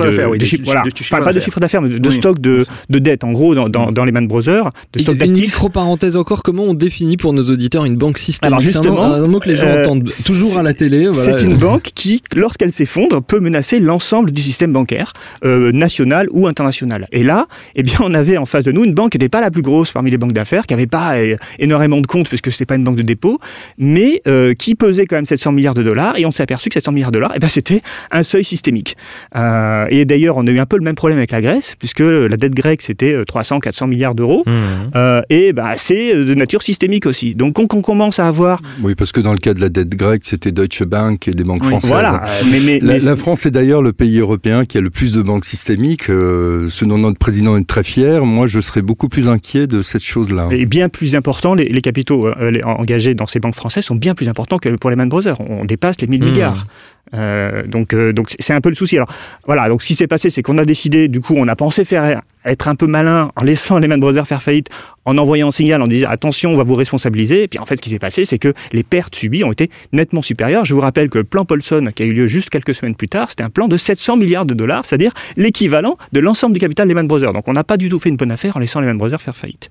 voilà. 0.63 0.84
pas 1.10 1.34
de 1.34 1.39
chiffre 1.39 1.60
d'affaires, 1.60 1.82
mais 1.82 1.99
de 1.99 2.10
stock 2.10 2.39
de, 2.39 2.65
de 2.89 2.99
dette, 2.99 3.23
en 3.23 3.32
gros, 3.32 3.56
dans, 3.56 3.69
dans, 3.69 4.06
les 4.06 4.12
Man 4.12 4.28
Brothers, 4.28 4.71
de 4.93 4.99
stock 4.99 5.17
d'actifs. 5.17 5.38
Une 5.38 5.43
micro-parenthèse 5.43 6.17
encore, 6.17 6.43
comment 6.43 6.63
on 6.63 6.73
définit 6.73 7.17
pour 7.17 7.34
nos 7.34 7.43
auditeurs 7.43 7.86
une 7.86 7.95
banque 7.95 8.17
systémique? 8.17 8.62
C'est 8.62 8.78
un, 8.78 9.28
mot 9.28 9.39
que 9.39 9.49
les 9.49 9.56
gens 9.56 9.65
euh, 9.65 9.84
entendent 9.84 10.10
toujours 10.26 10.58
à 10.58 10.63
la 10.63 10.73
télé. 10.73 11.10
C'est 11.13 11.41
une 11.41 11.58
banque 11.58 11.91
qui, 11.95 12.21
lorsqu'elle 12.36 12.71
s'effondre, 12.71 13.21
peut 13.21 13.39
menacer 13.39 13.80
l'ensemble 13.80 14.32
du 14.32 14.41
système 14.41 14.52
bancaire. 14.71 15.13
Euh, 15.45 15.71
nationale 15.71 16.27
ou 16.31 16.47
internationale. 16.47 17.07
Et 17.11 17.23
là, 17.23 17.47
eh 17.75 17.83
bien, 17.83 17.97
on 17.99 18.13
avait 18.13 18.37
en 18.37 18.45
face 18.45 18.63
de 18.63 18.71
nous 18.71 18.85
une 18.85 18.93
banque 18.93 19.11
qui 19.11 19.17
n'était 19.17 19.29
pas 19.29 19.41
la 19.41 19.51
plus 19.51 19.61
grosse 19.61 19.91
parmi 19.91 20.11
les 20.11 20.17
banques 20.17 20.33
d'affaires, 20.33 20.65
qui 20.65 20.73
n'avait 20.73 20.87
pas 20.87 21.15
euh, 21.15 21.35
énormément 21.59 21.99
de 21.99 22.07
comptes 22.07 22.29
puisque 22.29 22.51
c'était 22.51 22.65
pas 22.65 22.75
une 22.75 22.83
banque 22.83 22.95
de 22.95 23.03
dépôt, 23.03 23.39
mais 23.77 24.21
euh, 24.27 24.53
qui 24.53 24.75
pesait 24.75 25.05
quand 25.05 25.15
même 25.15 25.25
700 25.25 25.51
milliards 25.51 25.73
de 25.73 25.83
dollars. 25.83 26.17
Et 26.17 26.25
on 26.25 26.31
s'est 26.31 26.43
aperçu 26.43 26.69
que 26.69 26.75
700 26.75 26.91
milliards 26.91 27.11
de 27.11 27.17
dollars, 27.17 27.33
eh 27.35 27.39
ben, 27.39 27.47
c'était 27.47 27.81
un 28.11 28.23
seuil 28.23 28.43
systémique. 28.43 28.95
et 29.35 30.05
d'ailleurs, 30.05 30.37
on 30.37 30.47
a 30.47 30.51
eu 30.51 30.59
un 30.59 30.65
peu 30.65 30.77
le 30.77 30.83
même 30.83 30.95
problème 30.95 31.17
avec 31.17 31.31
la 31.31 31.41
Grèce, 31.41 31.75
puisque 31.77 31.99
la 31.99 32.37
dette 32.37 32.55
grecque 32.55 32.81
c'était 32.81 33.23
300, 33.25 33.59
400 33.59 33.87
milliards 33.87 34.15
d'euros, 34.15 34.43
mmh. 34.45 35.21
et 35.29 35.53
bah, 35.53 35.73
c'est 35.77 36.15
de 36.15 36.33
nature 36.33 36.61
systémique 36.61 37.05
aussi. 37.05 37.35
Donc, 37.35 37.59
on, 37.59 37.63
on, 37.63 37.81
commence 37.81 38.19
à 38.19 38.27
avoir. 38.27 38.61
Oui, 38.81 38.95
parce 38.95 39.11
que 39.11 39.19
dans 39.19 39.33
le 39.33 39.39
cas 39.39 39.53
de 39.53 39.61
la 39.61 39.69
dette 39.69 39.95
grecque, 39.95 40.23
c'était 40.23 40.51
Deutsche 40.51 40.83
Bank 40.83 41.27
et 41.27 41.33
des 41.33 41.43
banques 41.43 41.63
françaises. 41.63 41.89
Voilà. 41.89 42.23
Mais, 42.51 42.60
mais, 42.60 42.79
la, 42.79 42.97
la, 42.99 43.15
France 43.15 43.45
est 43.45 43.51
d'ailleurs 43.51 43.81
le 43.81 43.93
pays 43.93 44.19
européen 44.19 44.42
européen 44.44 44.65
qui 44.65 44.77
a 44.77 44.81
le 44.81 44.89
plus 44.89 45.13
de 45.13 45.21
banques 45.21 45.46
systémiques, 45.46 46.10
euh, 46.10 46.67
ce 46.69 46.85
dont 46.85 46.98
notre 46.98 47.17
président 47.17 47.58
est 47.58 47.67
très 47.67 47.83
fier, 47.83 48.25
moi 48.25 48.48
je 48.48 48.60
serais 48.60 48.81
beaucoup 48.81 49.10
plus 49.10 49.27
inquiet 49.27 49.67
de 49.67 49.81
cette 49.81 50.04
chose-là. 50.04 50.50
Et 50.52 50.65
bien 50.65 50.89
plus 50.89 51.15
important, 51.15 51.54
les, 51.54 51.81
capitaux 51.81 52.27
euh, 52.27 52.62
engagés 52.63 53.13
dans 53.13 53.27
ces 53.27 53.39
banques 53.39 53.56
françaises 53.56 53.85
sont 53.85 53.96
bien 53.96 54.15
plus 54.15 54.29
importants 54.29 54.60
que 54.60 54.69
pour 54.75 54.89
les 54.89 54.96
Man 54.96 55.10
Brothers. 55.10 55.39
On 55.39 55.65
dépasse 55.65 56.00
les 56.02 56.08
1000 56.08 56.21
mmh. 56.21 56.25
milliards. 56.25 56.65
Euh, 57.13 57.63
donc, 57.67 57.93
euh, 57.93 58.11
donc 58.13 58.33
c'est 58.39 58.53
un 58.53 58.61
peu 58.61 58.69
le 58.69 58.75
souci. 58.75 58.95
Alors 58.95 59.11
voilà, 59.45 59.69
donc 59.69 59.81
ce 59.81 59.87
qui 59.87 59.95
s'est 59.95 60.07
passé, 60.07 60.29
c'est 60.29 60.41
qu'on 60.41 60.57
a 60.57 60.65
décidé, 60.65 61.07
du 61.07 61.21
coup, 61.21 61.35
on 61.37 61.47
a 61.47 61.55
pensé 61.55 61.85
faire 61.85 62.21
être 62.45 62.67
un 62.67 62.75
peu 62.75 62.87
malin 62.87 63.31
en 63.35 63.43
laissant 63.43 63.77
les 63.77 63.87
Man 63.87 63.99
Brothers 63.99 64.27
faire 64.27 64.41
faillite, 64.41 64.69
en 65.05 65.17
envoyant 65.17 65.47
un 65.47 65.51
signal, 65.51 65.81
en 65.81 65.87
disant 65.87 66.09
attention, 66.09 66.51
on 66.51 66.57
va 66.57 66.63
vous 66.63 66.75
responsabiliser. 66.75 67.43
Et 67.43 67.47
puis 67.47 67.59
en 67.59 67.65
fait, 67.65 67.77
ce 67.77 67.81
qui 67.81 67.89
s'est 67.89 67.99
passé, 67.99 68.25
c'est 68.25 68.39
que 68.39 68.53
les 68.71 68.83
pertes 68.83 69.15
subies 69.15 69.43
ont 69.43 69.51
été 69.51 69.69
nettement 69.91 70.21
supérieures. 70.21 70.65
Je 70.65 70.73
vous 70.73 70.81
rappelle 70.81 71.09
que 71.09 71.19
le 71.19 71.23
plan 71.23 71.45
Paulson, 71.45 71.89
qui 71.95 72.03
a 72.03 72.05
eu 72.05 72.13
lieu 72.13 72.27
juste 72.27 72.49
quelques 72.49 72.75
semaines 72.75 72.95
plus 72.95 73.09
tard, 73.09 73.29
c'était 73.29 73.43
un 73.43 73.49
plan 73.49 73.67
de 73.67 73.77
700 73.77 74.17
milliards 74.17 74.45
de 74.45 74.53
dollars, 74.53 74.85
c'est-à-dire 74.85 75.13
l'équivalent 75.37 75.97
de 76.11 76.19
l'ensemble 76.19 76.53
du 76.53 76.59
capital 76.59 76.87
des 76.87 76.93
Man 76.93 77.07
Brothers. 77.07 77.33
Donc 77.33 77.47
on 77.47 77.53
n'a 77.53 77.63
pas 77.63 77.77
du 77.77 77.89
tout 77.89 77.99
fait 77.99 78.09
une 78.09 78.17
bonne 78.17 78.31
affaire 78.31 78.57
en 78.57 78.59
laissant 78.59 78.79
les 78.79 78.87
Man 78.87 78.97
Brothers 78.97 79.21
faire 79.21 79.35
faillite. 79.35 79.69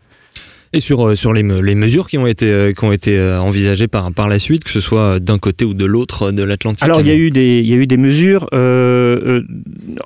Et 0.75 0.81
sur, 0.81 1.07
euh, 1.07 1.15
sur 1.15 1.35
les, 1.35 1.43
les 1.43 1.75
mesures 1.75 2.09
qui 2.09 2.17
ont 2.17 2.27
été, 2.27 2.47
euh, 2.47 2.73
qui 2.73 2.83
ont 2.83 2.93
été 2.93 3.19
euh, 3.19 3.39
envisagées 3.39 3.89
par, 3.89 4.11
par 4.11 4.27
la 4.27 4.39
suite, 4.39 4.65
que 4.65 4.71
ce 4.71 4.81
soit 4.81 5.21
d'un 5.21 5.39
côté 5.39 5.67
ou 5.67 5.75
de 5.75 5.85
l'autre 5.85 6.31
de 6.31 6.43
l'Atlantique 6.43 6.83
Alors, 6.83 7.03
il 7.03 7.09
y, 7.09 7.11
a 7.11 7.15
eu 7.15 7.31
des, 7.31 7.59
il 7.59 7.67
y 7.67 7.75
a 7.75 7.77
eu 7.77 7.87
des 7.87 7.99
mesures 7.99 8.49
euh, 8.55 9.43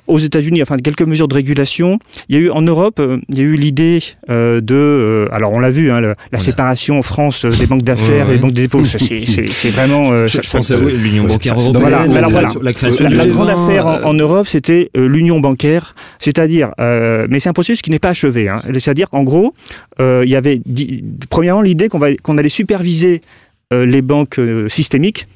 aux 0.07 0.17
États-Unis, 0.17 0.61
enfin 0.61 0.75
quelques 0.75 1.03
mesures 1.03 1.29
de 1.29 1.35
régulation. 1.35 1.99
Il 2.27 2.35
y 2.35 2.37
a 2.37 2.41
eu 2.41 2.49
en 2.49 2.61
Europe, 2.61 3.01
il 3.29 3.37
y 3.37 3.39
a 3.39 3.43
eu 3.43 3.53
l'idée 3.53 3.99
de. 4.27 5.29
alors, 5.31 5.53
on 5.53 5.59
l'a 5.59 5.71
vu, 5.71 5.89
hein, 5.89 6.01
la 6.33 6.39
séparation 6.39 6.99
en 6.99 7.01
France 7.01 7.45
des 7.45 7.65
banques 7.65 7.83
d'affaires 7.83 8.29
et 8.29 8.33
des 8.33 8.39
banques 8.39 8.51
des 8.51 8.63
dépôts. 8.63 8.83
C'est 8.83 9.69
vraiment. 9.69 10.27
je, 10.27 10.51
pense 10.51 10.71
à 10.71 10.79
l'Union 10.81 11.23
bancaire 11.23 11.57
européenne. 11.57 12.11
Voilà, 12.11 12.27
voilà. 12.27 12.53
La, 12.61 12.73
création 12.73 13.05
la, 13.05 13.15
la 13.15 13.27
grande 13.27 13.49
affaire 13.49 13.85
en, 13.87 14.13
Europe, 14.13 14.47
c'était 14.47 14.91
l'union 14.95 15.39
bancaire. 15.39 15.95
C'est-à-dire. 16.19 16.71
mais 16.77 17.39
c'est 17.39 17.47
un 17.47 17.53
processus 17.53 17.81
qui 17.81 17.91
n'est 17.91 17.99
pas 17.99 18.09
achevé. 18.09 18.49
Hein. 18.49 18.61
C'est-à-dire 18.73 19.09
qu'en 19.09 19.23
gros, 19.23 19.53
il 19.99 20.27
y 20.29 20.35
avait 20.35 20.56
premièrement 21.29 21.61
l'idée 21.61 21.89
qu'on 21.89 22.37
allait 22.37 22.49
superviser 22.49 23.21
euh, 23.73 23.85
les 23.85 24.01
banques 24.01 24.39
euh, 24.39 24.69
systémiques 24.69 25.27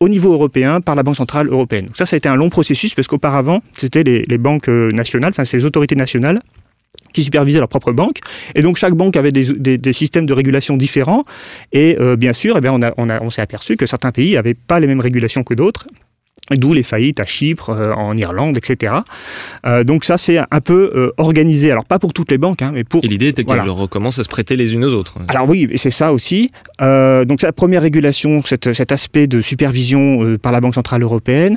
au 0.00 0.08
niveau 0.08 0.32
européen 0.32 0.80
par 0.80 0.96
la 0.96 1.04
Banque 1.04 1.14
Centrale 1.14 1.48
Européenne. 1.48 1.90
Ça, 1.94 2.06
ça 2.06 2.14
a 2.14 2.18
été 2.18 2.28
un 2.28 2.34
long 2.34 2.50
processus 2.50 2.92
parce 2.94 3.06
qu'auparavant, 3.06 3.62
c'était 3.72 4.02
les, 4.02 4.38
banques 4.38 4.68
euh, 4.68 4.90
nationales, 4.90 5.30
enfin 5.30 5.44
c'est 5.44 5.56
les 5.56 5.64
autorités 5.64 5.94
nationales 5.94 6.40
qui 7.12 7.22
supervisaient 7.22 7.60
leurs 7.60 7.68
propres 7.68 7.92
banques. 7.92 8.18
Et 8.56 8.62
donc 8.62 8.78
chaque 8.78 8.94
banque 8.94 9.16
avait 9.16 9.30
des, 9.30 9.92
systèmes 9.92 10.26
de 10.26 10.32
régulation 10.32 10.76
différents. 10.76 11.24
Et 11.72 11.96
bien 12.18 12.32
sûr, 12.32 12.58
eh 12.62 12.68
on 12.96 13.30
s'est 13.30 13.40
aperçu 13.40 13.76
que 13.76 13.86
certains 13.86 14.12
pays 14.12 14.34
n'avaient 14.34 14.54
pas 14.54 14.78
les 14.78 14.86
mêmes 14.86 15.00
régulations 15.00 15.42
que 15.42 15.54
d'autres. 15.54 15.86
D'où 16.50 16.72
les 16.72 16.82
faillites 16.82 17.20
à 17.20 17.26
Chypre, 17.26 17.70
euh, 17.70 17.92
en 17.92 18.16
Irlande, 18.16 18.56
etc. 18.56 18.94
Euh, 19.66 19.84
donc 19.84 20.04
ça, 20.04 20.16
c'est 20.16 20.38
un 20.38 20.60
peu 20.60 20.92
euh, 20.94 21.10
organisé. 21.16 21.70
Alors 21.70 21.84
pas 21.84 21.98
pour 21.98 22.12
toutes 22.12 22.30
les 22.30 22.38
banques, 22.38 22.62
hein, 22.62 22.70
mais 22.72 22.84
pour... 22.84 23.04
Et 23.04 23.08
l'idée 23.08 23.28
était 23.28 23.44
qu'elles 23.44 23.68
recommencent 23.68 24.18
à 24.18 24.24
se 24.24 24.28
prêter 24.28 24.56
les 24.56 24.74
unes 24.74 24.84
aux 24.84 24.94
autres. 24.94 25.14
Alors 25.28 25.48
oui, 25.48 25.70
c'est 25.76 25.90
ça 25.90 26.12
aussi. 26.12 26.50
donc 26.80 27.42
la 27.42 27.52
première 27.52 27.82
régulation, 27.82 28.42
cet 28.44 28.92
aspect 28.92 29.26
de 29.26 29.40
supervision 29.40 30.36
par 30.38 30.52
la 30.52 30.60
Banque 30.60 30.74
Centrale 30.74 31.02
Européenne. 31.02 31.56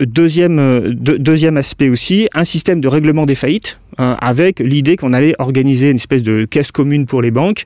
deuxième, 0.00 0.94
deuxième 0.94 1.56
aspect 1.56 1.88
aussi, 1.88 2.28
un 2.34 2.44
système 2.44 2.80
de 2.80 2.88
règlement 2.88 3.26
des 3.26 3.34
faillites, 3.34 3.78
avec 3.96 4.60
l'idée 4.60 4.96
qu'on 4.96 5.12
allait 5.12 5.34
organiser 5.38 5.90
une 5.90 5.96
espèce 5.96 6.22
de 6.22 6.44
caisse 6.44 6.72
commune 6.72 7.06
pour 7.06 7.22
les 7.22 7.30
banques, 7.30 7.64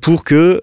pour 0.00 0.24
que 0.24 0.60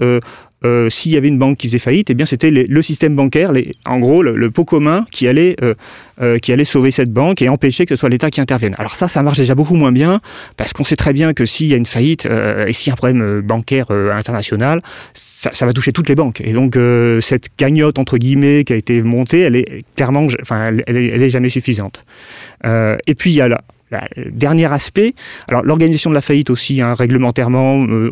euh, 0.66 0.90
s'il 0.90 1.12
y 1.12 1.18
avait 1.18 1.28
une 1.28 1.38
banque 1.38 1.58
qui 1.58 1.68
faisait 1.68 1.80
faillite, 1.80 2.10
eh 2.10 2.16
bien 2.16 2.26
c'était 2.26 2.50
le 2.50 2.82
système 2.82 3.16
bancaire, 3.16 3.52
en 3.86 4.00
gros 4.00 4.24
le, 4.24 4.50
pot 4.50 4.66
commun 4.66 5.06
qui 5.12 5.28
allait, 5.28 5.56
euh, 5.62 5.76
euh, 6.22 6.40
qui 6.40 6.52
allait 6.52 6.66
sauver 6.66 6.90
cette 6.90 7.12
banque 7.12 7.44
et 7.44 7.50
empêcher 7.50 7.86
que 7.86 7.96
ce 7.96 8.00
soit 8.00 8.10
l'État 8.10 8.32
qui 8.32 8.42
intervienne. 8.42 8.74
Alors 8.80 8.96
ça, 8.96 9.08
ça 9.08 9.22
marche 9.22 9.38
déjà 9.38 9.54
beaucoup 9.54 9.76
moins 9.76 9.92
bien 9.92 10.20
parce 10.56 10.74
qu'on 10.74 10.84
sait 10.84 10.96
très 10.96 11.14
bien 11.14 11.34
que 11.34 11.46
s'il 11.46 11.68
y 11.68 11.74
a 11.74 11.78
une 11.78 11.86
faillite 11.86 12.26
et 12.26 12.74
s'il 12.74 12.90
y 12.90 12.92
a 12.92 12.94
un 12.94 12.98
problème 12.98 13.42
bancaire 13.42 13.92
international, 13.92 14.82
ça, 15.14 15.66
va 15.66 15.74
toucher 15.74 15.92
toutes 15.92 16.10
les 16.10 16.16
banques. 16.16 16.42
Et 16.42 16.54
donc 16.54 16.76
cette 17.22 17.56
cagnotte 17.56 18.00
entre 18.00 18.18
guillemets 18.18 18.64
qui 18.64 18.74
a 18.74 18.78
été 18.78 19.04
montée, 19.04 19.42
elle 19.42 19.56
est 19.56 19.84
clairement, 19.96 20.26
enfin, 20.42 20.76
elle, 20.88 20.98
elle 20.98 21.30
jamais 21.30 21.50
suffisante. 21.50 22.04
et 22.66 23.16
puis 23.16 23.30
il 23.30 23.36
y 23.36 23.42
a 23.42 23.48
là 23.48 23.62
le 23.92 24.32
dernier 24.32 24.72
aspect, 24.72 25.14
alors 25.48 25.64
l'organisation 25.64 26.10
de 26.10 26.16
la 26.16 26.22
faillite 26.22 26.50
aussi, 26.50 26.82
hein, 26.82 26.94
réglementairement, 26.94 27.86
euh, 27.88 28.12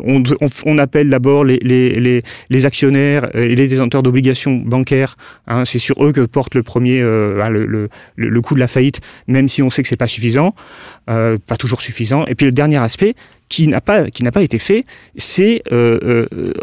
on, 0.64 0.78
appelle 0.78 1.10
d'abord 1.10 1.44
les, 1.44 1.58
les, 1.58 2.22
les, 2.50 2.66
actionnaires 2.66 3.34
et 3.34 3.54
les 3.54 3.68
détenteurs 3.68 4.02
d'obligations 4.02 4.56
bancaires. 4.56 5.16
Hein, 5.46 5.64
c'est 5.64 5.78
sur 5.78 6.02
eux 6.04 6.12
que 6.12 6.22
porte 6.22 6.54
le 6.54 6.62
premier 6.62 7.00
euh, 7.00 7.42
hein, 7.42 7.50
le, 7.50 8.40
coût 8.40 8.54
de 8.54 8.60
la 8.60 8.68
faillite, 8.68 9.00
même 9.26 9.48
si 9.48 9.62
on 9.62 9.70
sait 9.70 9.82
que 9.82 9.88
c'est 9.88 9.96
pas 9.96 10.06
suffisant, 10.06 10.54
euh, 11.10 11.38
pas 11.44 11.56
toujours 11.56 11.82
suffisant. 11.82 12.24
Et 12.26 12.34
puis 12.34 12.46
le 12.46 12.52
dernier 12.52 12.78
aspect 12.78 13.14
qui 13.48 13.68
n'a 13.68 13.80
pas 13.80 14.10
qui 14.10 14.24
n'a 14.24 14.32
pas 14.32 14.42
été 14.42 14.58
fait, 14.58 14.84
c'est 15.16 15.62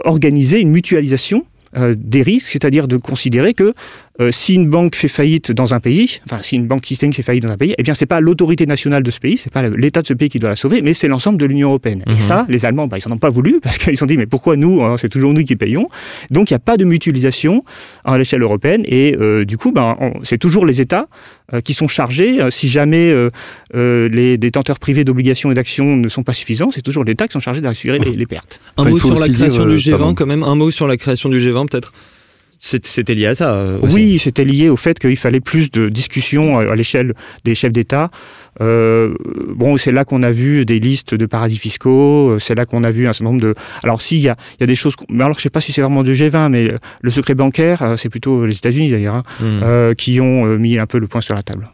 organiser 0.04 0.60
une 0.60 0.72
mutualisation 0.72 1.46
des 1.76 2.22
risques, 2.22 2.50
c'est-à-dire 2.52 2.88
de 2.88 2.98
considérer 2.98 3.54
que 3.54 3.74
euh, 4.22 4.30
si 4.32 4.54
une 4.54 4.70
banque 4.70 4.96
fait 4.96 5.08
faillite 5.08 5.52
dans 5.52 5.74
un 5.74 5.80
pays, 5.80 6.20
enfin 6.26 6.40
si 6.44 6.56
une 6.56 6.68
banque 6.68 6.86
systémique 6.86 7.16
fait 7.16 7.24
faillite 7.24 7.44
dans 7.44 7.52
un 7.52 7.58
pays, 7.58 7.74
eh 7.78 7.82
bien 7.82 7.96
c'est 7.96 8.06
pas 8.06 8.20
l'autorité 8.20 8.68
nationale 8.68 9.02
de 9.02 9.10
ce 9.10 9.20
pays, 9.20 9.38
c'est 9.38 9.52
pas 9.52 9.68
l'État 9.70 10.04
de 10.04 10.08
ce 10.08 10.14
pays 10.14 10.30
qui 10.30 10.38
doit 10.38 10.52
la 10.52 10.56
sauver, 10.56 10.84
mais 10.84 10.94
c'est 10.94 11.08
l'ensemble 11.08 11.40
de 11.40 11.46
l'Union 11.46 11.70
européenne. 11.70 12.04
Et 12.06 12.12
mhm. 12.12 12.20
ça, 12.20 12.46
les 12.48 12.66
Allemands, 12.66 12.86
bah, 12.86 12.98
ils 13.00 13.10
n'en 13.10 13.16
ont 13.16 13.20
pas 13.20 13.32
voulu 13.32 13.60
parce 13.64 13.80
qu'ils 13.80 13.94
se 13.94 14.00
sont 14.00 14.06
dit 14.06 14.18
mais 14.18 14.28
pourquoi 14.28 14.56
nous, 14.56 14.84
hein, 14.84 14.98
c'est 14.98 15.10
toujours 15.10 15.34
nous 15.34 15.44
qui 15.44 15.56
payons? 15.56 15.90
Donc 16.30 16.52
il 16.52 16.54
n'y 16.54 16.58
a 16.58 16.60
pas 16.60 16.78
de 16.78 16.86
mutualisation 16.86 17.64
à 18.06 18.18
l'échelle 18.20 18.44
européenne 18.44 18.84
et 18.86 19.18
euh, 19.20 19.46
du 19.46 19.58
coup, 19.58 19.72
bah, 19.72 19.98
c'est 20.22 20.38
toujours 20.38 20.68
les 20.68 20.80
États 20.80 21.08
euh, 21.52 21.62
qui 21.62 21.74
sont 21.74 21.88
chargés. 21.88 22.40
si 22.52 22.70
jamais 22.70 23.14
les 23.74 24.38
détenteurs 24.38 24.78
privés 24.78 25.04
d'obligations 25.06 25.52
et 25.52 25.56
d'actions 25.56 25.98
ne 25.98 26.08
sont 26.08 26.24
pas 26.24 26.34
suffisants, 26.34 26.70
c'est 26.70 26.84
toujours 26.84 27.04
l'État 27.04 27.28
qui 27.28 27.34
sont 27.34 27.40
chargés 27.40 27.62
d'assurer 27.62 27.98
les, 27.98 28.26
pertes. 28.28 28.60
Un 28.78 28.86
mot 28.86 29.00
sur 29.00 29.20
la 29.20 29.28
création 29.28 29.66
du 29.66 29.76
G20 29.76 30.14
quand 30.14 30.28
même. 30.28 30.44
Un 30.44 30.56
mot 30.56 30.70
sur 30.70 30.88
la 30.88 30.98
création 30.98 31.30
du 31.30 31.40
G20 31.40 31.68
peut-être? 31.68 31.94
C'était 32.66 33.14
lié 33.14 33.26
à 33.26 33.36
ça 33.36 33.56
euh, 33.56 33.78
Oui, 33.82 34.18
c'était 34.20 34.46
lié 34.46 34.70
au 34.70 34.78
fait 34.78 34.98
qu'il 34.98 35.18
fallait 35.18 35.42
plus 35.42 35.70
de 35.70 35.90
discussions 35.90 36.60
à 36.60 36.76
l'échelle 36.76 37.14
des 37.44 37.56
chefs 37.56 37.74
d'État. 37.74 38.10
Euh, 38.62 39.14
bon, 39.50 39.76
c'est 39.76 39.92
là 39.92 40.06
qu'on 40.06 40.24
a 40.24 40.32
vu 40.32 40.64
des 40.64 40.80
listes 40.80 41.14
de 41.14 41.26
paradis 41.26 41.58
fiscaux, 41.58 42.30
euh, 42.30 42.40
c'est 42.40 42.56
là 42.56 42.64
qu'on 42.66 42.86
a 42.86 42.90
vu 42.90 43.06
un 43.06 43.12
certain 43.12 43.26
nombre 43.26 43.42
de... 43.42 43.54
Alors 43.84 44.02
si, 44.02 44.16
il 44.16 44.22
y 44.22 44.30
a, 44.30 44.38
y 44.62 44.64
a, 44.64 44.68
des 44.68 44.76
choses... 44.76 44.96
Mais 45.10 45.26
alors 45.26 45.34
je 45.34 45.40
ne 45.40 45.42
sais 45.42 45.50
pas 45.50 45.60
si 45.60 45.74
c'est 45.74 45.82
vraiment 45.82 46.04
du 46.04 46.14
G20, 46.14 46.50
mais 46.50 46.72
le 47.02 47.12
secret 47.12 47.36
bancaire, 47.36 47.96
c'est 47.98 48.10
plutôt 48.10 48.46
les 48.46 48.56
États-Unis 48.56 48.92
d'ailleurs, 48.92 49.16
hein, 49.42 49.92
hmm. 49.92 49.96
qui 49.96 50.22
ont 50.22 50.46
mis 50.58 50.80
un 50.80 50.86
peu 50.86 51.00
le 51.00 51.08
point 51.08 51.20
sur 51.20 51.36
la 51.36 51.44
table. 51.44 51.70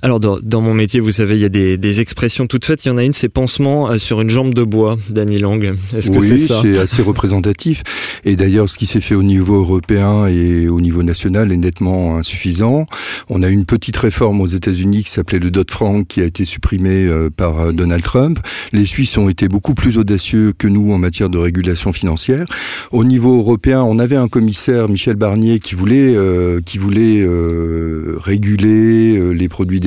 Alors 0.00 0.20
dans, 0.20 0.60
mon 0.60 0.74
métier, 0.74 1.00
vous 1.00 1.10
savez, 1.10 1.36
il 1.36 1.40
y 1.40 1.44
a 1.44 1.48
des, 1.48 2.00
expressions 2.00 2.46
toutes 2.46 2.64
faites. 2.64 2.84
Il 2.84 2.88
y 2.88 2.90
en 2.90 2.98
a 2.98 3.02
une, 3.02 3.12
c'est 3.12 3.28
pansement 3.28 3.90
euh, 3.90 3.96
sur 3.96 4.20
une 4.20 4.30
jambe 4.30 4.54
de 4.54 4.62
bois, 4.62 4.96
Danny 5.08 5.38
Lang. 5.38 5.74
Est-ce 5.96 6.10
que 6.10 6.20
c'est 6.20 6.36
ça 6.36 6.60
c'est 6.62 6.78
assez 6.78 7.02
représentatif. 7.02 7.82
Et 8.24 8.36
d'ailleurs, 8.36 8.68
ce 8.68 8.78
qui 8.78 8.86
s'est 8.86 9.00
fait 9.00 9.14
au 9.14 9.22
niveau 9.22 9.56
européen 9.56 10.26
et 10.26 10.68
au 10.68 10.80
niveau 10.80 11.02
national 11.02 11.50
est 11.50 11.56
nettement 11.56 12.16
insuffisant. 12.16 12.86
On 13.28 13.42
a 13.42 13.48
une 13.48 13.64
petite 13.64 13.96
réforme 13.96 14.40
aux 14.40 14.46
États-Unis 14.46 15.04
qui 15.04 15.10
s'appelait 15.10 15.38
le 15.38 15.50
Dodd-Frank, 15.50 16.06
qui 16.06 16.20
a 16.20 16.24
été 16.24 16.44
supprimée 16.44 17.06
euh, 17.06 17.30
par 17.30 17.60
euh, 17.60 17.72
Donald 17.72 18.04
Trump. 18.04 18.38
Les 18.72 18.84
Suisses 18.84 19.16
ont 19.18 19.28
été 19.28 19.48
beaucoup 19.48 19.74
plus 19.74 19.98
audacieux 19.98 20.52
que 20.56 20.68
nous 20.68 20.92
en 20.92 20.98
matière 20.98 21.30
de 21.30 21.38
régulation 21.38 21.92
financière. 21.92 22.46
Au 22.92 23.04
niveau 23.04 23.38
européen, 23.38 23.82
on 23.82 23.98
avait 23.98 24.16
un 24.16 24.28
commissaire, 24.28 24.88
Michel 24.88 25.16
Barnier, 25.16 25.58
qui 25.58 25.74
voulait, 25.74 26.16
qui 26.64 26.78
voulait 26.78 27.26
réguler 28.24 29.34
les 29.34 29.48
produits 29.48 29.80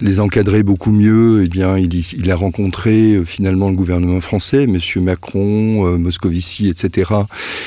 les 0.00 0.20
encadrer 0.20 0.62
beaucoup 0.62 0.92
mieux, 0.92 1.42
eh 1.44 1.48
bien, 1.48 1.76
il, 1.78 2.30
a 2.30 2.36
rencontré 2.36 3.14
euh, 3.14 3.24
finalement 3.24 3.68
le 3.68 3.76
gouvernement 3.76 4.20
français, 4.20 4.66
Monsieur 4.66 5.00
Macron, 5.00 5.86
euh, 5.86 5.96
Moscovici, 5.98 6.68
etc. 6.68 7.10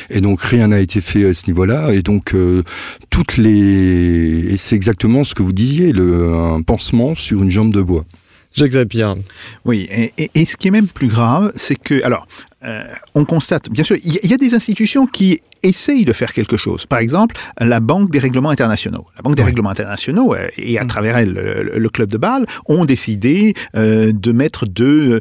Et 0.10 0.22
donc 0.22 0.42
rien 0.42 0.70
n'a 0.70 0.80
été 0.80 1.02
fait 1.02 1.26
à 1.26 1.34
ce 1.34 1.48
niveau-là. 1.48 1.94
Et 1.94 2.02
donc 2.02 2.34
euh, 2.34 2.64
toutes 3.10 3.38
les, 3.38 4.54
et 4.54 4.58
c'est 4.58 4.76
exactement 4.76 5.24
ce 5.24 5.34
que 5.34 5.44
vous 5.44 5.54
disiez, 5.54 5.94
un 5.96 6.62
pansement 6.62 7.16
sur 7.16 7.44
une 7.44 7.52
jambe 7.52 7.74
de 7.74 7.82
bois. 7.82 8.06
Jacques 8.54 8.72
Zapier. 8.72 9.12
Oui, 9.66 9.88
et, 9.92 10.32
et, 10.34 10.46
ce 10.46 10.56
qui 10.56 10.68
est 10.68 10.72
même 10.72 10.88
plus 10.88 11.08
grave, 11.08 11.52
c'est 11.56 11.76
que, 11.76 12.04
alors, 12.04 12.28
euh, 12.64 12.84
on 13.16 13.26
constate, 13.26 13.70
bien 13.70 13.84
sûr, 13.84 13.98
il 14.04 14.30
y, 14.30 14.34
a 14.34 14.38
des 14.38 14.54
institutions 14.54 15.06
qui 15.06 15.42
essayent 15.64 16.06
de 16.06 16.14
faire 16.14 16.32
quelque 16.34 16.56
chose. 16.56 16.86
Par 16.86 17.00
exemple, 17.00 17.36
la 17.60 17.80
Banque 17.80 18.10
des 18.12 18.20
règlements 18.20 18.52
internationaux. 18.52 19.06
La 19.18 19.22
Banque 19.22 19.36
des 19.36 19.44
règlements 19.44 19.72
internationaux, 19.72 20.34
euh, 20.34 20.48
et 20.58 20.78
à 20.78 20.84
mm. 20.84 20.88
travers 20.88 21.18
elle, 21.18 21.34
le, 21.34 21.90
Club 21.90 22.10
de 22.10 22.18
Bâle, 22.18 22.46
ont 22.68 22.86
décidé 22.86 23.54
euh, 23.76 24.12
de 24.14 24.32
mettre 24.32 24.66
de 24.66 25.20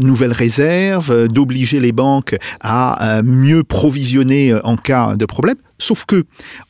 nouvelles 0.00 0.32
réserves, 0.32 1.28
d'obliger 1.28 1.78
les 1.78 1.92
banques 1.92 2.36
à 2.60 3.22
mieux 3.22 3.62
provisionner 3.64 4.54
en 4.64 4.76
cas 4.76 5.14
de 5.14 5.24
problème. 5.26 5.56
Sauf 5.78 6.04
que 6.04 6.24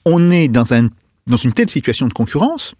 on 0.04 0.30
est 0.30 0.48
dans, 0.48 0.74
un, 0.74 0.88
dans 1.26 1.36
une 1.36 1.52
telle 1.52 1.70
situation 1.70 2.06
de 2.06 2.12
concurrence 2.12 2.74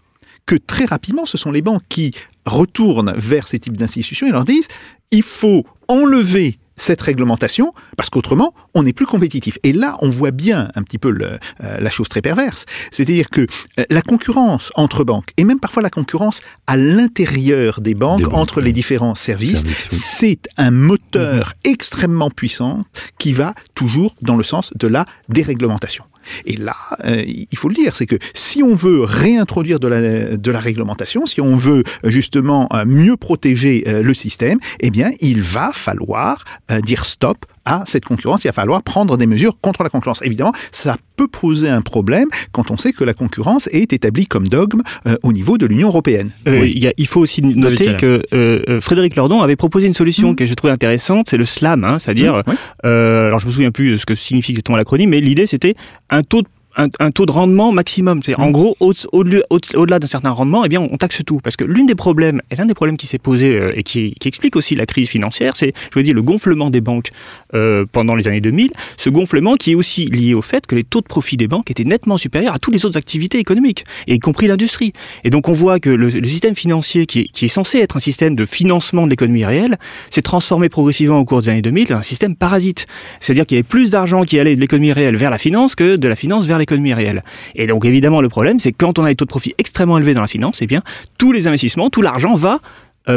que 0.46 0.56
très 0.56 0.84
rapidement, 0.84 1.26
ce 1.26 1.38
sont 1.38 1.50
les 1.50 1.62
banques 1.62 1.82
qui 1.88 2.12
retournent 2.46 3.14
vers 3.16 3.46
ces 3.48 3.58
types 3.58 3.76
d'institutions 3.76 4.26
et 4.26 4.30
leur 4.30 4.44
disent 4.44 4.68
il 5.10 5.22
faut 5.22 5.64
enlever 5.88 6.58
cette 6.76 7.02
réglementation 7.02 7.74
parce 7.96 8.10
qu'autrement, 8.10 8.54
on 8.74 8.82
n'est 8.82 8.92
plus 8.92 9.06
compétitif. 9.06 9.58
Et 9.62 9.72
là, 9.72 9.96
on 10.00 10.08
voit 10.08 10.30
bien 10.30 10.70
un 10.74 10.82
petit 10.82 10.98
peu 10.98 11.10
le, 11.10 11.38
euh, 11.62 11.78
la 11.78 11.90
chose 11.90 12.08
très 12.08 12.22
perverse. 12.22 12.64
C'est-à-dire 12.90 13.30
que 13.30 13.42
euh, 13.78 13.84
la 13.90 14.02
concurrence 14.02 14.72
entre 14.74 15.04
banques, 15.04 15.30
et 15.36 15.44
même 15.44 15.60
parfois 15.60 15.82
la 15.82 15.90
concurrence 15.90 16.40
à 16.66 16.76
l'intérieur 16.76 17.80
des 17.80 17.94
banques, 17.94 18.18
Des 18.18 18.24
banques, 18.24 18.34
entre 18.34 18.60
les 18.60 18.72
différents 18.72 19.14
services, 19.14 19.60
Services, 19.62 19.88
oui. 19.92 19.98
c'est 19.98 20.48
un 20.56 20.70
moteur 20.70 21.54
extrêmement 21.64 22.30
puissant 22.30 22.84
qui 23.18 23.32
va 23.32 23.54
toujours 23.74 24.16
dans 24.22 24.36
le 24.36 24.42
sens 24.42 24.72
de 24.74 24.88
la 24.88 25.06
déréglementation. 25.28 26.04
Et 26.44 26.56
là, 26.56 26.76
euh, 27.04 27.22
il 27.26 27.58
faut 27.58 27.68
le 27.68 27.74
dire, 27.74 27.96
c'est 27.96 28.06
que 28.06 28.16
si 28.34 28.62
on 28.62 28.74
veut 28.74 29.02
réintroduire 29.04 29.80
de 29.80 29.88
la, 29.88 30.36
de 30.36 30.50
la 30.50 30.60
réglementation, 30.60 31.26
si 31.26 31.40
on 31.40 31.56
veut 31.56 31.84
euh, 32.04 32.10
justement 32.10 32.68
euh, 32.72 32.84
mieux 32.84 33.16
protéger 33.16 33.84
le 33.86 34.14
système, 34.14 34.58
eh 34.80 34.90
bien, 34.90 35.12
il 35.20 35.42
va 35.42 35.70
falloir 35.72 36.44
dire 36.82 37.04
stop 37.04 37.46
à 37.64 37.84
cette 37.86 38.04
concurrence, 38.04 38.44
il 38.44 38.48
va 38.48 38.52
falloir 38.52 38.82
prendre 38.82 39.16
des 39.16 39.26
mesures 39.26 39.56
contre 39.60 39.82
la 39.82 39.88
concurrence. 39.88 40.20
Évidemment, 40.22 40.52
ça 40.72 40.96
peut 41.16 41.28
poser 41.28 41.68
un 41.68 41.80
problème 41.82 42.26
quand 42.52 42.70
on 42.70 42.76
sait 42.76 42.92
que 42.92 43.04
la 43.04 43.14
concurrence 43.14 43.68
est 43.72 43.92
établie 43.92 44.26
comme 44.26 44.48
dogme 44.48 44.82
euh, 45.06 45.16
au 45.22 45.32
niveau 45.32 45.58
de 45.58 45.66
l'Union 45.66 45.88
européenne. 45.88 46.30
Euh, 46.48 46.66
il, 46.66 46.82
y 46.82 46.86
a- 46.88 46.92
il 46.96 47.06
faut 47.06 47.20
aussi 47.20 47.40
noter 47.42 47.96
que 47.96 48.22
euh, 48.34 48.80
Frédéric 48.80 49.14
Lordon 49.16 49.40
avait 49.42 49.56
proposé 49.56 49.86
une 49.86 49.94
solution 49.94 50.34
que 50.34 50.44
j'ai 50.46 50.54
trouvée 50.56 50.72
intéressante, 50.72 51.28
c'est 51.28 51.36
le 51.36 51.44
SLAM, 51.44 51.84
hein, 51.84 51.98
c'est-à-dire, 51.98 52.38
Mmh, 52.38 52.42
oui. 52.48 52.54
euh, 52.86 53.26
alors 53.28 53.38
je 53.40 53.46
me 53.46 53.50
souviens 53.52 53.70
plus 53.70 53.92
de 53.92 53.96
ce 53.96 54.06
que 54.06 54.14
signifie 54.14 54.52
exactement 54.52 54.76
l'acronyme, 54.76 55.10
mais 55.10 55.20
l'idée 55.20 55.46
c'était 55.46 55.74
un 56.10 56.22
taux 56.22 56.42
de 56.42 56.48
un, 56.76 56.88
un 57.00 57.10
taux 57.10 57.26
de 57.26 57.32
rendement 57.32 57.72
maximum. 57.72 58.22
C'est 58.22 58.34
en 58.38 58.48
Mmh. 58.48 58.52
gros 58.52 58.76
au- 58.80 58.92
au-delà 59.12 59.40
au, 59.50 59.58
au-delà 59.74 59.98
d'un 59.98 60.06
certain 60.06 60.30
rendement, 60.30 60.64
eh 60.64 60.68
bien 60.68 60.80
on 60.80 60.96
taxe 60.96 61.22
tout 61.26 61.40
parce 61.42 61.56
que 61.56 61.64
l'une 61.64 61.86
des 61.86 61.94
problèmes 61.94 62.40
et 62.50 62.56
l'un 62.56 62.66
des 62.66 62.74
problèmes 62.74 62.96
qui 62.96 63.06
s'est 63.06 63.18
posé 63.18 63.54
euh, 63.54 63.72
et 63.76 63.82
qui, 63.82 64.14
qui 64.20 64.28
explique 64.28 64.56
aussi 64.56 64.74
la 64.74 64.86
crise 64.86 65.08
financière, 65.08 65.56
c'est 65.56 65.72
je 65.92 65.98
veux 65.98 66.02
dire 66.02 66.14
le 66.14 66.22
gonflement 66.22 66.70
des 66.70 66.80
banques 66.80 67.10
euh, 67.54 67.84
pendant 67.90 68.14
les 68.14 68.26
années 68.28 68.40
2000. 68.40 68.72
Ce 68.96 69.10
gonflement 69.10 69.54
qui 69.56 69.72
est 69.72 69.74
aussi 69.74 70.06
lié 70.06 70.34
au 70.34 70.42
fait 70.42 70.66
que 70.66 70.74
les 70.74 70.84
taux 70.84 71.00
de 71.00 71.06
profit 71.06 71.36
des 71.36 71.48
banques 71.48 71.70
étaient 71.70 71.84
nettement 71.84 72.16
supérieurs 72.18 72.54
à 72.54 72.58
toutes 72.58 72.74
les 72.74 72.84
autres 72.86 72.96
activités 72.98 73.38
économiques, 73.38 73.84
et 74.06 74.14
y 74.14 74.18
compris 74.18 74.46
l'industrie. 74.46 74.92
Et 75.24 75.30
donc 75.30 75.48
on 75.48 75.52
voit 75.52 75.80
que 75.80 75.90
le, 75.90 76.08
le 76.08 76.26
système 76.28 76.54
financier, 76.54 77.06
qui 77.06 77.20
est, 77.20 77.24
qui 77.32 77.44
est 77.46 77.48
censé 77.48 77.78
être 77.78 77.96
un 77.96 78.00
système 78.00 78.34
de 78.34 78.46
financement 78.46 79.04
de 79.04 79.10
l'économie 79.10 79.44
réelle, 79.44 79.76
s'est 80.10 80.22
transformé 80.22 80.68
progressivement 80.68 81.18
au 81.18 81.24
cours 81.24 81.42
des 81.42 81.48
années 81.48 81.62
2000 81.62 81.94
en 81.94 81.98
un 81.98 82.02
système 82.02 82.36
parasite. 82.36 82.86
C'est-à-dire 83.20 83.46
qu'il 83.46 83.56
y 83.56 83.58
avait 83.58 83.62
plus 83.68 83.90
d'argent 83.90 84.22
qui 84.24 84.38
allait 84.38 84.56
de 84.56 84.60
l'économie 84.60 84.92
réelle 84.92 85.16
vers 85.16 85.30
la 85.30 85.38
finance 85.38 85.74
que 85.74 85.96
de 85.96 86.08
la 86.08 86.16
finance 86.16 86.46
vers 86.46 86.58
l'économie 86.62 86.94
réelle. 86.94 87.22
Et 87.54 87.66
donc 87.66 87.84
évidemment 87.84 88.20
le 88.20 88.28
problème, 88.28 88.60
c'est 88.60 88.72
quand 88.72 88.98
on 88.98 89.04
a 89.04 89.08
des 89.08 89.16
taux 89.16 89.24
de 89.24 89.30
profit 89.30 89.54
extrêmement 89.58 89.98
élevés 89.98 90.14
dans 90.14 90.20
la 90.20 90.28
finance, 90.28 90.58
eh 90.62 90.66
bien 90.66 90.82
tous 91.18 91.32
les 91.32 91.46
investissements, 91.46 91.90
tout 91.90 92.02
l'argent 92.02 92.34
va 92.34 92.60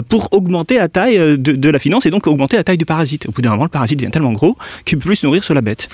pour 0.08 0.30
augmenter 0.32 0.78
la 0.78 0.88
taille 0.90 1.18
euh, 1.18 1.38
de, 1.38 1.52
de 1.52 1.70
la 1.70 1.80
finance 1.80 2.06
et 2.06 2.10
donc 2.10 2.28
augmenter 2.28 2.58
la 2.58 2.64
taille 2.64 2.78
du 2.78 2.86
parasite. 2.86 3.28
Au 3.28 3.32
bout 3.32 3.42
d'un 3.42 3.52
moment, 3.52 3.64
le 3.64 3.70
parasite 3.70 4.00
devient 4.00 4.12
tellement 4.12 4.34
gros 4.34 4.56
qu'il 4.86 4.98
peut 4.98 5.06
plus 5.06 5.18
se 5.18 5.26
nourrir 5.26 5.44
sur 5.44 5.54
la 5.54 5.62
bête. 5.62 5.88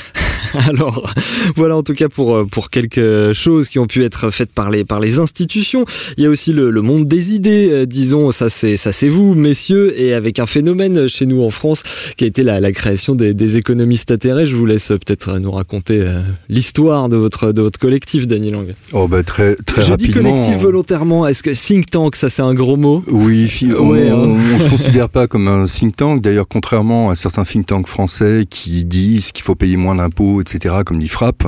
Alors, 0.68 1.14
voilà 1.56 1.78
en 1.78 1.84
tout 1.84 1.94
cas 1.94 2.10
pour, 2.10 2.36
euh, 2.36 2.46
pour 2.46 2.70
quelques 2.70 3.34
choses 3.34 3.70
qui 3.70 3.80
ont 3.80 3.88
pu 3.88 4.04
être 4.04 4.32
faites 4.32 4.52
par 4.52 4.70
les, 4.70 4.84
par 4.84 5.00
les 5.00 5.20
institutions. 5.20 5.86
Il 6.18 6.24
y 6.24 6.28
a 6.28 6.30
aussi 6.30 6.52
le, 6.52 6.70
le 6.72 6.82
monde 6.82 7.06
des 7.06 7.34
idées, 7.34 7.70
euh, 7.72 7.86
disons, 7.86 8.32
ça 8.32 8.50
c'est, 8.50 8.78
ça 8.78 8.92
c'est 8.92 9.08
vous, 9.08 9.34
messieurs, 9.34 9.94
et 10.00 10.14
avec 10.14 10.39
un 10.39 10.46
phénomène 10.46 11.08
chez 11.08 11.26
nous 11.26 11.42
en 11.44 11.50
France 11.52 11.84
qui 12.18 12.24
a 12.24 12.28
été 12.28 12.44
la, 12.44 12.60
la 12.60 12.72
création 12.72 13.16
des, 13.16 13.34
des 13.34 13.58
économistes 13.58 14.12
atterrés. 14.12 14.46
Je 14.46 14.56
vous 14.56 14.66
laisse 14.66 14.92
euh, 14.92 14.98
peut-être 14.98 15.30
euh, 15.30 15.39
nous 15.39 15.52
raconter 15.52 16.00
euh, 16.02 16.22
l'histoire 16.50 17.10
de 17.10 17.18
votre, 17.18 17.52
de 17.52 17.62
votre 17.62 17.80
collectif, 17.80 18.28
Daniel 18.28 18.54
Lang. 18.54 18.74
Oh 18.94 19.08
bah 19.08 19.24
très 19.24 19.56
très 19.56 19.82
Je 19.82 19.94
dis 19.94 20.12
collectif 20.12 20.58
volontairement, 20.58 21.28
est-ce 21.28 21.44
que 21.44 21.52
think 21.52 21.89
tank, 21.89 22.16
ça 22.16 22.30
c'est 22.30 22.42
un 22.42 22.54
gros 22.54 22.78
mot? 22.78 23.04
Oui, 23.08 23.50
on, 23.82 23.90
Ouais, 23.90 24.10
hein. 24.10 24.60
se 24.60 24.70
considère 24.70 25.10
pas 25.10 25.28
comme 25.28 25.48
un 25.48 25.66
think 25.66 25.96
tank. 25.96 26.22
D'ailleurs, 26.22 26.48
contrairement 26.48 27.10
à 27.10 27.16
certains 27.16 27.44
think 27.44 27.66
tanks 27.66 27.88
français 27.88 28.46
qui 28.50 28.86
disent 28.86 29.32
qu'il 29.32 29.44
faut 29.44 29.56
payer 29.56 29.78
moins 29.78 29.96
d'impôts, 29.96 30.42
etc., 30.42 30.76
comme 30.86 31.00
l'IFRAP, 31.00 31.44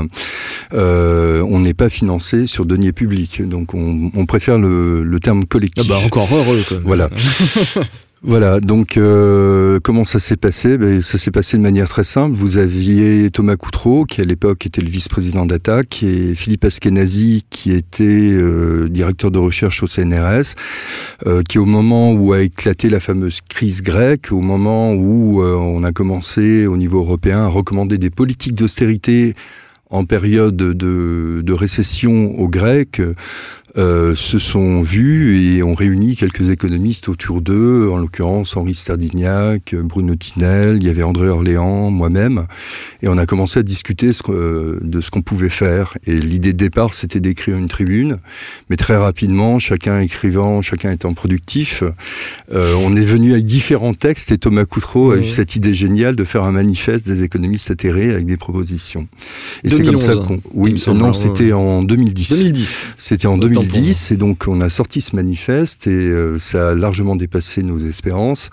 euh, 0.74 1.42
on 1.50 1.60
n'est 1.60 1.74
pas 1.74 1.90
financé 1.90 2.48
sur 2.48 2.66
deniers 2.66 2.92
publics. 2.94 3.42
Donc, 3.42 3.74
on, 3.74 4.12
on 4.16 4.26
préfère 4.26 4.58
le, 4.58 5.04
le 5.04 5.20
terme 5.20 5.46
collectif. 5.46 5.86
Ah 5.90 5.94
bah 5.94 6.06
encore 6.06 6.28
heureux 6.34 6.64
même. 6.72 6.82
Voilà. 6.86 7.10
Voilà, 8.26 8.62
donc 8.62 8.96
euh, 8.96 9.82
comment 9.84 10.06
ça 10.06 10.18
s'est 10.18 10.38
passé? 10.38 10.78
Ben, 10.78 11.02
Ça 11.02 11.18
s'est 11.18 11.30
passé 11.30 11.58
de 11.58 11.62
manière 11.62 11.90
très 11.90 12.06
simple. 12.06 12.34
Vous 12.34 12.56
aviez 12.58 13.30
Thomas 13.30 13.58
Coutreau, 13.58 14.06
qui 14.06 14.22
à 14.22 14.24
l'époque 14.24 14.66
était 14.66 14.80
le 14.80 14.90
vice-président 14.90 15.46
d'Attaque, 15.46 16.04
et 16.04 16.34
Philippe 16.34 16.64
Askenazi, 16.64 17.44
qui 17.50 17.74
était 17.74 18.06
euh, 18.06 18.88
directeur 18.88 19.30
de 19.30 19.40
recherche 19.40 19.84
au 19.84 19.88
CNRS, 19.88 20.56
euh, 21.26 21.44
qui 21.44 21.60
au 21.60 21.66
moment 21.66 22.14
où 22.14 22.32
a 22.32 22.44
éclaté 22.44 22.90
la 22.90 23.02
fameuse 23.02 23.42
crise 23.42 23.82
grecque, 23.84 24.32
au 24.32 24.40
moment 24.40 24.94
où 24.94 25.44
on 25.44 25.84
a 25.84 25.92
commencé 25.92 26.66
au 26.66 26.78
niveau 26.78 27.00
européen 27.00 27.40
à 27.40 27.48
recommander 27.48 27.98
des 27.98 28.10
politiques 28.10 28.56
d'austérité 28.56 29.36
en 29.90 30.06
période 30.06 30.56
de, 30.56 31.42
de 31.44 31.54
récession 31.54 32.40
aux 32.40 32.48
Grecs, 32.48 33.02
euh, 33.78 34.14
se 34.16 34.38
sont 34.38 34.82
vus 34.82 35.56
et 35.58 35.64
ont 35.64 35.74
réuni 35.74 36.16
quelques 36.16 36.50
économistes 36.50 37.10
autour 37.10 37.42
d'eux, 37.42 37.90
en 37.92 37.98
l'occurrence 37.98 38.56
Henri 38.56 38.76
Sterdignac, 38.76 39.76
Bruno 39.76 40.16
Tinel, 40.16 40.78
il 40.78 40.84
y 40.86 40.90
avait 40.90 41.04
André 41.04 41.28
Orléans, 41.30 41.90
moi-même, 41.90 42.46
et 43.02 43.08
on 43.08 43.18
a 43.18 43.26
commencé 43.26 43.60
à 43.60 43.64
discuter 43.64 44.14
ce 44.14 44.22
euh, 44.30 44.80
de 44.82 45.02
ce 45.02 45.10
qu'on 45.10 45.22
pouvait 45.22 45.50
faire. 45.50 45.98
Et 46.06 46.14
l'idée 46.20 46.54
de 46.54 46.58
départ, 46.58 46.94
c'était 46.94 47.20
d'écrire 47.20 47.58
une 47.58 47.68
tribune, 47.68 48.18
mais 48.70 48.78
très 48.78 48.96
rapidement, 48.96 49.60
chacun 49.60 50.00
écrivant, 50.02 50.62
chacun 50.62 50.92
étant 50.92 51.14
productif, 51.14 51.84
euh, 52.52 52.76
on 52.80 52.96
est 52.96 53.04
venu 53.04 53.34
avec 53.34 53.46
différents 53.46 53.94
textes 53.94 54.32
et 54.32 54.38
Thomas 54.38 54.66
Coutreau 54.66 55.12
a 55.12 55.18
eu 55.18 55.20
Mhm. 55.20 55.26
cette 55.26 55.56
idée 55.56 55.74
géniale 55.74 56.16
de 56.16 56.24
faire 56.24 56.44
un 56.44 56.52
manifeste 56.52 57.08
des 57.08 57.24
économistes 57.24 57.72
atterrés 57.72 58.12
avec 58.12 58.26
des 58.26 58.38
propositions. 58.38 59.08
Et 59.64 59.70
c'est 59.70 59.78
comme 59.78 59.98
2011, 59.98 60.06
ça 60.06 60.16
qu'on... 60.16 60.36
me 60.36 60.42
Oui, 60.54 60.84
non, 60.88 61.08
hein, 61.08 61.14
c'était 61.14 61.54
en 61.54 61.84
2010. 61.84 62.30
2010. 62.30 62.88
C'était 62.98 63.28
en 63.28 63.40
Autant 63.40 63.54
pour 63.54 63.62
2010 63.68 64.11
et 64.11 64.18
donc 64.18 64.45
on 64.47 64.61
a 64.61 64.70
sorti 64.70 65.01
ce 65.01 65.16
manifeste 65.16 65.88
et 65.88 65.91
euh, 65.91 66.38
ça 66.39 66.70
a 66.70 66.76
largement 66.76 67.16
dépassé 67.16 67.64
nos 67.64 67.80
espérances. 67.80 68.49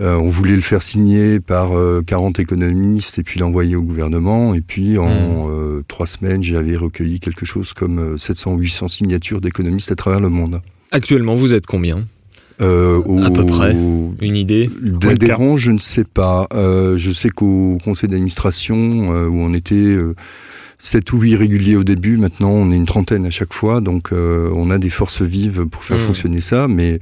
Euh, 0.00 0.14
on 0.16 0.28
voulait 0.28 0.54
le 0.56 0.60
faire 0.62 0.82
signer 0.82 1.40
par 1.40 1.76
euh, 1.76 2.02
40 2.06 2.38
économistes 2.40 3.18
et 3.18 3.22
puis 3.22 3.40
l'envoyer 3.40 3.76
au 3.76 3.82
gouvernement 3.82 4.54
et 4.54 4.60
puis 4.60 4.96
Hmm. 4.98 5.00
en 5.02 5.50
euh, 5.50 5.84
trois 5.88 6.06
semaines 6.06 6.42
j'avais 6.42 6.76
recueilli 6.76 7.20
quelque 7.20 7.44
chose 7.46 7.72
comme 7.74 7.98
euh, 7.98 8.18
700 8.18 8.54
ou 8.54 8.58
800 8.58 8.88
signatures 8.88 9.40
d'économistes 9.40 9.92
à 9.92 9.96
travers 9.96 10.20
le 10.20 10.28
monde. 10.28 10.60
Actuellement, 10.90 11.36
vous 11.36 11.52
êtes 11.54 11.66
combien? 11.66 12.04
Euh, 12.60 12.98
À 13.22 13.30
peu 13.30 13.42
au- 13.42 13.46
près. 13.46 13.72
Une 14.20 14.36
idée? 14.36 14.68
D'adhérents, 14.82 15.56
je 15.56 15.70
ne 15.70 15.78
sais 15.78 16.02
pas. 16.04 16.48
Euh, 16.54 16.98
je 16.98 17.10
sais 17.12 17.28
qu'au 17.28 17.78
conseil 17.84 18.08
d'administration, 18.10 19.12
euh, 19.14 19.28
où 19.28 19.36
on 19.40 19.54
était 19.54 19.74
euh, 19.76 20.14
7 20.80 21.12
ou 21.12 21.20
8 21.20 21.34
réguliers 21.36 21.74
au 21.76 21.82
début, 21.82 22.16
maintenant 22.18 22.50
on 22.50 22.70
est 22.70 22.76
une 22.76 22.84
trentaine 22.84 23.26
à 23.26 23.30
chaque 23.30 23.52
fois, 23.52 23.80
donc 23.80 24.12
euh, 24.12 24.48
on 24.54 24.70
a 24.70 24.78
des 24.78 24.90
forces 24.90 25.22
vives 25.22 25.66
pour 25.66 25.82
faire 25.82 25.96
Mm. 25.96 26.00
fonctionner 26.00 26.40
ça, 26.40 26.68
mais 26.68 27.00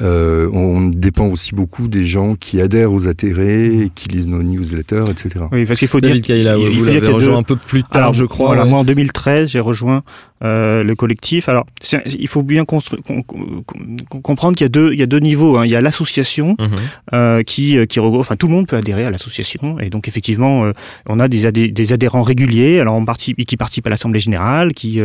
euh, 0.00 0.48
on 0.52 0.88
dépend 0.88 1.26
aussi 1.28 1.54
beaucoup 1.54 1.86
des 1.86 2.04
gens 2.04 2.34
qui 2.34 2.60
adhèrent 2.60 2.92
aux 2.92 3.06
atterrés, 3.06 3.66
et 3.82 3.90
qui 3.94 4.08
lisent 4.08 4.26
nos 4.26 4.42
newsletters, 4.42 5.04
etc. 5.10 5.44
Oui, 5.52 5.64
parce 5.64 5.78
qu'il 5.78 5.86
faut 5.88 6.00
David 6.00 6.22
dire. 6.22 6.34
Kaila, 6.36 6.56
il- 6.56 6.62
il 6.62 6.68
vous 6.70 6.74
faut 6.84 6.90
dire 6.90 6.94
l'avez 6.94 7.00
qu'il 7.00 7.08
y 7.08 7.12
a 7.12 7.14
rejoint 7.14 7.32
deux- 7.34 7.38
un 7.38 7.42
peu 7.44 7.56
plus 7.56 7.82
tard, 7.84 8.02
Alors, 8.02 8.14
je 8.14 8.24
crois. 8.24 8.46
Voilà, 8.48 8.64
ouais. 8.64 8.70
moi 8.70 8.78
en 8.80 8.84
2013, 8.84 9.50
j'ai 9.50 9.60
rejoint 9.60 10.02
euh, 10.44 10.82
le 10.82 10.94
collectif. 10.94 11.48
Alors, 11.48 11.66
il 12.06 12.28
faut 12.28 12.42
bien 12.42 12.64
constru- 12.64 13.00
com- 13.02 13.22
com- 13.24 13.62
com- 13.66 14.20
comprendre 14.22 14.56
qu'il 14.56 14.64
y 14.64 14.66
a 14.66 14.68
deux, 14.68 14.92
il 14.92 14.98
y 14.98 15.02
a 15.02 15.06
deux 15.06 15.18
niveaux. 15.20 15.56
hein. 15.58 15.64
Il 15.64 15.70
y 15.70 15.76
a 15.76 15.80
l'association 15.80 16.56
Mhm. 16.60 16.68
euh, 17.14 17.42
qui, 17.42 17.78
euh, 17.78 17.86
qui 17.86 17.98
regroupe, 18.00 18.20
enfin 18.20 18.36
tout 18.36 18.46
le 18.48 18.52
monde 18.52 18.66
peut 18.66 18.76
adhérer 18.76 19.04
à 19.04 19.10
l'association. 19.10 19.78
Et 19.80 19.90
donc 19.90 20.06
effectivement, 20.08 20.64
euh, 20.66 20.72
on 21.08 21.18
a 21.20 21.28
des, 21.28 21.46
adhé- 21.46 21.72
des 21.72 21.92
adhérents 21.92 22.22
réguliers, 22.22 22.80
alors 22.80 22.94
on 22.94 23.04
participe, 23.04 23.36
qui 23.46 23.56
participent 23.56 23.86
à 23.86 23.90
l'assemblée 23.90 24.20
générale, 24.20 24.72
qui 24.72 25.00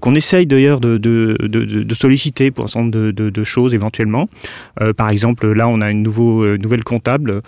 qu'on 0.00 0.14
essaye 0.14 0.46
d'ailleurs 0.46 0.80
de, 0.80 0.96
de, 0.96 1.36
de, 1.40 1.64
de- 1.64 1.82
de 1.82 1.94
solliciter 1.94 2.50
pour 2.50 2.64
un 2.64 2.68
certain 2.68 2.84
nombre 2.88 3.10
de, 3.12 3.44
choses 3.44 3.74
éventuellement. 3.74 4.28
Par 4.96 5.10
exemple, 5.10 5.52
là, 5.52 5.68
on 5.68 5.80
a 5.80 5.90
une 5.90 6.02
nouveau, 6.02 6.56
nouvelle 6.56 6.84
comptable, 6.84 7.42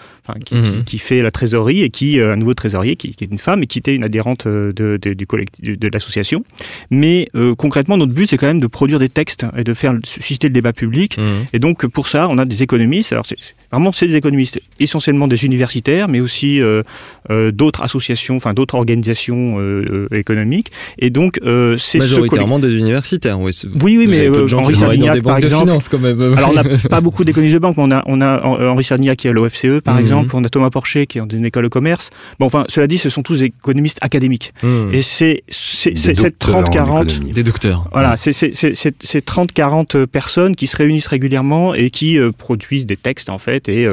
qui, 0.44 0.54
Mhm. 0.54 0.62
qui, 0.64 0.84
qui 0.84 0.98
fait 0.98 1.22
la 1.22 1.30
trésorerie 1.30 1.82
et 1.82 1.90
qui 1.90 2.20
un 2.20 2.36
nouveau 2.36 2.54
trésorier 2.54 2.96
qui, 2.96 3.14
qui 3.14 3.24
est 3.24 3.28
une 3.30 3.38
femme 3.38 3.62
et 3.62 3.66
qui 3.66 3.78
était 3.78 3.94
une 3.94 4.04
adhérente 4.04 4.46
de, 4.46 4.72
de, 5.00 5.14
du 5.14 5.26
collectif, 5.26 5.64
de, 5.64 5.74
de 5.74 5.88
l'association. 5.92 6.44
Mais 6.90 6.97
euh, 7.34 7.54
concrètement, 7.54 7.96
notre 7.96 8.12
but, 8.12 8.28
c'est 8.28 8.36
quand 8.36 8.46
même 8.46 8.60
de 8.60 8.66
produire 8.66 8.98
des 8.98 9.08
textes 9.08 9.44
et 9.56 9.64
de 9.64 9.74
faire 9.74 9.94
susciter 10.04 10.48
le 10.48 10.52
débat 10.52 10.72
public. 10.72 11.16
Mhm. 11.18 11.24
Et 11.52 11.58
donc, 11.58 11.86
pour 11.86 12.08
ça, 12.08 12.28
on 12.30 12.38
a 12.38 12.44
des 12.44 12.62
économistes. 12.62 13.12
Alors, 13.12 13.26
c'est 13.26 13.36
vraiment, 13.70 13.92
c'est 13.92 14.06
des 14.08 14.16
économistes 14.16 14.60
essentiellement 14.80 15.28
des 15.28 15.44
universitaires, 15.44 16.08
mais 16.08 16.20
aussi 16.20 16.60
euh, 16.60 16.82
euh, 17.30 17.50
d'autres 17.52 17.82
associations, 17.82 18.36
enfin 18.36 18.54
d'autres 18.54 18.74
organisations 18.76 19.56
euh, 19.58 20.08
économiques. 20.12 20.70
Et 20.98 21.10
donc, 21.10 21.38
euh, 21.44 21.76
c'est 21.78 21.98
ce 21.98 22.04
Majoritairement 22.04 22.58
des 22.58 22.72
universitaires. 22.74 23.38
Oui, 23.40 23.52
c'est- 23.52 23.68
Oui, 23.82 23.96
oui, 23.98 24.06
mais 24.08 24.28
euh, 24.28 24.46
Henri 24.54 24.74
Sardignac, 24.74 25.14
des 25.14 25.22
par 25.22 25.34
banques 25.34 25.42
de 25.42 25.46
exemple. 25.46 25.66
finances 25.66 25.88
quand 25.88 25.98
même. 25.98 26.20
Alors, 26.20 26.50
on 26.50 26.54
n'a 26.54 26.64
pas 26.90 27.00
beaucoup 27.00 27.24
d'économistes 27.24 27.54
de 27.54 27.60
banque, 27.60 27.76
mais 27.76 27.82
on 27.86 27.90
a, 27.90 28.02
on 28.06 28.20
a 28.20 28.36
Hen- 28.38 28.68
Henri 28.70 28.84
Sardignac 28.84 29.18
qui 29.18 29.26
est 29.26 29.30
à 29.30 29.32
l'OFCE, 29.34 29.80
par 29.84 29.94
Mhm. 29.96 30.00
exemple. 30.00 30.30
On 30.34 30.44
a 30.44 30.48
Thomas 30.48 30.70
Porcher 30.70 31.06
qui 31.06 31.18
est 31.18 31.20
dans 31.20 31.36
une 31.36 31.44
école 31.44 31.64
de 31.64 31.68
commerce. 31.68 32.10
Bon, 32.38 32.46
enfin, 32.46 32.64
cela 32.68 32.86
dit, 32.86 32.98
ce 32.98 33.10
sont 33.10 33.22
tous 33.22 33.38
des 33.40 33.44
économistes 33.46 33.98
académiques. 34.00 34.52
Mhm. 34.62 34.90
Et 34.94 35.02
c'est 35.02 35.42
c'est- 35.48 35.90
Des 35.90 35.96
c'est 35.96 36.14
cette 36.16 36.40
docteurs, 36.40 36.62
30-40 36.64 36.87
40 36.88 37.20
des 37.32 37.42
docteurs. 37.42 37.88
Voilà, 37.92 38.16
c'est 38.16 38.32
30-40 38.32 40.06
personnes 40.06 40.56
qui 40.56 40.66
se 40.66 40.76
réunissent 40.76 41.06
régulièrement 41.06 41.74
et 41.74 41.90
qui 41.90 42.18
produisent 42.36 42.86
des 42.86 42.96
textes 42.96 43.30
en 43.30 43.38
fait 43.38 43.68
et 43.68 43.88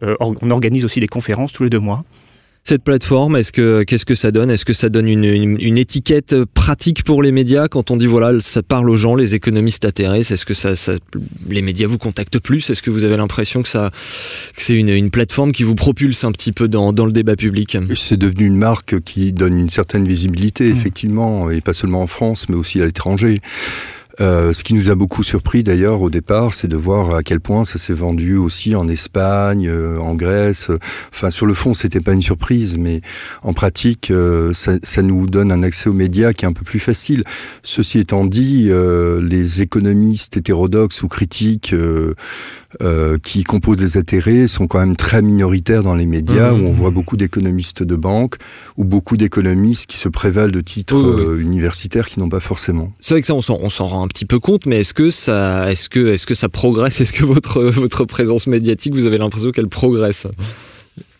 on 0.00 0.50
organise 0.50 0.84
aussi 0.84 1.00
des 1.00 1.08
conférences 1.08 1.52
tous 1.52 1.64
les 1.64 1.70
deux 1.70 1.78
mois. 1.78 2.04
Cette 2.64 2.84
plateforme, 2.84 3.36
est-ce 3.36 3.50
que 3.50 3.82
qu'est-ce 3.82 4.04
que 4.04 4.14
ça 4.14 4.30
donne? 4.30 4.50
Est-ce 4.50 4.66
que 4.66 4.74
ça 4.74 4.90
donne 4.90 5.08
une, 5.08 5.24
une, 5.24 5.78
étiquette 5.78 6.44
pratique 6.44 7.02
pour 7.02 7.22
les 7.22 7.32
médias? 7.32 7.66
Quand 7.68 7.90
on 7.90 7.96
dit 7.96 8.06
voilà 8.06 8.40
ça 8.40 8.62
parle 8.62 8.90
aux 8.90 8.96
gens, 8.96 9.14
les 9.14 9.34
économistes 9.34 9.86
intéressent 9.86 10.32
Est-ce 10.32 10.44
que 10.44 10.52
ça, 10.52 10.76
ça, 10.76 10.92
les 11.48 11.62
médias 11.62 11.86
vous 11.86 11.96
contactent 11.96 12.38
plus? 12.38 12.68
Est-ce 12.68 12.82
que 12.82 12.90
vous 12.90 13.04
avez 13.04 13.16
l'impression 13.16 13.62
que 13.62 13.68
ça 13.68 13.90
que 14.54 14.62
c'est 14.62 14.74
une, 14.74 14.90
une, 14.90 15.10
plateforme 15.10 15.52
qui 15.52 15.62
vous 15.62 15.74
propulse 15.74 16.24
un 16.24 16.32
petit 16.32 16.52
peu 16.52 16.68
dans, 16.68 16.92
dans 16.92 17.06
le 17.06 17.12
débat 17.12 17.36
public? 17.36 17.78
C'est 17.94 18.18
devenu 18.18 18.44
une 18.44 18.58
marque 18.58 19.00
qui 19.00 19.32
donne 19.32 19.58
une 19.58 19.70
certaine 19.70 20.06
visibilité 20.06 20.68
mmh. 20.68 20.76
effectivement 20.76 21.50
et 21.50 21.62
pas 21.62 21.72
seulement 21.72 22.02
en 22.02 22.06
France 22.06 22.50
mais 22.50 22.56
aussi 22.56 22.82
à 22.82 22.84
l'étranger. 22.84 23.40
Euh, 24.20 24.52
ce 24.52 24.64
qui 24.64 24.74
nous 24.74 24.90
a 24.90 24.94
beaucoup 24.94 25.22
surpris 25.22 25.62
d'ailleurs 25.62 26.00
au 26.02 26.10
départ, 26.10 26.52
c'est 26.52 26.68
de 26.68 26.76
voir 26.76 27.14
à 27.14 27.22
quel 27.22 27.40
point 27.40 27.64
ça 27.64 27.78
s'est 27.78 27.92
vendu 27.92 28.36
aussi 28.36 28.74
en 28.74 28.88
Espagne, 28.88 29.68
euh, 29.68 29.98
en 29.98 30.14
Grèce. 30.14 30.70
Enfin, 31.12 31.30
sur 31.30 31.46
le 31.46 31.54
fond, 31.54 31.74
c'était 31.74 32.00
pas 32.00 32.12
une 32.12 32.22
surprise, 32.22 32.78
mais 32.78 33.00
en 33.42 33.52
pratique, 33.52 34.10
euh, 34.10 34.52
ça, 34.52 34.72
ça, 34.82 35.02
nous 35.02 35.26
donne 35.26 35.52
un 35.52 35.62
accès 35.62 35.88
aux 35.88 35.94
médias 35.94 36.32
qui 36.32 36.44
est 36.44 36.48
un 36.48 36.52
peu 36.52 36.64
plus 36.64 36.80
facile. 36.80 37.24
Ceci 37.62 37.98
étant 37.98 38.24
dit, 38.24 38.70
les 39.20 39.62
économistes 39.62 40.36
hétérodoxes 40.36 41.02
ou 41.02 41.08
critiques 41.08 41.74
euh, 42.82 43.16
qui 43.22 43.44
composent 43.44 43.78
des 43.78 43.96
intérêts 43.96 44.46
sont 44.46 44.66
quand 44.66 44.78
même 44.78 44.94
très 44.94 45.22
minoritaires 45.22 45.82
dans 45.82 45.94
les 45.94 46.04
médias, 46.04 46.52
mmh. 46.52 46.60
où 46.60 46.68
on 46.68 46.72
voit 46.72 46.90
beaucoup 46.90 47.16
d'économistes 47.16 47.82
de 47.82 47.96
banque, 47.96 48.36
ou 48.76 48.84
beaucoup 48.84 49.16
d'économistes 49.16 49.86
qui 49.86 49.96
se 49.96 50.08
prévalent 50.10 50.52
de 50.52 50.60
titres 50.60 50.96
euh, 50.96 51.40
universitaires 51.40 52.08
qui 52.08 52.20
n'ont 52.20 52.28
pas 52.28 52.40
forcément. 52.40 52.92
C'est 53.00 53.14
vrai 53.14 53.22
que 53.22 53.26
ça, 53.26 53.34
on 53.34 53.70
s'en 53.70 53.86
rend 53.86 54.04
un 54.04 54.08
petit 54.08 54.26
peu 54.26 54.38
compte, 54.38 54.66
mais 54.66 54.80
est-ce 54.80 54.92
que 54.92 55.08
ça, 55.08 55.70
est-ce 55.70 55.88
que, 55.88 56.08
est-ce 56.08 56.26
que 56.26 56.34
ça 56.34 56.50
progresse? 56.50 57.00
Est-ce 57.00 57.14
que 57.14 57.24
votre, 57.24 57.62
votre 57.70 58.04
présence 58.04 58.46
médiatique, 58.46 58.92
vous 58.92 59.06
avez 59.06 59.16
l'impression 59.16 59.50
qu'elle 59.50 59.68
progresse? 59.68 60.26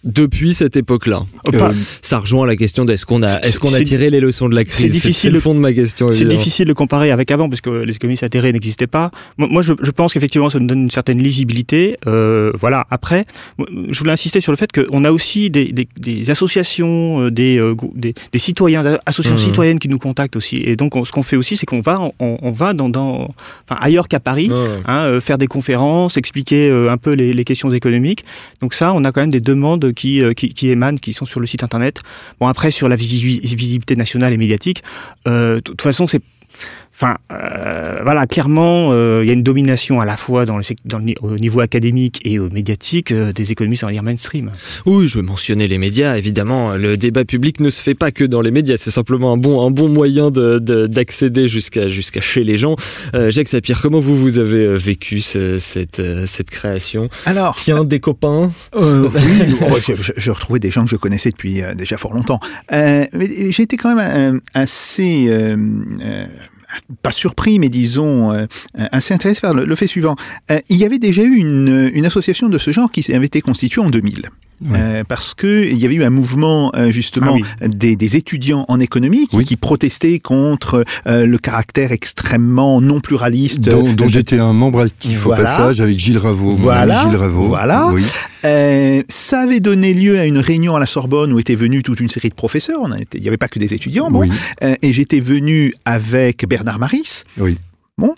Depuis 0.05 0.55
cette 0.55 0.77
époque-là. 0.77 1.23
Euh, 1.55 1.73
ça 2.03 2.19
rejoint 2.19 2.47
la 2.47 2.57
question 2.57 2.85
d'est-ce 2.85 3.05
qu'on 3.05 3.23
a, 3.23 3.41
est-ce 3.41 3.59
qu'on 3.59 3.75
a 3.75 3.83
tiré 3.83 4.11
les 4.11 4.21
leçons 4.21 4.49
de 4.49 4.55
la 4.55 4.65
crise 4.65 4.87
C'est 4.87 4.89
difficile. 4.89 5.33
le 5.33 5.41
fond 5.41 5.55
de 5.55 5.59
ma 5.59 5.73
question. 5.73 6.11
C'est 6.13 6.25
difficile 6.25 6.69
de 6.69 6.73
comparer 6.73 7.11
avec 7.11 7.31
avant 7.31 7.49
parce 7.49 7.61
que 7.61 7.71
les 7.71 7.97
économistes 7.97 8.23
atterrés 8.23 8.53
n'existaient 8.53 8.87
pas. 8.87 9.11
Moi, 9.39 9.63
je, 9.63 9.73
pense 9.91 10.15
qu'effectivement, 10.15 10.51
ça 10.51 10.61
nous 10.61 10.67
donne 10.67 10.85
une 10.85 10.91
certaine 10.91 11.21
lisibilité. 11.21 11.97
Euh, 12.07 12.53
voilà. 12.59 12.87
Après, 12.91 13.25
je 13.59 13.99
voulais 13.99 14.13
insister 14.13 14.41
sur 14.41 14.53
le 14.53 14.57
fait 14.57 14.71
qu'on 14.73 15.05
a 15.05 15.11
aussi 15.11 15.51
des, 15.51 16.31
associations, 16.31 17.23
euh, 17.23 17.31
des, 17.31 17.61
des, 17.95 18.39
citoyens, 18.39 18.99
associations 19.05 19.37
mmh. 19.37 19.49
citoyennes 19.49 19.79
qui 19.81 19.89
nous 19.89 19.99
contactent 19.99 20.37
aussi. 20.37 20.59
Et 20.59 20.77
donc, 20.77 20.95
ce 21.05 21.11
qu'on 21.11 21.25
fait 21.25 21.37
aussi, 21.37 21.57
c'est 21.57 21.67
qu'on 21.67 21.81
va, 21.81 22.01
on, 22.21 22.51
va 22.53 22.73
dans, 22.73 22.89
dans 22.89 23.35
enfin, 23.69 23.81
ailleurs 23.81 24.07
qu'à 24.07 24.21
Paris, 24.21 24.51
hein, 24.87 25.19
faire 25.21 25.39
des 25.39 25.49
conférences, 25.49 26.17
expliquer 26.17 26.71
un 26.71 26.97
peu 26.97 27.13
les, 27.13 27.33
les 27.33 27.45
questions 27.45 27.71
économiques. 27.73 28.25
Donc 28.61 28.75
ça, 28.75 28.93
on 28.95 29.05
a 29.05 29.11
quand 29.11 29.21
même 29.21 29.31
des 29.31 29.41
demandes 29.41 29.88
euh, 29.89 30.33
qui, 30.33 30.69
émanent, 30.69 30.99
qui 30.99 31.13
sont 31.13 31.25
sur 31.25 31.41
le 31.41 31.47
site 31.47 31.63
internet. 31.63 32.01
Bon, 32.41 32.47
après, 32.47 32.71
sur 32.71 32.89
la 32.89 32.97
visibilité 32.97 33.97
nationale 33.97 34.33
et 34.33 34.37
médiatique, 34.37 34.83
euh, 35.27 35.57
de 35.57 35.61
toute 35.61 35.83
façon, 35.83 36.07
c'est 36.07 36.23
Enfin, 37.01 37.17
euh, 37.31 38.01
voilà, 38.03 38.27
clairement, 38.27 38.89
euh, 38.91 39.21
il 39.23 39.29
y 39.29 39.31
a 39.31 39.33
une 39.33 39.45
domination 39.45 40.01
à 40.01 40.05
la 40.05 40.17
fois 40.17 40.47
dans 40.47 40.57
le, 40.57 40.65
dans 40.85 40.99
le 40.99 41.15
au 41.21 41.37
niveau 41.37 41.61
académique 41.61 42.21
et 42.25 42.41
au 42.41 42.51
médiatique 42.51 43.13
euh, 43.13 43.33
des 43.33 43.53
économistes, 43.53 43.85
on 43.85 43.87
va 43.87 43.93
dire 43.93 44.03
mainstream. 44.03 44.51
Oui, 44.85 45.07
je 45.07 45.19
veux 45.19 45.23
mentionner 45.23 45.69
les 45.69 45.79
médias. 45.79 46.17
Évidemment, 46.17 46.75
le 46.75 46.97
débat 46.97 47.25
public 47.25 47.61
ne 47.61 47.71
se 47.71 47.81
fait 47.81 47.95
pas 47.95 48.11
que 48.11 48.25
dans 48.25 48.41
les 48.41 48.51
médias. 48.51 48.77
C'est 48.77 48.91
simplement 48.91 49.33
un 49.33 49.37
bon, 49.37 49.65
un 49.65 49.71
bon 49.71 49.89
moyen 49.89 50.33
d'accéder 50.33 51.43
de, 51.43 51.47
jusqu'à 51.47 51.87
jusqu'à 51.87 52.21
chez 52.21 52.43
les 52.43 52.57
gens. 52.57 52.75
Jacques 53.29 53.47
Sapir, 53.47 53.81
comment 53.81 54.01
vous 54.01 54.19
vous 54.19 54.41
avez 54.41 54.77
vécu 54.77 55.21
cette 55.21 56.03
cette 56.27 56.51
création? 56.51 57.09
Alors, 57.27 57.55
tiens, 57.55 57.85
des 57.85 58.01
copains? 58.01 58.51
oui, 58.75 59.09
je, 60.01 60.13
je, 60.17 60.31
retrouvais 60.33 60.59
des 60.59 60.71
gens 60.71 60.83
que 60.83 60.91
je 60.91 60.97
connaissais 60.97 61.31
depuis 61.31 61.63
déjà 61.77 61.97
fort 61.97 62.13
longtemps. 62.13 62.41
mais 62.73 63.09
j'ai 63.53 63.63
été 63.63 63.77
quand 63.77 63.95
même 63.95 64.41
assez 64.53 65.29
pas 67.03 67.13
surpris, 67.13 67.59
mais 67.59 67.69
disons 67.69 68.33
euh, 68.33 68.47
assez 68.75 69.15
intéressé 69.15 69.41
par 69.41 69.55
le, 69.55 69.77
fait 69.77 69.87
suivant. 69.87 70.17
Euh, 70.51 70.61
il 70.69 70.77
y 70.77 70.85
avait 70.85 70.99
déjà 70.99 71.23
eu 71.23 71.35
une, 71.35 71.91
une 71.93 72.07
association 72.07 72.49
de 72.49 72.59
ce 72.59 72.73
genre 72.73 72.91
qui 72.91 73.11
avait 73.13 73.27
été 73.27 73.41
constituée 73.41 73.81
en 73.81 73.91
2000. 73.91 74.31
Euh, 74.73 75.05
parce 75.07 75.35
que 75.35 75.65
il 75.65 75.79
y 75.79 75.85
avait 75.85 75.95
eu 75.95 76.03
un 76.03 76.11
mouvement 76.11 76.73
euh, 76.75 76.91
justement 76.91 77.39
ah 77.61 77.69
des, 77.69 77.95
des, 77.95 78.17
étudiants 78.17 78.65
en 78.69 78.81
économie 78.81 79.29
qui, 79.29 79.45
qui 79.45 79.57
protestaient 79.57 80.19
contre 80.19 80.85
euh, 81.07 81.27
le 81.27 81.39
caractère 81.39 81.93
extrêmement 81.93 82.81
non 82.81 83.01
pluraliste. 83.01 83.61
Dont, 83.61 83.93
dont 83.93 84.09
j'étais 84.09 84.39
un 84.39 84.53
membre 84.53 84.81
actif 84.81 85.27
au 85.27 85.31
passage 85.31 85.81
avec 85.81 85.99
Gilles 85.99 86.19
Raveau. 86.19 86.53
Voilà. 86.53 87.05
Gilles 87.05 87.17
Raveau. 87.17 87.47
Voilà. 87.47 87.89
Oui. 87.93 88.03
ça 89.09 89.41
avait 89.41 89.61
donné 89.61 89.95
lieu 89.95 90.19
à 90.19 90.27
une 90.27 90.39
réunion 90.39 90.75
à 90.75 90.81
la 90.81 90.87
Sorbonne 90.87 91.33
où 91.33 91.39
étaient 91.39 91.55
venus 91.55 91.83
toute 91.85 92.01
une 92.01 92.09
série 92.09 92.31
de 92.31 92.35
professeurs. 92.35 92.81
On 92.83 92.91
il 93.15 93.21
n'y 93.21 93.29
avait 93.29 93.37
pas 93.37 93.49
que 93.49 93.59
des 93.59 93.75
étudiants. 93.75 94.11
Bon. 94.11 94.29
et 94.61 94.93
j'étais 94.93 95.21
venu 95.21 95.75
avec 95.85 96.47
Bernard 96.49 96.79
Maris. 96.79 97.25
Bon. 97.99 98.15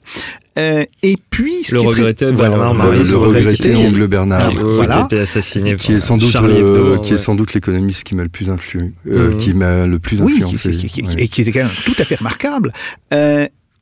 Euh, 0.59 0.85
et 1.03 1.17
puis, 1.31 1.65
ce 1.65 1.75
le 1.75 1.81
regretté 1.81 2.31
Bernard 2.33 2.75
Marie, 2.75 3.03
le, 3.03 3.17
regretté 3.17 3.75
ongle 3.77 4.07
Bernard, 4.09 4.53
voilà. 4.53 4.95
qui 4.95 5.01
a 5.01 5.05
été 5.07 5.19
assassiné, 5.21 5.77
qui 5.77 5.95
est 5.95 6.01
sans 6.01 6.19
doute, 6.19 6.37
euh, 6.37 6.99
qui 6.99 7.15
est 7.15 7.19
sans 7.19 7.35
doute 7.35 7.55
l'économiste 7.55 8.05
qui 8.05 8.15
m'a 8.15 8.23
le 8.23 8.29
plus 8.29 8.51
influé, 8.51 8.93
euh, 9.07 9.33
mmh. 9.33 9.37
qui 9.39 9.55
m'a 9.55 9.87
le 9.87 9.99
plus 9.99 10.21
influencé, 10.21 10.69
oui, 10.69 10.77
qui, 10.77 10.87
qui, 10.89 11.03
qui, 11.03 11.19
et 11.19 11.29
qui 11.29 11.41
était 11.41 11.53
quand 11.53 11.61
même 11.61 11.71
tout 11.87 11.95
à 11.99 12.05
fait 12.05 12.17
remarquable. 12.17 12.75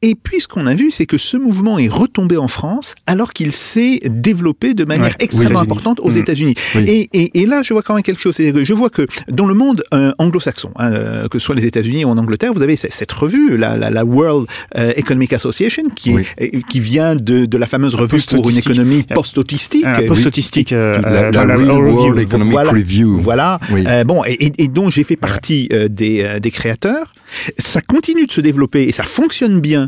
Euh, 0.05 0.09
et 0.09 0.15
puis, 0.15 0.41
ce 0.41 0.49
qu'on 0.49 0.67
a 0.67 0.75
vu, 0.75 0.91
c'est 0.91 1.07
que 1.07 1.19
ce 1.19 1.37
mouvement 1.37 1.79
est 1.79 1.89
retombé 1.89 2.37
en 2.37 2.49
France 2.49 2.95
alors 3.07 3.33
qu'il 3.33 3.53
s'est 3.53 4.01
développé 4.07 4.75
de 4.75 4.85
manière 4.85 5.15
extrêmement 5.19 5.61
importante 5.61 6.01
aux 6.01 6.13
mmh. 6.13 6.19
États-Unis. 6.19 6.55
Et, 6.77 7.09
et, 7.13 7.41
et, 7.41 7.47
là, 7.47 7.63
je 7.63 7.73
vois 7.73 7.83
quand 7.83 7.95
même 7.95 8.03
quelque 8.03 8.21
chose. 8.21 8.37
Que 8.37 8.65
je 8.65 8.73
vois 8.73 8.91
que 8.91 9.07
dans 9.31 9.47
le 9.47 9.55
monde 9.55 9.85
euh, 9.93 10.13
anglo-saxon, 10.19 10.71
hein, 10.77 10.93
euh, 10.93 11.29
que 11.29 11.39
ce 11.39 11.47
soit 11.47 11.55
les 11.55 11.67
États-Unis 11.67 12.05
ou 12.05 12.09
en 12.09 12.19
Angleterre, 12.19 12.53
vous 12.55 12.63
avez 12.63 12.77
cette 12.77 13.13
revue, 13.13 13.57
la, 13.57 13.77
la, 13.77 13.91
la 13.91 14.05
World 14.05 14.47
euh, 14.77 14.93
Economic 14.97 15.33
Association, 15.33 15.85
qui, 15.95 16.15
est, 16.39 16.67
qui 16.69 16.81
vient 16.81 17.15
de, 17.15 17.47
de, 17.47 17.59
la 17.59 17.67
fameuse 17.67 17.95
revue 17.95 18.23
pour 18.23 18.49
une 18.49 18.59
économie 18.59 19.03
post-autistique. 19.03 19.85
Ah, 19.87 20.01
post-autistique. 20.03 20.71
la, 20.71 21.31
la, 21.31 21.59
World 21.59 22.19
Economic 22.19 22.53
voilà, 22.53 22.71
Review. 22.71 23.19
Voilà. 23.19 23.61
bon, 24.07 24.23
et, 24.27 24.53
et, 24.59 24.69
dont 24.69 24.91
j'ai 24.91 25.05
fait 25.05 25.17
partie 25.17 25.69
des, 25.91 26.39
des 26.41 26.51
créateurs. 26.51 27.13
Ça 27.59 27.81
continue 27.83 28.27
de 28.27 28.33
se 28.33 28.41
développer 28.41 28.85
et 28.85 28.93
ça 28.93 29.03
fonctionne 29.03 29.61
bien 29.61 29.88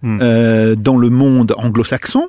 Hmm. 0.00 0.18
Euh, 0.22 0.76
dans 0.76 0.96
le 0.96 1.10
monde 1.10 1.54
anglo-saxon, 1.56 2.28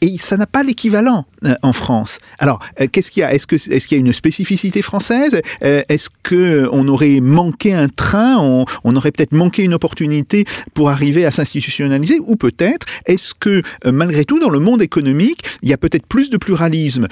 et 0.00 0.16
ça 0.16 0.38
n'a 0.38 0.46
pas 0.46 0.62
l'équivalent 0.62 1.26
euh, 1.44 1.54
en 1.60 1.74
France. 1.74 2.18
Alors, 2.38 2.58
euh, 2.80 2.86
qu'est-ce 2.90 3.10
qu'il 3.10 3.20
y 3.20 3.24
a? 3.24 3.34
Est-ce 3.34 3.46
que 3.46 3.56
est-ce 3.56 3.86
qu'il 3.86 3.98
y 3.98 4.00
a 4.00 4.04
une 4.04 4.14
spécificité 4.14 4.80
française? 4.80 5.42
Est-ce 5.60 6.08
que 6.22 6.66
on 6.72 6.88
aurait 6.88 7.20
manqué 7.20 7.74
un 7.74 7.88
train? 7.88 8.38
On, 8.38 8.64
on 8.84 8.96
aurait 8.96 9.10
peut-être 9.10 9.32
manqué 9.32 9.62
une 9.62 9.74
opportunité 9.74 10.46
pour 10.72 10.88
arriver 10.88 11.26
à 11.26 11.30
s'institutionnaliser? 11.30 12.18
Ou 12.18 12.36
peut-être 12.36 12.86
est-ce 13.04 13.34
que 13.38 13.60
malgré 13.84 14.24
tout, 14.24 14.40
dans 14.40 14.48
le 14.48 14.60
monde 14.60 14.80
économique, 14.80 15.42
il 15.62 15.68
y 15.68 15.74
a 15.74 15.76
peut-être 15.76 16.06
plus 16.06 16.30
de 16.30 16.38
pluralisme 16.38 17.08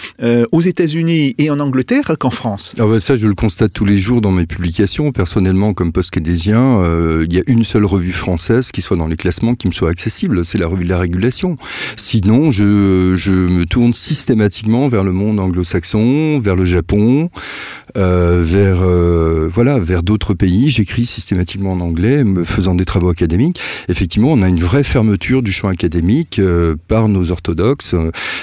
aux 0.51 0.61
États-Unis 0.62 1.34
et 1.36 1.51
en 1.51 1.61
Angleterre 1.61 2.16
qu'en 2.18 2.30
France? 2.30 2.74
Ah 2.78 2.86
bah 2.86 3.01
Ça, 3.01 3.18
je 3.18 3.26
le 3.26 3.34
constate 3.34 3.74
tous 3.74 3.84
les 3.84 3.98
jours 3.98 4.22
dans 4.22 4.32
mes 4.32 4.46
publications. 4.46 5.12
Personnellement, 5.12 5.74
comme 5.74 5.92
post-kédésien, 5.92 6.82
il 7.22 7.32
y 7.34 7.38
a 7.38 7.42
une 7.46 7.64
seule 7.64 7.84
revue 7.84 8.12
française 8.12 8.72
qui 8.72 8.80
soit 8.80 8.96
dans 8.96 9.07
les 9.07 9.16
classements 9.16 9.55
qui 9.55 9.66
me 9.66 9.72
soit 9.72 9.89
accessible, 9.91 10.45
c'est 10.45 10.59
la 10.59 10.66
revue 10.66 10.84
de 10.84 10.88
la 10.88 10.99
régulation. 10.99 11.57
Sinon, 11.97 12.51
je, 12.51 12.62
me 12.62 13.64
tourne 13.64 13.93
systématiquement 13.93 14.88
vers 14.88 15.05
le 15.05 15.12
monde 15.12 15.38
anglo-saxon, 15.38 16.38
vers 16.38 16.57
le 16.57 16.64
Japon, 16.64 17.30
euh, 17.97 18.43
vers 18.45 18.82
euh, 18.82 19.49
voilà, 19.53 19.78
vers 19.78 20.03
d'autres 20.03 20.34
pays. 20.34 20.68
J'écris 20.68 21.07
systématiquement 21.07 21.72
en 21.72 21.80
anglais, 21.80 22.24
me 22.24 22.45
faisant 22.45 22.74
des 22.74 22.84
travaux 22.84 23.11
académiques. 23.11 23.61
Effectivement, 23.88 24.32
on 24.32 24.43
a 24.43 24.49
une 24.49 24.61
vraie 24.61 24.84
fermeture 24.84 25.43
du 25.43 25.53
champ 25.53 25.68
académique 25.68 26.38
euh, 26.38 26.76
par 26.88 27.09
nos 27.09 27.30
orthodoxes. 27.30 27.95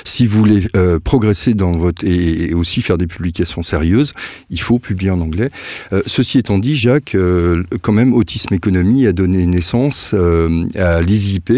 Si 0.04 0.28
vous 0.28 0.38
voulez 0.38 0.68
progresser 1.04 1.54
dans 1.54 1.72
votre 1.72 2.06
et, 2.06 2.54
aussi 2.54 2.82
faire 2.82 2.98
des 2.98 3.08
publications 3.08 3.64
sérieuses, 3.64 4.14
il 4.50 4.60
faut 4.60 4.80
publier 4.80 5.12
en 5.12 5.20
anglais. 5.22 5.50
ceci 6.06 6.38
étant 6.38 6.58
dit, 6.58 6.76
Jacques, 6.76 7.16
quand 7.82 7.92
même, 7.92 8.14
Autisme 8.14 8.54
Économie 8.54 9.06
a 9.08 9.14
donné 9.14 9.46
naissance 9.46 10.14
à 10.76 11.02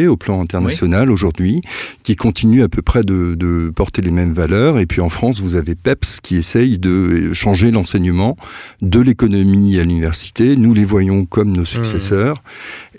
au 0.07 0.17
plan 0.17 0.41
international 0.41 1.11
aujourd'hui, 1.11 1.61
qui 2.03 2.15
continue 2.15 2.63
à 2.63 2.69
peu 2.69 2.81
près 2.81 3.03
de, 3.03 3.35
de 3.35 3.71
porter 3.75 4.01
les 4.01 4.11
mêmes 4.11 4.33
valeurs. 4.33 4.79
Et 4.79 4.85
puis 4.85 5.01
en 5.01 5.09
France, 5.09 5.41
vous 5.41 5.55
avez 5.55 5.75
PEPS 5.75 6.19
qui 6.21 6.35
essaye 6.35 6.77
de 6.77 7.33
changer 7.33 7.71
l'enseignement 7.71 8.37
de 8.81 8.99
l'économie 8.99 9.79
à 9.79 9.83
l'université. 9.83 10.55
Nous 10.55 10.73
les 10.73 10.85
voyons 10.85 11.25
comme 11.25 11.55
nos 11.55 11.65
successeurs. 11.65 12.43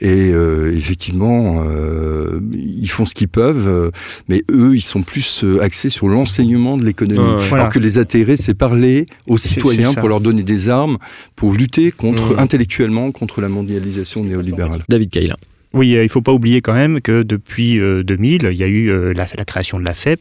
Et 0.00 0.30
euh, 0.32 0.74
effectivement, 0.74 1.62
euh, 1.66 2.40
ils 2.52 2.88
font 2.90 3.04
ce 3.04 3.14
qu'ils 3.14 3.28
peuvent, 3.28 3.90
mais 4.28 4.42
eux, 4.50 4.74
ils 4.74 4.82
sont 4.82 5.02
plus 5.02 5.44
euh, 5.44 5.62
axés 5.62 5.90
sur 5.90 6.08
l'enseignement 6.08 6.76
de 6.76 6.84
l'économie. 6.84 7.42
Alors 7.52 7.68
que 7.68 7.78
les 7.78 7.98
atterrés, 7.98 8.36
c'est 8.36 8.54
parler 8.54 9.06
aux 9.26 9.38
citoyens 9.38 9.92
pour 9.92 10.08
leur 10.08 10.20
donner 10.20 10.42
des 10.42 10.68
armes 10.68 10.98
pour 11.36 11.52
lutter 11.52 11.90
contre 11.90 12.38
intellectuellement 12.38 13.12
contre 13.12 13.40
la 13.40 13.48
mondialisation 13.48 14.24
néolibérale. 14.24 14.82
David 14.88 15.10
Kaila. 15.10 15.36
Oui, 15.72 15.90
il 15.90 16.02
ne 16.02 16.08
faut 16.08 16.20
pas 16.20 16.32
oublier 16.32 16.60
quand 16.60 16.72
même 16.72 17.00
que 17.00 17.22
depuis 17.22 17.78
2000, 17.78 18.48
il 18.50 18.56
y 18.56 18.64
a 18.64 18.66
eu 18.66 19.12
la, 19.12 19.26
la 19.36 19.44
création 19.44 19.78
de 19.78 19.84
la 19.84 19.94
FEP. 19.94 20.20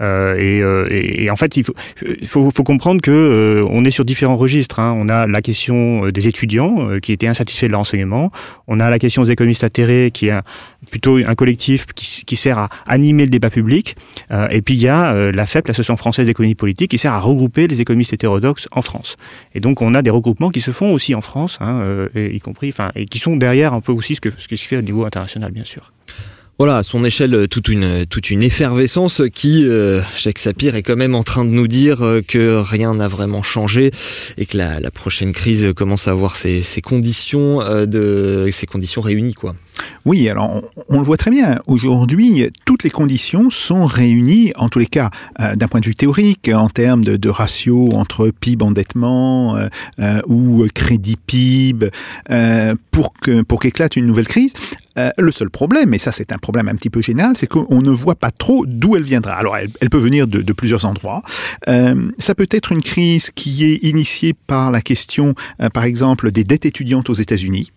Et, 0.00 0.58
et, 0.90 1.30
en 1.30 1.36
fait, 1.36 1.56
il 1.56 1.64
faut, 1.64 1.74
faut, 2.26 2.50
faut 2.50 2.62
comprendre 2.64 3.00
que 3.00 3.64
on 3.70 3.84
est 3.84 3.92
sur 3.92 4.04
différents 4.04 4.36
registres. 4.36 4.80
Hein. 4.80 4.96
On 4.98 5.08
a 5.08 5.26
la 5.26 5.40
question 5.40 6.08
des 6.08 6.26
étudiants 6.26 6.98
qui 7.00 7.12
étaient 7.12 7.28
insatisfaits 7.28 7.66
de 7.66 7.72
leur 7.72 7.80
enseignement. 7.80 8.32
On 8.66 8.80
a 8.80 8.90
la 8.90 8.98
question 8.98 9.22
des 9.22 9.30
économistes 9.30 9.62
atterrés 9.62 10.10
qui 10.12 10.28
est 10.28 10.40
plutôt 10.90 11.16
un 11.16 11.34
collectif 11.34 11.86
qui, 11.86 12.24
qui, 12.24 12.36
sert 12.36 12.58
à 12.58 12.68
animer 12.86 13.24
le 13.24 13.30
débat 13.30 13.50
public. 13.50 13.96
et 14.50 14.62
puis 14.62 14.74
il 14.74 14.82
y 14.82 14.88
a 14.88 15.30
la 15.30 15.46
FEP, 15.46 15.68
l'Association 15.68 15.96
française 15.96 16.26
d'économie 16.26 16.56
politique, 16.56 16.90
qui 16.90 16.98
sert 16.98 17.12
à 17.12 17.20
regrouper 17.20 17.68
les 17.68 17.80
économistes 17.80 18.12
hétérodoxes 18.12 18.66
en 18.72 18.82
France. 18.82 19.16
Et 19.54 19.60
donc 19.60 19.80
on 19.80 19.94
a 19.94 20.02
des 20.02 20.10
regroupements 20.10 20.50
qui 20.50 20.60
se 20.60 20.72
font 20.72 20.92
aussi 20.92 21.14
en 21.14 21.20
France, 21.20 21.58
hein, 21.60 22.08
y 22.16 22.40
compris, 22.40 22.70
enfin, 22.70 22.90
et 22.96 23.04
qui 23.04 23.20
sont 23.20 23.36
derrière 23.36 23.74
un 23.74 23.80
peu 23.80 23.92
aussi 23.92 24.16
ce 24.16 24.20
que 24.20 24.30
ce 24.36 24.48
qui 24.48 24.56
se 24.56 24.66
fait 24.66 24.87
international, 25.06 25.52
bien 25.52 25.64
sûr. 25.64 25.92
Voilà, 26.58 26.78
à 26.78 26.82
son 26.82 27.04
échelle, 27.04 27.46
toute 27.46 27.68
une, 27.68 28.04
toute 28.06 28.30
une 28.30 28.42
effervescence 28.42 29.22
qui, 29.32 29.64
euh, 29.64 30.00
Jacques 30.16 30.40
Sapir 30.40 30.74
est 30.74 30.82
quand 30.82 30.96
même 30.96 31.14
en 31.14 31.22
train 31.22 31.44
de 31.44 31.50
nous 31.50 31.68
dire 31.68 32.02
euh, 32.02 32.20
que 32.20 32.56
rien 32.56 32.94
n'a 32.94 33.06
vraiment 33.06 33.44
changé 33.44 33.92
et 34.38 34.44
que 34.44 34.56
la, 34.56 34.90
prochaine 34.90 35.32
crise 35.32 35.72
commence 35.76 36.08
à 36.08 36.10
avoir 36.10 36.34
ses, 36.34 36.62
conditions, 36.82 37.60
euh, 37.62 38.50
conditions 38.68 39.00
réunies. 39.00 39.34
quoi. 39.34 39.54
Oui, 40.04 40.28
alors 40.28 40.62
on, 40.88 40.98
le 40.98 41.04
voit 41.04 41.16
très 41.16 41.30
bien. 41.30 41.58
Aujourd'hui, 41.66 42.50
toutes 42.64 42.82
les 42.82 42.90
conditions 42.90 43.50
sont 43.50 43.84
réunies, 43.84 44.52
en 44.56 44.68
tous 44.68 44.78
les 44.78 44.86
cas, 44.86 45.10
euh, 45.40 45.54
d'un 45.54 45.68
point 45.68 45.80
de 45.80 45.86
vue 45.86 45.94
théorique, 45.94 46.50
en 46.52 46.68
termes 46.68 47.04
de, 47.04 47.28
ratio 47.28 47.90
entre 47.92 48.30
PIB 48.30 48.64
endettement 48.64 49.56
euh, 49.56 49.68
euh, 50.00 50.22
ou 50.26 50.66
crédit 50.74 51.16
PIB, 51.16 51.90
pour 52.90 53.60
qu'éclate 53.60 53.96
une 53.96 54.06
nouvelle 54.06 54.28
crise. 54.28 54.54
le 55.16 55.30
seul 55.30 55.50
problème, 55.50 55.94
et 55.94 55.98
ça 55.98 56.10
c'est 56.10 56.32
un 56.32 56.38
problème 56.38 56.68
un 56.68 56.74
petit 56.74 56.90
peu 56.90 57.02
général, 57.02 57.36
c'est 57.36 57.46
qu'on 57.46 57.82
ne 57.82 57.90
voit 57.90 58.14
pas 58.14 58.30
trop 58.30 58.64
d'où 58.66 58.96
elle 58.96 59.02
viendra. 59.02 59.34
Alors 59.34 59.56
elle, 59.56 59.90
peut 59.90 59.98
venir 59.98 60.26
de 60.26 60.52
plusieurs 60.52 60.84
endroits. 60.84 61.22
ça 61.66 62.34
peut 62.34 62.48
être 62.50 62.72
une 62.72 62.82
crise 62.82 63.30
qui 63.34 63.64
est 63.64 63.84
initiée 63.84 64.34
par 64.46 64.70
la 64.70 64.80
question, 64.80 65.34
par 65.72 65.84
exemple, 65.84 66.32
des 66.32 66.44
dettes 66.44 66.66
étudiantes 66.66 67.10
aux 67.10 67.14
États-Unis 67.14 67.70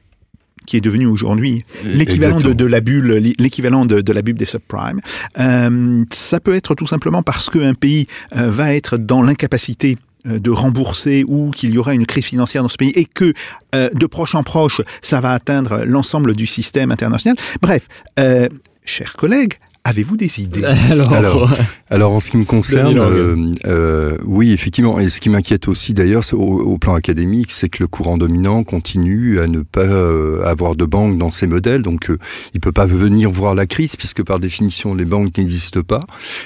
qui 0.67 0.77
est 0.77 0.81
devenu 0.81 1.05
aujourd'hui 1.05 1.63
l'équivalent 1.83 2.39
de, 2.39 2.53
de, 2.53 2.65
la 2.65 2.81
bulle, 2.81 3.33
l'équivalent 3.39 3.85
de, 3.85 4.01
de, 4.01 4.13
la 4.13 4.21
bulle 4.21 4.35
des 4.35 4.45
subprimes. 4.45 5.01
Euh, 5.39 6.05
ça 6.11 6.39
peut 6.39 6.55
être 6.55 6.75
tout 6.75 6.87
simplement 6.87 7.23
parce 7.23 7.49
qu'un 7.49 7.73
pays 7.73 8.07
euh, 8.35 8.51
va 8.51 8.73
être 8.73 8.97
dans 8.97 9.21
l'incapacité 9.21 9.97
euh, 10.27 10.37
de 10.37 10.51
rembourser 10.51 11.23
ou 11.27 11.49
qu'il 11.49 11.71
y 11.71 11.79
aura 11.79 11.95
une 11.95 12.05
crise 12.05 12.25
financière 12.25 12.61
dans 12.61 12.69
ce 12.69 12.77
pays 12.77 12.91
et 12.93 13.05
que 13.05 13.33
euh, 13.73 13.89
de 13.91 14.05
proche 14.05 14.35
en 14.35 14.43
proche, 14.43 14.81
ça 15.01 15.19
va 15.19 15.31
atteindre 15.31 15.83
l'ensemble 15.83 16.35
du 16.35 16.45
système 16.45 16.91
international. 16.91 17.35
Bref, 17.59 17.87
euh, 18.19 18.47
chers 18.85 19.13
collègues, 19.13 19.55
Avez-vous 19.83 20.15
des 20.15 20.39
idées 20.39 20.63
alors, 20.91 21.11
alors, 21.11 21.53
alors, 21.89 22.11
en 22.13 22.19
ce 22.19 22.29
qui 22.29 22.37
me 22.37 22.45
concerne, 22.45 22.97
euh, 22.99 23.53
euh, 23.65 24.17
oui, 24.25 24.51
effectivement. 24.51 24.99
Et 24.99 25.09
ce 25.09 25.19
qui 25.19 25.29
m'inquiète 25.29 25.67
aussi, 25.67 25.93
d'ailleurs, 25.93 26.23
au, 26.33 26.61
au, 26.61 26.77
plan 26.77 26.93
académique, 26.93 27.51
c'est 27.51 27.67
que 27.67 27.81
le 27.81 27.87
courant 27.87 28.17
dominant 28.17 28.63
continue 28.63 29.39
à 29.39 29.47
ne 29.47 29.61
pas 29.61 29.81
euh, 29.81 30.43
avoir 30.45 30.75
de 30.75 30.85
banque 30.85 31.17
dans 31.17 31.31
ses 31.31 31.47
modèles. 31.47 31.81
Donc, 31.81 32.11
euh, 32.11 32.19
il 32.53 32.59
peut 32.59 32.71
pas 32.71 32.85
venir 32.85 33.31
voir 33.31 33.55
la 33.55 33.65
crise, 33.65 33.95
puisque 33.95 34.23
par 34.23 34.39
définition, 34.39 34.93
les 34.93 35.05
banques 35.05 35.35
n'existent 35.37 35.81
pas. 35.81 36.01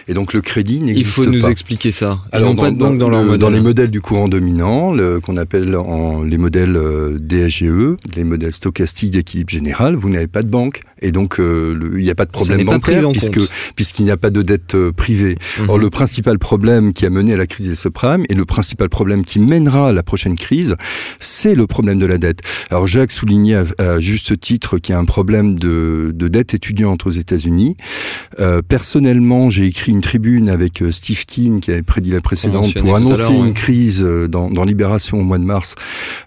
Et 0.08 0.14
donc, 0.14 0.34
le 0.34 0.40
crédit 0.40 0.80
n'existe 0.80 1.16
pas. 1.16 1.22
Il 1.22 1.26
faut 1.26 1.32
nous 1.32 1.42
pas. 1.42 1.52
expliquer 1.52 1.92
ça. 1.92 2.20
Ils 2.32 2.38
alors, 2.38 2.56
dans, 2.56 2.64
pas 2.64 2.72
de 2.72 2.78
banque 2.78 2.98
dans, 2.98 3.10
dans, 3.10 3.38
dans 3.38 3.50
les 3.50 3.60
modèles 3.60 3.92
du 3.92 4.00
courant 4.00 4.30
dominant, 4.30 4.96
qu'on 5.22 5.38
appelle 5.38 5.76
en, 5.76 6.24
les 6.24 6.38
modèles 6.38 6.76
euh, 6.76 7.18
DSGE, 7.20 7.98
les 8.16 8.24
modèles 8.24 8.54
stochastiques 8.54 9.12
d'équilibre 9.12 9.50
général, 9.50 9.96
vous 9.96 10.10
n'avez 10.10 10.28
pas 10.28 10.42
de 10.42 10.50
banque. 10.50 10.82
Et 11.02 11.12
donc, 11.12 11.40
euh, 11.40 11.78
il 11.98 12.04
n'y 12.04 12.10
a 12.10 12.16
pas 12.16 12.26
de 12.26 12.32
problème 12.32 12.66
bancaire 12.66 13.10
puisque 13.12 13.40
puisqu'il 13.76 14.06
n'y 14.06 14.12
a 14.12 14.18
pas 14.18 14.30
de 14.30 14.42
dette 14.42 14.76
euh, 14.76 14.92
privée. 14.92 15.36
Mmh. 15.60 15.70
Or, 15.70 15.78
le 15.78 15.90
principal 15.90 16.40
problème 16.40 16.94
qui 16.94 17.06
a 17.06 17.10
mené 17.10 17.34
à 17.34 17.38
la 17.38 17.48
crise 17.48 17.68
des 17.68 17.76
subprimes 17.76 18.24
et 18.30 18.34
le 18.34 18.46
principal 18.46 18.90
problème 18.90 19.24
qui 19.24 19.40
mènera 19.40 19.90
à 19.90 19.94
la 19.94 20.04
prochaine 20.04 20.36
crise, 20.36 20.76
c'est 21.20 21.56
le 21.56 21.68
problème 21.68 22.00
de 22.00 22.06
la 22.06 22.18
dette. 22.18 22.40
Alors, 22.70 22.88
Jacques 22.88 23.12
soulignait 23.12 23.56
à, 23.56 23.66
à 23.78 24.00
juste 24.00 24.40
titre 24.40 24.78
qu'il 24.78 24.94
y 24.94 24.96
a 24.96 25.00
un 25.00 25.06
problème 25.06 25.58
de, 25.58 26.12
de 26.14 26.28
dette 26.28 26.54
étudiante 26.54 27.06
aux 27.06 27.12
États-Unis. 27.12 27.76
Euh, 28.40 28.62
personnellement, 28.62 29.50
j'ai 29.50 29.66
écrit 29.66 29.92
une 29.92 30.02
tribune 30.02 30.50
avec 30.50 30.82
euh, 30.82 30.92
Steve 30.92 31.26
Keen 31.26 31.60
qui 31.60 31.72
avait 31.72 31.84
prédit 31.84 32.12
la 32.12 32.22
précédente 32.22 32.74
pour 32.74 32.96
annoncer 32.96 33.34
une 33.34 33.48
ouais. 33.48 33.54
crise 33.54 34.02
dans, 34.02 34.50
dans 34.50 34.64
Libération 34.64 35.20
au 35.20 35.24
mois 35.24 35.38
de 35.38 35.44
mars, 35.44 35.76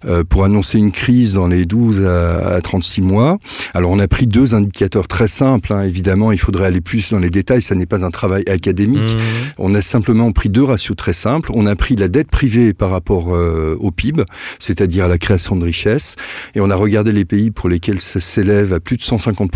euh, 0.04 0.24
pour 0.24 0.44
annoncer 0.44 0.78
une 0.78 0.92
crise 0.92 1.34
dans 1.34 1.48
les 1.48 1.66
12 1.66 2.06
à, 2.06 2.54
à 2.54 2.60
36 2.60 3.02
mois. 3.02 3.38
Alors, 3.74 3.90
on 3.90 3.98
a 3.98 4.08
pris 4.08 4.26
deux 4.26 4.54
indicateur 4.58 5.08
très 5.08 5.28
simple. 5.28 5.72
Hein. 5.72 5.82
Évidemment, 5.82 6.32
il 6.32 6.38
faudrait 6.38 6.66
aller 6.66 6.80
plus 6.80 7.10
dans 7.10 7.18
les 7.18 7.30
détails. 7.30 7.62
Ça 7.62 7.74
n'est 7.74 7.86
pas 7.86 8.04
un 8.04 8.10
travail 8.10 8.44
académique. 8.46 9.14
Mmh. 9.14 9.18
On 9.58 9.74
a 9.74 9.82
simplement 9.82 10.30
pris 10.32 10.48
deux 10.48 10.62
ratios 10.62 10.96
très 10.96 11.12
simples. 11.12 11.50
On 11.54 11.66
a 11.66 11.74
pris 11.76 11.96
la 11.96 12.08
dette 12.08 12.30
privée 12.30 12.72
par 12.74 12.90
rapport 12.90 13.34
euh, 13.34 13.76
au 13.80 13.90
PIB, 13.90 14.24
c'est-à-dire 14.58 15.06
à 15.06 15.08
la 15.08 15.18
création 15.18 15.56
de 15.56 15.64
richesses, 15.64 16.16
et 16.54 16.60
on 16.60 16.70
a 16.70 16.76
regardé 16.76 17.12
les 17.12 17.24
pays 17.24 17.50
pour 17.50 17.68
lesquels 17.68 18.00
ça 18.00 18.20
s'élève 18.20 18.72
à 18.72 18.80
plus 18.80 18.96
de 18.96 19.02
150 19.02 19.50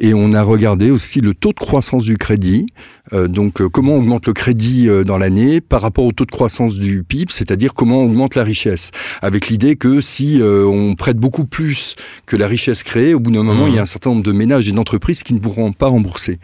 Et 0.00 0.14
on 0.14 0.32
a 0.32 0.42
regardé 0.42 0.90
aussi 0.90 1.20
le 1.20 1.34
taux 1.34 1.52
de 1.52 1.58
croissance 1.58 2.04
du 2.04 2.16
crédit. 2.16 2.66
Euh, 3.12 3.28
donc, 3.28 3.60
euh, 3.60 3.68
comment 3.68 3.96
augmente 3.96 4.26
le 4.26 4.32
crédit 4.32 4.88
dans 5.04 5.18
l'année 5.18 5.60
par 5.60 5.82
rapport 5.82 6.04
au 6.04 6.12
taux 6.12 6.24
de 6.24 6.30
croissance 6.30 6.76
du 6.76 7.02
PIB, 7.02 7.32
c'est-à-dire 7.32 7.74
comment 7.74 8.02
augmente 8.02 8.34
la 8.34 8.44
richesse, 8.44 8.90
avec 9.22 9.48
l'idée 9.48 9.76
que 9.76 10.00
si 10.00 10.40
on 10.42 10.94
prête 10.94 11.16
beaucoup 11.16 11.44
plus 11.44 11.96
que 12.26 12.36
la 12.36 12.46
richesse 12.46 12.82
créée, 12.82 13.14
au 13.14 13.20
bout 13.20 13.30
d'un 13.30 13.42
moment, 13.42 13.66
mmh. 13.66 13.68
il 13.68 13.74
y 13.74 13.78
a 13.78 13.82
un 13.82 13.86
certain 13.90 14.10
nombre 14.10 14.22
de 14.22 14.32
ménages 14.32 14.68
et 14.68 14.72
d'entreprises 14.72 15.22
qui 15.22 15.34
ne 15.34 15.40
pourront 15.40 15.72
pas 15.72 15.88
rembourser. 15.88 16.38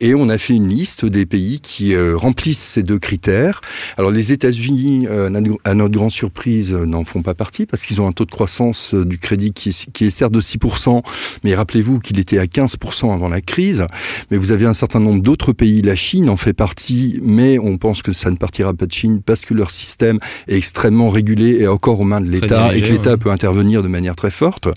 Et 0.00 0.14
on 0.14 0.28
a 0.28 0.38
fait 0.38 0.54
une 0.54 0.68
liste 0.68 1.04
des 1.04 1.26
pays 1.26 1.60
qui 1.60 1.94
euh, 1.94 2.16
remplissent 2.16 2.62
ces 2.62 2.82
deux 2.82 2.98
critères. 2.98 3.60
Alors 3.96 4.10
les 4.10 4.32
États-Unis, 4.32 5.06
euh, 5.10 5.30
à 5.64 5.74
notre 5.74 5.94
grande 5.94 6.10
surprise, 6.10 6.72
euh, 6.72 6.84
n'en 6.84 7.04
font 7.04 7.22
pas 7.22 7.34
partie 7.34 7.66
parce 7.66 7.86
qu'ils 7.86 8.00
ont 8.00 8.06
un 8.06 8.12
taux 8.12 8.26
de 8.26 8.30
croissance 8.30 8.94
du 8.94 9.18
crédit 9.18 9.52
qui 9.52 9.70
est, 9.70 9.90
qui 9.92 10.04
est 10.04 10.10
certes 10.10 10.32
de 10.32 10.40
6%, 10.40 11.02
mais 11.42 11.54
rappelez-vous 11.54 12.00
qu'il 12.00 12.18
était 12.18 12.38
à 12.38 12.44
15% 12.44 13.14
avant 13.14 13.28
la 13.28 13.40
crise. 13.40 13.86
Mais 14.30 14.36
vous 14.36 14.52
avez 14.52 14.66
un 14.66 14.74
certain 14.74 15.00
nombre 15.00 15.22
d'autres 15.22 15.52
pays, 15.52 15.80
la 15.82 15.96
Chine 15.96 16.28
en 16.28 16.36
fait 16.36 16.52
partie, 16.52 17.18
mais 17.22 17.58
on 17.58 17.78
pense 17.78 18.02
que 18.02 18.12
ça 18.12 18.30
ne 18.30 18.36
partira 18.36 18.74
pas 18.74 18.86
de 18.86 18.92
Chine 18.92 19.22
parce 19.24 19.44
que 19.46 19.54
leur 19.54 19.70
système 19.70 20.18
est 20.48 20.56
extrêmement 20.56 21.08
régulé 21.08 21.60
et 21.60 21.66
encore 21.66 22.00
aux 22.00 22.04
mains 22.04 22.20
de 22.20 22.28
l'État 22.28 22.74
et 22.74 22.82
que 22.82 22.88
l'État 22.88 23.12
ouais. 23.12 23.16
peut 23.16 23.30
intervenir 23.30 23.82
de 23.82 23.88
manière 23.88 24.16
très 24.16 24.30
forte. 24.30 24.68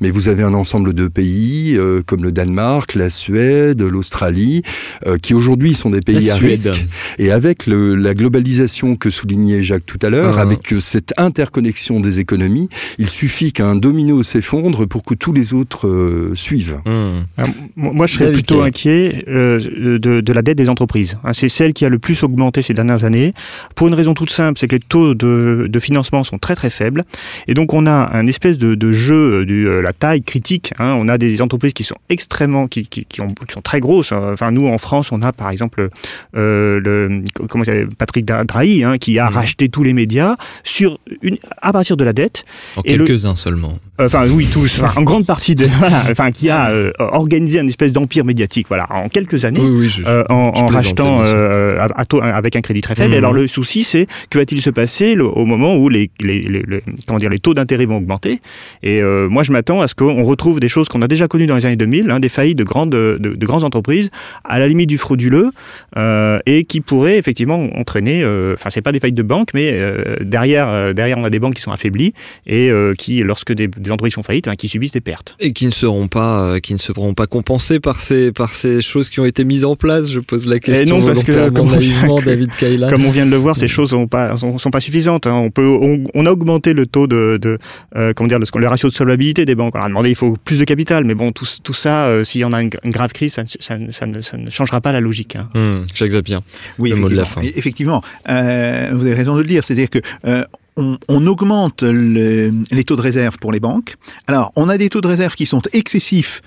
Mais 0.00 0.10
vous 0.10 0.28
avez 0.28 0.42
un 0.42 0.54
ensemble 0.54 0.94
de 0.94 1.08
pays 1.08 1.65
euh, 1.74 2.02
comme 2.04 2.22
le 2.22 2.32
Danemark, 2.32 2.94
la 2.94 3.10
Suède, 3.10 3.82
l'Australie, 3.82 4.62
euh, 5.06 5.16
qui 5.16 5.34
aujourd'hui 5.34 5.74
sont 5.74 5.90
des 5.90 6.00
pays 6.00 6.26
la 6.26 6.34
à 6.34 6.36
Suède. 6.36 6.50
risque. 6.50 6.86
Et 7.18 7.30
avec 7.30 7.66
le, 7.66 7.94
la 7.94 8.14
globalisation 8.14 8.96
que 8.96 9.10
soulignait 9.10 9.62
Jacques 9.62 9.86
tout 9.86 9.98
à 10.02 10.10
l'heure, 10.10 10.36
-huh. 10.36 10.42
avec 10.42 10.74
cette 10.80 11.12
interconnexion 11.16 12.00
des 12.00 12.20
économies, 12.20 12.68
il 12.98 13.08
suffit 13.08 13.52
qu'un 13.52 13.74
domino 13.76 14.22
s'effondre 14.22 14.86
pour 14.86 15.02
que 15.02 15.14
tous 15.14 15.32
les 15.32 15.52
autres 15.52 15.86
euh, 15.88 16.32
suivent. 16.34 16.78
Mmh. 16.84 16.90
Alors, 17.38 17.54
moi, 17.76 18.06
je 18.06 18.12
serais 18.14 18.26
David 18.26 18.36
plutôt 18.38 18.62
inquiet 18.62 19.24
euh, 19.28 19.98
de, 19.98 20.20
de, 20.20 20.32
la 20.32 20.42
dette 20.42 20.58
des 20.58 20.68
entreprises. 20.68 21.16
Hein, 21.24 21.32
c'est 21.32 21.48
celle 21.48 21.72
qui 21.72 21.84
a 21.84 21.88
le 21.88 21.98
plus 21.98 22.22
augmenté 22.22 22.62
ces 22.62 22.74
dernières 22.74 23.04
années, 23.04 23.32
pour 23.74 23.88
une 23.88 23.94
raison 23.94 24.14
toute 24.14 24.30
simple, 24.30 24.58
c'est 24.58 24.68
que 24.68 24.76
les 24.76 24.80
taux 24.80 25.14
de, 25.14 25.66
de, 25.68 25.78
financement 25.80 26.24
sont 26.24 26.38
très 26.38 26.54
très 26.54 26.70
faibles. 26.70 27.04
Et 27.48 27.54
donc, 27.54 27.72
on 27.74 27.86
a 27.86 28.10
un 28.12 28.26
espèce 28.26 28.58
de, 28.58 28.74
de 28.74 28.92
jeu 28.92 29.44
de 29.46 29.54
euh, 29.54 29.80
la 29.82 29.92
taille 29.92 30.22
critique. 30.22 30.72
Hein, 30.78 30.94
on 30.98 31.08
a 31.08 31.18
des 31.18 31.40
entreprises 31.42 31.55
qui 31.58 31.84
sont 31.84 31.96
extrêmement, 32.08 32.68
qui, 32.68 32.86
qui, 32.86 33.04
qui, 33.04 33.20
ont, 33.20 33.28
qui 33.28 33.52
sont 33.52 33.62
très 33.62 33.80
grosses. 33.80 34.12
Hein. 34.12 34.30
Enfin, 34.32 34.50
nous, 34.50 34.66
en 34.66 34.78
France, 34.78 35.12
on 35.12 35.22
a 35.22 35.32
par 35.32 35.50
exemple 35.50 35.90
euh, 36.36 36.80
le, 36.80 37.22
comment 37.48 37.64
Patrick 37.98 38.24
Drahi, 38.24 38.84
hein, 38.84 38.96
qui 38.96 39.18
a 39.18 39.30
mmh. 39.30 39.34
racheté 39.34 39.68
tous 39.68 39.82
les 39.82 39.92
médias 39.92 40.36
sur 40.64 40.98
une, 41.22 41.38
à 41.62 41.72
partir 41.72 41.96
de 41.96 42.04
la 42.04 42.12
dette. 42.12 42.44
En 42.76 42.82
quelques-uns 42.82 43.36
seulement. 43.36 43.78
Enfin, 43.98 44.26
oui, 44.28 44.46
tous. 44.46 44.80
En 44.96 45.02
grande 45.02 45.26
partie 45.26 45.54
de, 45.54 45.66
voilà, 45.78 46.04
enfin, 46.10 46.30
qui 46.30 46.50
a 46.50 46.70
euh, 46.70 46.92
organisé 46.98 47.58
un 47.60 47.66
espèce 47.66 47.92
d'empire 47.92 48.24
médiatique, 48.24 48.66
voilà, 48.68 48.86
en 48.90 49.08
quelques 49.08 49.44
années, 49.44 49.60
oui, 49.60 49.70
oui, 49.70 49.88
je, 49.88 50.02
euh, 50.06 50.24
en, 50.28 50.52
en 50.54 50.66
rachetant 50.66 51.20
euh, 51.22 51.78
à, 51.78 52.00
à 52.00 52.04
taux, 52.04 52.20
avec 52.22 52.56
un 52.56 52.60
crédit 52.60 52.80
très 52.80 52.94
faible. 52.94 53.14
Mmh. 53.14 53.18
Alors, 53.18 53.32
le 53.32 53.46
souci, 53.46 53.84
c'est 53.84 54.06
que 54.30 54.38
va-t-il 54.38 54.60
se 54.60 54.70
passer 54.70 55.14
le, 55.14 55.24
au 55.24 55.44
moment 55.44 55.76
où 55.76 55.88
les, 55.88 56.10
les, 56.20 56.40
les, 56.42 56.62
les, 56.66 56.82
comment 57.06 57.18
dire, 57.18 57.30
les 57.30 57.38
taux 57.38 57.54
d'intérêt 57.54 57.86
vont 57.86 57.96
augmenter? 57.96 58.40
Et 58.82 59.00
euh, 59.00 59.28
moi, 59.28 59.42
je 59.42 59.52
m'attends 59.52 59.80
à 59.80 59.88
ce 59.88 59.94
qu'on 59.94 60.24
retrouve 60.24 60.60
des 60.60 60.68
choses 60.68 60.88
qu'on 60.88 61.02
a 61.02 61.08
déjà 61.08 61.28
connues 61.28 61.46
dans 61.46 61.56
les 61.56 61.66
années 61.66 61.76
2000, 61.76 62.10
hein, 62.10 62.20
des 62.20 62.28
faillites 62.28 62.58
de 62.58 62.64
grandes, 62.64 62.90
de, 62.90 63.18
de, 63.18 63.46
grandes 63.46 63.64
entreprises, 63.64 64.10
à 64.44 64.58
la 64.58 64.68
limite 64.68 64.88
du 64.88 64.98
frauduleux, 64.98 65.50
euh, 65.96 66.38
et 66.46 66.64
qui 66.64 66.80
pourraient 66.80 67.18
effectivement 67.18 67.68
entraîner, 67.76 68.22
euh, 68.22 68.54
enfin, 68.54 68.70
c'est 68.70 68.82
pas 68.82 68.92
des 68.92 69.00
faillites 69.00 69.16
de 69.16 69.22
banques, 69.22 69.50
mais 69.54 69.70
euh, 69.72 70.16
derrière, 70.20 70.92
derrière, 70.94 71.18
on 71.18 71.24
a 71.24 71.30
des 71.30 71.38
banques 71.38 71.54
qui 71.54 71.62
sont 71.62 71.72
affaiblies 71.72 72.12
et 72.46 72.70
euh, 72.70 72.94
qui, 72.94 73.22
lorsque 73.22 73.52
des, 73.52 73.68
des 73.68 73.85
entreprises 73.90 74.14
font 74.14 74.22
faillite, 74.22 74.48
hein, 74.48 74.54
qui 74.56 74.68
subissent 74.68 74.92
des 74.92 75.00
pertes. 75.00 75.36
Et 75.40 75.52
qui 75.52 75.66
ne 75.66 75.70
seront 75.70 76.08
pas, 76.08 76.40
euh, 76.40 76.58
qui 76.60 76.72
ne 76.72 76.78
seront 76.78 77.14
pas 77.14 77.26
compensées 77.26 77.80
par 77.80 78.00
ces, 78.00 78.32
par 78.32 78.54
ces 78.54 78.82
choses 78.82 79.10
qui 79.10 79.20
ont 79.20 79.24
été 79.24 79.44
mises 79.44 79.64
en 79.64 79.76
place. 79.76 80.10
Je 80.10 80.20
pose 80.20 80.46
la 80.46 80.58
question. 80.58 80.96
Et 80.96 81.00
non, 81.00 81.06
parce 81.06 81.24
que 81.24 81.50
comme, 81.50 81.70
naïvement, 81.70 82.20
David 82.20 82.50
Kayla. 82.56 82.90
Comme 82.90 83.04
on 83.04 83.10
vient 83.10 83.26
de 83.26 83.30
le 83.30 83.36
voir, 83.36 83.56
ces 83.56 83.68
choses 83.68 83.90
sont 83.90 84.06
pas, 84.06 84.36
sont, 84.36 84.58
sont 84.58 84.70
pas 84.70 84.80
suffisantes. 84.80 85.26
Hein. 85.26 85.34
On 85.34 85.50
peut, 85.50 85.66
on, 85.66 86.04
on, 86.14 86.26
a 86.26 86.30
augmenté 86.30 86.72
le 86.72 86.86
taux 86.86 87.06
de, 87.06 87.38
de 87.40 87.58
euh, 87.96 88.12
comment 88.14 88.28
dire, 88.28 88.38
le, 88.38 88.46
le 88.58 88.68
ratio 88.68 88.88
de 88.88 88.94
solvabilité 88.94 89.44
des 89.44 89.54
banques. 89.54 89.74
On 89.76 89.80
a 89.80 89.88
demandé, 89.88 90.10
il 90.10 90.16
faut 90.16 90.36
plus 90.44 90.58
de 90.58 90.64
capital, 90.64 91.04
mais 91.04 91.14
bon, 91.14 91.32
tout, 91.32 91.46
tout 91.62 91.74
ça, 91.74 92.06
euh, 92.06 92.24
s'il 92.24 92.40
y 92.40 92.44
en 92.44 92.52
a 92.52 92.62
une, 92.62 92.70
grave 92.86 93.12
crise, 93.12 93.34
ça, 93.34 93.44
ça, 93.46 93.76
ça, 93.90 94.06
ne, 94.06 94.20
ça, 94.20 94.36
ne, 94.36 94.50
changera 94.50 94.80
pas 94.80 94.92
la 94.92 95.00
logique. 95.00 95.36
Hein. 95.36 95.48
Mmh, 95.54 95.86
Jacques 95.94 96.10
Zapier, 96.12 96.38
oui, 96.78 96.90
le 96.90 96.96
mot 96.96 97.08
de 97.08 97.16
la 97.16 97.24
fin. 97.24 97.40
Effectivement, 97.42 98.02
euh, 98.28 98.90
vous 98.92 99.06
avez 99.06 99.14
raison 99.14 99.34
de 99.36 99.40
le 99.40 99.46
dire, 99.46 99.64
c'est-à-dire 99.64 99.90
que 99.90 99.98
euh, 100.26 100.44
on, 100.76 101.26
augmente 101.26 101.82
le, 101.82 102.52
les 102.70 102.84
taux 102.84 102.96
de 102.96 103.00
réserve 103.00 103.38
pour 103.38 103.52
les 103.52 103.60
banques. 103.60 103.96
Alors, 104.26 104.52
on 104.56 104.68
a 104.68 104.78
des 104.78 104.88
taux 104.90 105.00
de 105.00 105.08
réserve 105.08 105.34
qui 105.34 105.46
sont 105.46 105.62
excessifs 105.72 106.42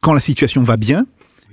quand 0.00 0.14
la 0.14 0.20
situation 0.20 0.62
va 0.62 0.76
bien 0.76 1.06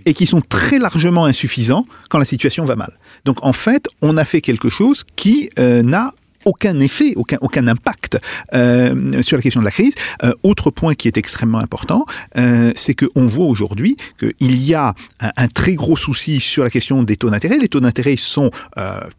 et 0.05 0.13
qui 0.13 0.25
sont 0.25 0.41
très 0.41 0.79
largement 0.79 1.25
insuffisants 1.25 1.85
quand 2.09 2.19
la 2.19 2.25
situation 2.25 2.65
va 2.65 2.75
mal. 2.75 2.97
Donc, 3.25 3.43
en 3.43 3.53
fait, 3.53 3.87
on 4.01 4.17
a 4.17 4.25
fait 4.25 4.41
quelque 4.41 4.69
chose 4.69 5.03
qui 5.15 5.49
euh, 5.59 5.81
n'a 5.81 6.13
aucun 6.45 6.79
effet, 6.79 7.13
aucun, 7.15 7.67
impact 7.67 8.19
euh, 8.53 9.21
sur 9.21 9.37
la 9.37 9.41
question 9.41 9.59
de 9.59 9.65
la 9.65 9.71
crise. 9.71 9.95
Euh, 10.23 10.31
autre 10.43 10.69
point 10.69 10.93
qui 10.93 11.07
est 11.07 11.17
extrêmement 11.17 11.57
important, 11.57 12.05
euh, 12.37 12.71
c'est 12.75 12.93
qu'on 12.93 13.25
voit 13.25 13.47
aujourd'hui 13.47 13.97
qu'il 14.19 14.61
y 14.61 14.73
a 14.73 14.93
un, 15.19 15.31
un, 15.35 15.47
très 15.47 15.73
gros 15.73 15.97
souci 15.97 16.39
sur 16.39 16.63
la 16.63 16.69
question 16.69 17.03
des 17.03 17.17
taux 17.17 17.29
d'intérêt. 17.29 17.57
Les 17.57 17.67
taux 17.67 17.79
d'intérêt 17.79 18.15
sont 18.15 18.51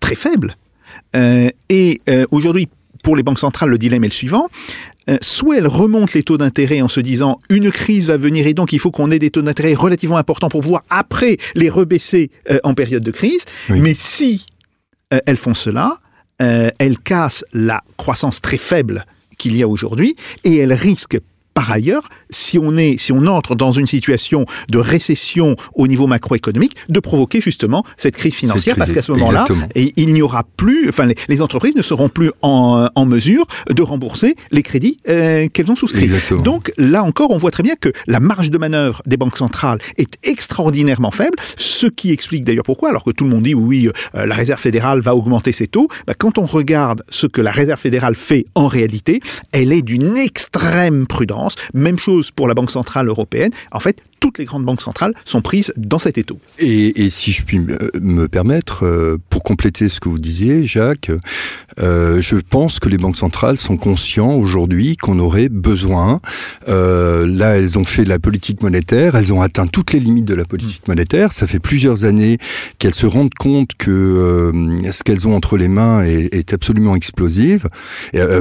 très 0.00 0.14
faibles. 0.14 0.56
Et 1.68 2.00
aujourd'hui, 2.30 2.68
pour 3.06 3.14
les 3.14 3.22
banques 3.22 3.38
centrales, 3.38 3.70
le 3.70 3.78
dilemme 3.78 4.02
est 4.02 4.08
le 4.08 4.12
suivant. 4.12 4.48
Euh, 5.08 5.16
soit 5.22 5.58
elles 5.58 5.68
remontent 5.68 6.10
les 6.16 6.24
taux 6.24 6.38
d'intérêt 6.38 6.80
en 6.80 6.88
se 6.88 6.98
disant 6.98 7.38
une 7.48 7.70
crise 7.70 8.08
va 8.08 8.16
venir 8.16 8.48
et 8.48 8.52
donc 8.52 8.72
il 8.72 8.80
faut 8.80 8.90
qu'on 8.90 9.12
ait 9.12 9.20
des 9.20 9.30
taux 9.30 9.42
d'intérêt 9.42 9.74
relativement 9.74 10.16
importants 10.16 10.48
pour 10.48 10.62
pouvoir 10.62 10.82
après 10.90 11.36
les 11.54 11.68
rebaisser 11.68 12.32
euh, 12.50 12.58
en 12.64 12.74
période 12.74 13.04
de 13.04 13.12
crise. 13.12 13.44
Oui. 13.70 13.78
Mais 13.78 13.94
si 13.94 14.44
euh, 15.14 15.20
elles 15.24 15.36
font 15.36 15.54
cela, 15.54 15.98
elles 16.40 16.98
cassent 16.98 17.44
la 17.52 17.84
croissance 17.96 18.40
très 18.40 18.56
faible 18.56 19.06
qu'il 19.38 19.56
y 19.56 19.62
a 19.62 19.68
aujourd'hui 19.68 20.16
et 20.42 20.56
elles 20.56 20.72
risquent 20.72 21.20
par 21.56 21.72
ailleurs, 21.72 22.10
si 22.28 22.58
on, 22.58 22.76
est, 22.76 22.98
si 22.98 23.12
on 23.12 23.26
entre 23.26 23.54
dans 23.54 23.72
une 23.72 23.86
situation 23.86 24.44
de 24.68 24.76
récession 24.76 25.56
au 25.74 25.86
niveau 25.86 26.06
macroéconomique, 26.06 26.76
de 26.90 27.00
provoquer 27.00 27.40
justement 27.40 27.82
cette 27.96 28.14
crise 28.14 28.34
financière, 28.34 28.74
cette 28.74 28.84
crise, 28.84 28.92
parce 28.92 28.92
qu'à 28.92 29.00
ce 29.00 29.12
moment-là, 29.12 29.46
il 29.74 30.12
n'y 30.12 30.20
aura 30.20 30.44
plus, 30.58 30.90
enfin, 30.90 31.06
les, 31.06 31.14
les, 31.28 31.40
entreprises 31.40 31.74
ne 31.74 31.80
seront 31.80 32.10
plus 32.10 32.30
en, 32.42 32.88
en, 32.94 33.06
mesure 33.06 33.46
de 33.70 33.82
rembourser 33.82 34.36
les 34.50 34.62
crédits 34.62 35.00
euh, 35.08 35.48
qu'elles 35.48 35.70
ont 35.72 35.76
souscrits. 35.76 36.02
Exactement. 36.04 36.42
Donc 36.42 36.74
là 36.76 37.02
encore, 37.02 37.30
on 37.30 37.38
voit 37.38 37.52
très 37.52 37.62
bien 37.62 37.74
que 37.80 37.90
la 38.06 38.20
marge 38.20 38.50
de 38.50 38.58
manœuvre 38.58 39.00
des 39.06 39.16
banques 39.16 39.38
centrales 39.38 39.78
est 39.96 40.18
extraordinairement 40.24 41.10
faible, 41.10 41.38
ce 41.56 41.86
qui 41.86 42.12
explique 42.12 42.44
d'ailleurs 42.44 42.64
pourquoi, 42.64 42.90
alors 42.90 43.02
que 43.02 43.12
tout 43.12 43.24
le 43.24 43.30
monde 43.30 43.44
dit 43.44 43.54
oui, 43.54 43.88
euh, 44.14 44.26
la 44.26 44.34
Réserve 44.34 44.60
fédérale 44.60 45.00
va 45.00 45.16
augmenter 45.16 45.52
ses 45.52 45.68
taux, 45.68 45.88
bah, 46.06 46.12
quand 46.18 46.36
on 46.36 46.44
regarde 46.44 47.02
ce 47.08 47.26
que 47.26 47.40
la 47.40 47.50
Réserve 47.50 47.80
fédérale 47.80 48.14
fait 48.14 48.44
en 48.54 48.66
réalité, 48.66 49.22
elle 49.52 49.72
est 49.72 49.80
d'une 49.80 50.18
extrême 50.18 51.06
prudence 51.06 51.45
même 51.74 51.98
chose 51.98 52.30
pour 52.30 52.48
la 52.48 52.54
Banque 52.54 52.70
centrale 52.70 53.08
européenne. 53.08 53.50
En 53.72 53.80
fait, 53.80 54.02
toutes 54.20 54.38
les 54.38 54.44
grandes 54.44 54.64
banques 54.64 54.82
centrales 54.82 55.14
sont 55.24 55.42
prises 55.42 55.72
dans 55.76 55.98
cet 55.98 56.18
étau. 56.18 56.38
Et, 56.58 57.04
et 57.04 57.10
si 57.10 57.32
je 57.32 57.44
puis 57.44 57.58
me 57.58 58.28
permettre, 58.28 58.84
euh, 58.84 59.18
pour 59.30 59.42
compléter 59.42 59.88
ce 59.88 60.00
que 60.00 60.08
vous 60.08 60.18
disiez, 60.18 60.64
Jacques, 60.64 61.10
euh, 61.78 62.20
je 62.20 62.36
pense 62.36 62.80
que 62.80 62.88
les 62.88 62.98
banques 62.98 63.16
centrales 63.16 63.58
sont 63.58 63.76
conscients 63.76 64.32
aujourd'hui 64.32 64.96
qu'on 64.96 65.18
aurait 65.18 65.48
besoin. 65.48 66.20
Euh, 66.68 67.26
là, 67.26 67.56
elles 67.56 67.78
ont 67.78 67.84
fait 67.84 68.04
la 68.04 68.18
politique 68.18 68.62
monétaire, 68.62 69.14
elles 69.14 69.32
ont 69.32 69.42
atteint 69.42 69.66
toutes 69.66 69.92
les 69.92 70.00
limites 70.00 70.24
de 70.24 70.34
la 70.34 70.44
politique 70.44 70.88
monétaire. 70.88 71.32
Ça 71.32 71.46
fait 71.46 71.58
plusieurs 71.58 72.04
années 72.04 72.38
qu'elles 72.78 72.94
se 72.94 73.06
rendent 73.06 73.34
compte 73.34 73.70
que 73.76 73.90
euh, 73.90 74.90
ce 74.90 75.02
qu'elles 75.02 75.28
ont 75.28 75.34
entre 75.34 75.56
les 75.56 75.68
mains 75.68 76.02
est, 76.02 76.34
est 76.34 76.52
absolument 76.52 76.96
explosive. 76.96 77.68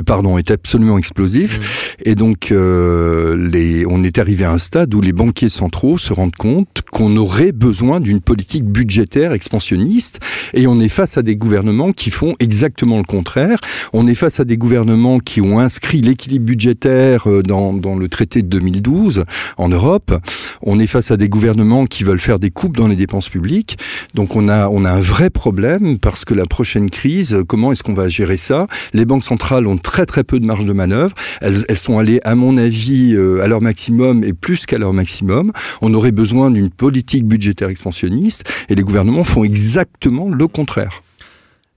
Pardon, 0.06 0.38
est 0.38 0.52
absolument 0.52 0.98
explosif. 0.98 1.60
Mmh. 1.60 2.10
Et 2.10 2.16
donc, 2.16 2.52
les, 2.52 3.86
on 3.86 4.04
est 4.04 4.18
arrivé 4.18 4.46
à 4.46 4.52
un 4.52 4.58
stade 4.58 4.94
où 4.94 5.02
les 5.02 5.14
banquiers 5.14 5.50
centraux 5.66 5.98
se 5.98 6.14
rendent 6.14 6.36
compte 6.36 6.84
qu'on 6.92 7.18
aurait 7.18 7.52
besoin 7.52 8.00
d'une 8.00 8.22
politique 8.22 8.66
budgétaire 8.66 9.34
expansionniste. 9.34 10.20
Et 10.54 10.68
on 10.68 10.80
est 10.80 10.90
face 10.90 11.18
à 11.18 11.24
des 11.24 11.36
gouvernements 11.36 11.92
qui 11.92 12.12
font 12.12 12.36
exactement 12.40 12.98
le 12.98 13.04
contraire. 13.04 13.58
On 13.92 14.06
est 14.06 14.14
face 14.14 14.40
à 14.40 14.46
des 14.46 14.58
gouvernements 14.58 15.18
qui 15.18 15.42
ont 15.42 15.58
inscrit 15.58 16.02
l'équilibre 16.02 16.46
budgétaire 16.46 17.28
euh, 17.28 17.42
dans, 17.42 17.74
dans, 17.74 17.96
le 17.96 18.08
traité 18.10 18.44
de 18.44 18.48
2012 18.48 19.26
en 19.58 19.70
Europe. 19.70 20.14
On 20.62 20.78
est 20.78 20.86
face 20.86 21.10
à 21.10 21.18
des 21.18 21.30
gouvernements 21.30 21.88
qui 21.88 22.04
veulent 22.04 22.20
faire 22.20 22.38
des 22.38 22.52
coupes 22.52 22.78
dans 22.78 22.88
les 22.88 22.96
dépenses 22.96 23.30
publiques. 23.30 23.80
Donc 24.14 24.36
on 24.36 24.48
a, 24.48 24.70
on 24.70 24.86
a 24.86 24.92
un 24.92 25.00
vrai 25.00 25.32
problème 25.32 25.98
parce 25.98 26.26
que 26.26 26.36
la 26.36 26.46
prochaine 26.46 26.92
crise, 26.92 27.40
comment 27.48 27.72
est-ce 27.72 27.82
qu'on 27.82 27.96
va 27.96 28.08
gérer 28.08 28.38
ça? 28.38 28.68
Les 28.94 29.06
banques 29.06 29.24
centrales 29.24 29.66
ont 29.66 29.78
très 29.78 30.06
très 30.06 30.24
peu 30.24 30.40
de 30.40 30.46
marge 30.46 30.66
de 30.66 30.74
manœuvre. 30.74 31.16
Elles, 31.42 31.66
elles 31.70 31.78
sont 31.78 31.98
allées, 31.98 32.20
à 32.24 32.36
mon 32.36 32.56
avis, 32.56 33.16
euh, 33.16 33.42
à 33.42 33.48
leur 33.48 33.62
maximum 33.62 34.24
et 34.24 34.34
plus 34.34 34.68
qu'à 34.68 34.78
leur 34.78 34.94
maximum. 34.94 35.52
On 35.82 35.94
aurait 35.94 36.12
besoin 36.12 36.52
d'une 36.52 36.70
politique 36.70 37.26
budgétaire 37.26 37.70
expansionniste 37.70 38.44
et 38.70 38.76
les 38.76 38.84
gouvernements 38.84 39.24
font 39.24 39.44
exactement 39.44 40.30
le 40.30 40.48
contraire. 40.48 41.02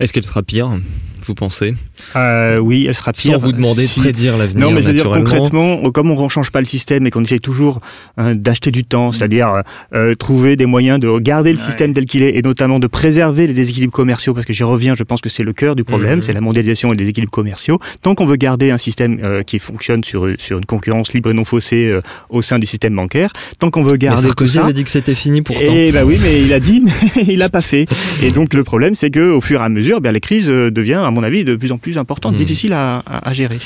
Est-ce 0.01 0.12
qu'elle 0.12 0.24
sera 0.24 0.43
pire? 0.43 0.79
Vous 1.27 1.35
pensez 1.35 1.75
euh, 2.16 2.59
Oui, 2.59 2.87
elle 2.89 2.95
sera 2.95 3.12
pire. 3.12 3.33
Sans 3.33 3.39
vous 3.39 3.53
demander 3.53 3.87
si... 3.87 4.01
de 4.01 4.05
prédire 4.05 4.37
l'avenir. 4.37 4.66
Non, 4.66 4.73
mais 4.73 4.83
je 4.83 4.89
veux 4.89 4.95
dire 4.95 5.11
concrètement, 5.11 5.91
comme 5.91 6.11
on 6.11 6.23
ne 6.23 6.29
change 6.29 6.51
pas 6.51 6.61
le 6.61 6.66
système 6.66 7.07
et 7.07 7.11
qu'on 7.11 7.23
essaye 7.23 7.41
toujours 7.41 7.81
hein, 8.16 8.35
d'acheter 8.35 8.71
du 8.71 8.85
temps, 8.85 9.12
c'est-à-dire 9.12 9.62
euh, 9.95 10.14
trouver 10.14 10.57
des 10.57 10.66
moyens 10.66 10.99
de 10.99 11.19
garder 11.19 11.53
le 11.53 11.59
ouais. 11.59 11.64
système 11.64 11.95
tel 11.95 12.07
qu'il 12.07 12.23
est 12.23 12.37
et 12.37 12.43
notamment 12.43 12.79
de 12.79 12.87
préserver 12.87 13.47
les 13.47 13.55
déséquilibres 13.55 13.93
commerciaux, 13.93 14.35
parce 14.35 14.47
que 14.47 14.53
j'y 14.53 14.64
reviens, 14.64 14.95
je 14.95 15.03
pense 15.03 15.21
que 15.21 15.29
c'est 15.29 15.43
le 15.43 15.53
cœur 15.53 15.77
du 15.77 15.85
problème, 15.85 16.19
mmh. 16.19 16.23
c'est 16.23 16.33
la 16.33 16.41
mondialisation 16.41 16.89
et 16.89 16.93
les 16.93 16.99
déséquilibres 16.99 17.33
commerciaux. 17.33 17.79
Tant 18.03 18.14
qu'on 18.14 18.27
veut 18.27 18.37
garder 18.37 18.71
un 18.71 18.79
système 18.79 19.21
euh, 19.23 19.43
qui 19.43 19.59
fonctionne 19.59 20.05
sur, 20.05 20.29
sur 20.39 20.59
une 20.59 20.66
concurrence 20.66 21.12
libre 21.12 21.31
et 21.31 21.35
non 21.35 21.45
faussée 21.45 21.87
euh, 21.87 22.01
au 22.31 22.43
sein 22.43 22.59
du 22.59 22.66
système 22.66 22.95
bancaire, 22.95 23.33
tant 23.59 23.71
qu'on 23.71 23.83
veut 23.83 23.97
garder 23.97 24.23
mais 24.23 24.29
Sarkozy 24.29 24.53
tout 24.53 24.59
ça, 24.59 24.64
avait 24.64 24.73
dit 24.73 24.85
que 24.85 24.91
c'était 24.91 25.14
fini 25.14 25.43
pourtant. 25.43 25.62
Et 25.62 25.93
bah 25.93 26.05
oui, 26.05 26.19
mais 26.23 26.43
il 26.43 26.53
a 26.53 26.61
dit, 26.61 26.83
mais 27.16 27.25
il 27.29 27.39
l'a 27.39 27.49
pas 27.49 27.62
fait. 27.62 27.87
Et 28.23 28.31
donc 28.31 28.55
le 28.55 28.64
problème, 28.64 28.95
c'est 28.95 29.11
que 29.11 29.31
au 29.31 29.41
fur 29.41 29.61
et 29.61 29.64
à 29.64 29.69
mesure, 29.69 30.01
bien, 30.01 30.12
les 30.12 30.21
crises 30.21 30.49
deviennent, 30.49 31.01
à 31.09 31.11
mon 31.11 31.23
avis, 31.23 31.45
de 31.45 31.57
plus 31.57 31.73
en 31.73 31.79
plus 31.79 31.99
importante, 31.99 32.35
mmh. 32.35 32.39
difficile 32.39 32.73
à, 32.73 32.99
à, 32.99 33.29
à 33.29 33.33
gérer. 33.33 33.59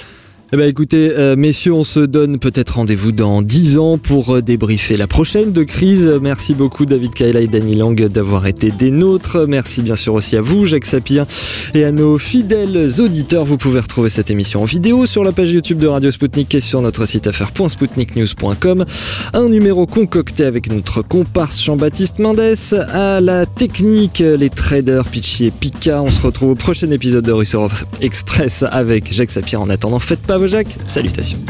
Eh 0.54 0.58
ben 0.58 0.68
écoutez, 0.68 1.10
euh, 1.16 1.34
messieurs, 1.34 1.72
on 1.72 1.82
se 1.82 2.00
donne 2.00 2.38
peut-être 2.38 2.74
rendez-vous 2.74 3.10
dans 3.10 3.40
10 3.40 3.78
ans 3.78 3.96
pour 3.96 4.34
euh, 4.34 4.42
débriefer 4.42 4.98
la 4.98 5.06
prochaine 5.06 5.50
de 5.50 5.62
crise. 5.62 6.06
Merci 6.20 6.52
beaucoup 6.52 6.84
David 6.84 7.14
Kaila 7.14 7.40
et 7.40 7.46
Danny 7.46 7.74
Lang 7.74 7.98
d'avoir 8.08 8.46
été 8.46 8.70
des 8.70 8.90
nôtres. 8.90 9.46
Merci 9.48 9.80
bien 9.80 9.96
sûr 9.96 10.12
aussi 10.12 10.36
à 10.36 10.42
vous, 10.42 10.66
Jacques 10.66 10.84
Sapir, 10.84 11.24
et 11.72 11.84
à 11.84 11.90
nos 11.90 12.18
fidèles 12.18 12.90
auditeurs. 13.00 13.46
Vous 13.46 13.56
pouvez 13.56 13.80
retrouver 13.80 14.10
cette 14.10 14.30
émission 14.30 14.60
en 14.60 14.66
vidéo 14.66 15.06
sur 15.06 15.24
la 15.24 15.32
page 15.32 15.48
YouTube 15.48 15.78
de 15.78 15.86
Radio 15.86 16.10
Sputnik 16.10 16.54
et 16.54 16.60
sur 16.60 16.82
notre 16.82 17.06
site 17.06 17.26
affaire.sputniknews.com. 17.26 18.84
Un 19.32 19.48
numéro 19.48 19.86
concocté 19.86 20.44
avec 20.44 20.70
notre 20.70 21.00
comparse 21.00 21.64
Jean-Baptiste 21.64 22.18
Mendes. 22.18 22.56
À 22.92 23.22
la 23.22 23.46
technique, 23.46 24.18
les 24.18 24.50
traders 24.50 25.06
Pitchy 25.06 25.46
et 25.46 25.50
Pika. 25.50 26.02
On 26.02 26.10
se 26.10 26.20
retrouve 26.20 26.50
au 26.50 26.56
prochain 26.56 26.90
épisode 26.90 27.24
de 27.24 27.32
Russe 27.32 27.56
Express 28.02 28.66
avec 28.70 29.10
Jacques 29.10 29.30
Sapir. 29.30 29.62
En 29.62 29.70
attendant, 29.70 29.98
faites 29.98 30.20
pas 30.20 30.41
Jacques, 30.48 30.74
salutations. 30.88 31.44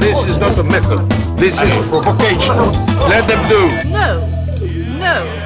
This 0.00 0.18
is 0.30 0.36
not 0.38 0.58
a 0.58 0.64
method. 0.64 1.08
This 1.38 1.54
is 1.54 1.88
provocation. 1.88 2.56
Let 3.08 3.26
them 3.28 3.48
do. 3.48 3.90
No. 3.90 5.39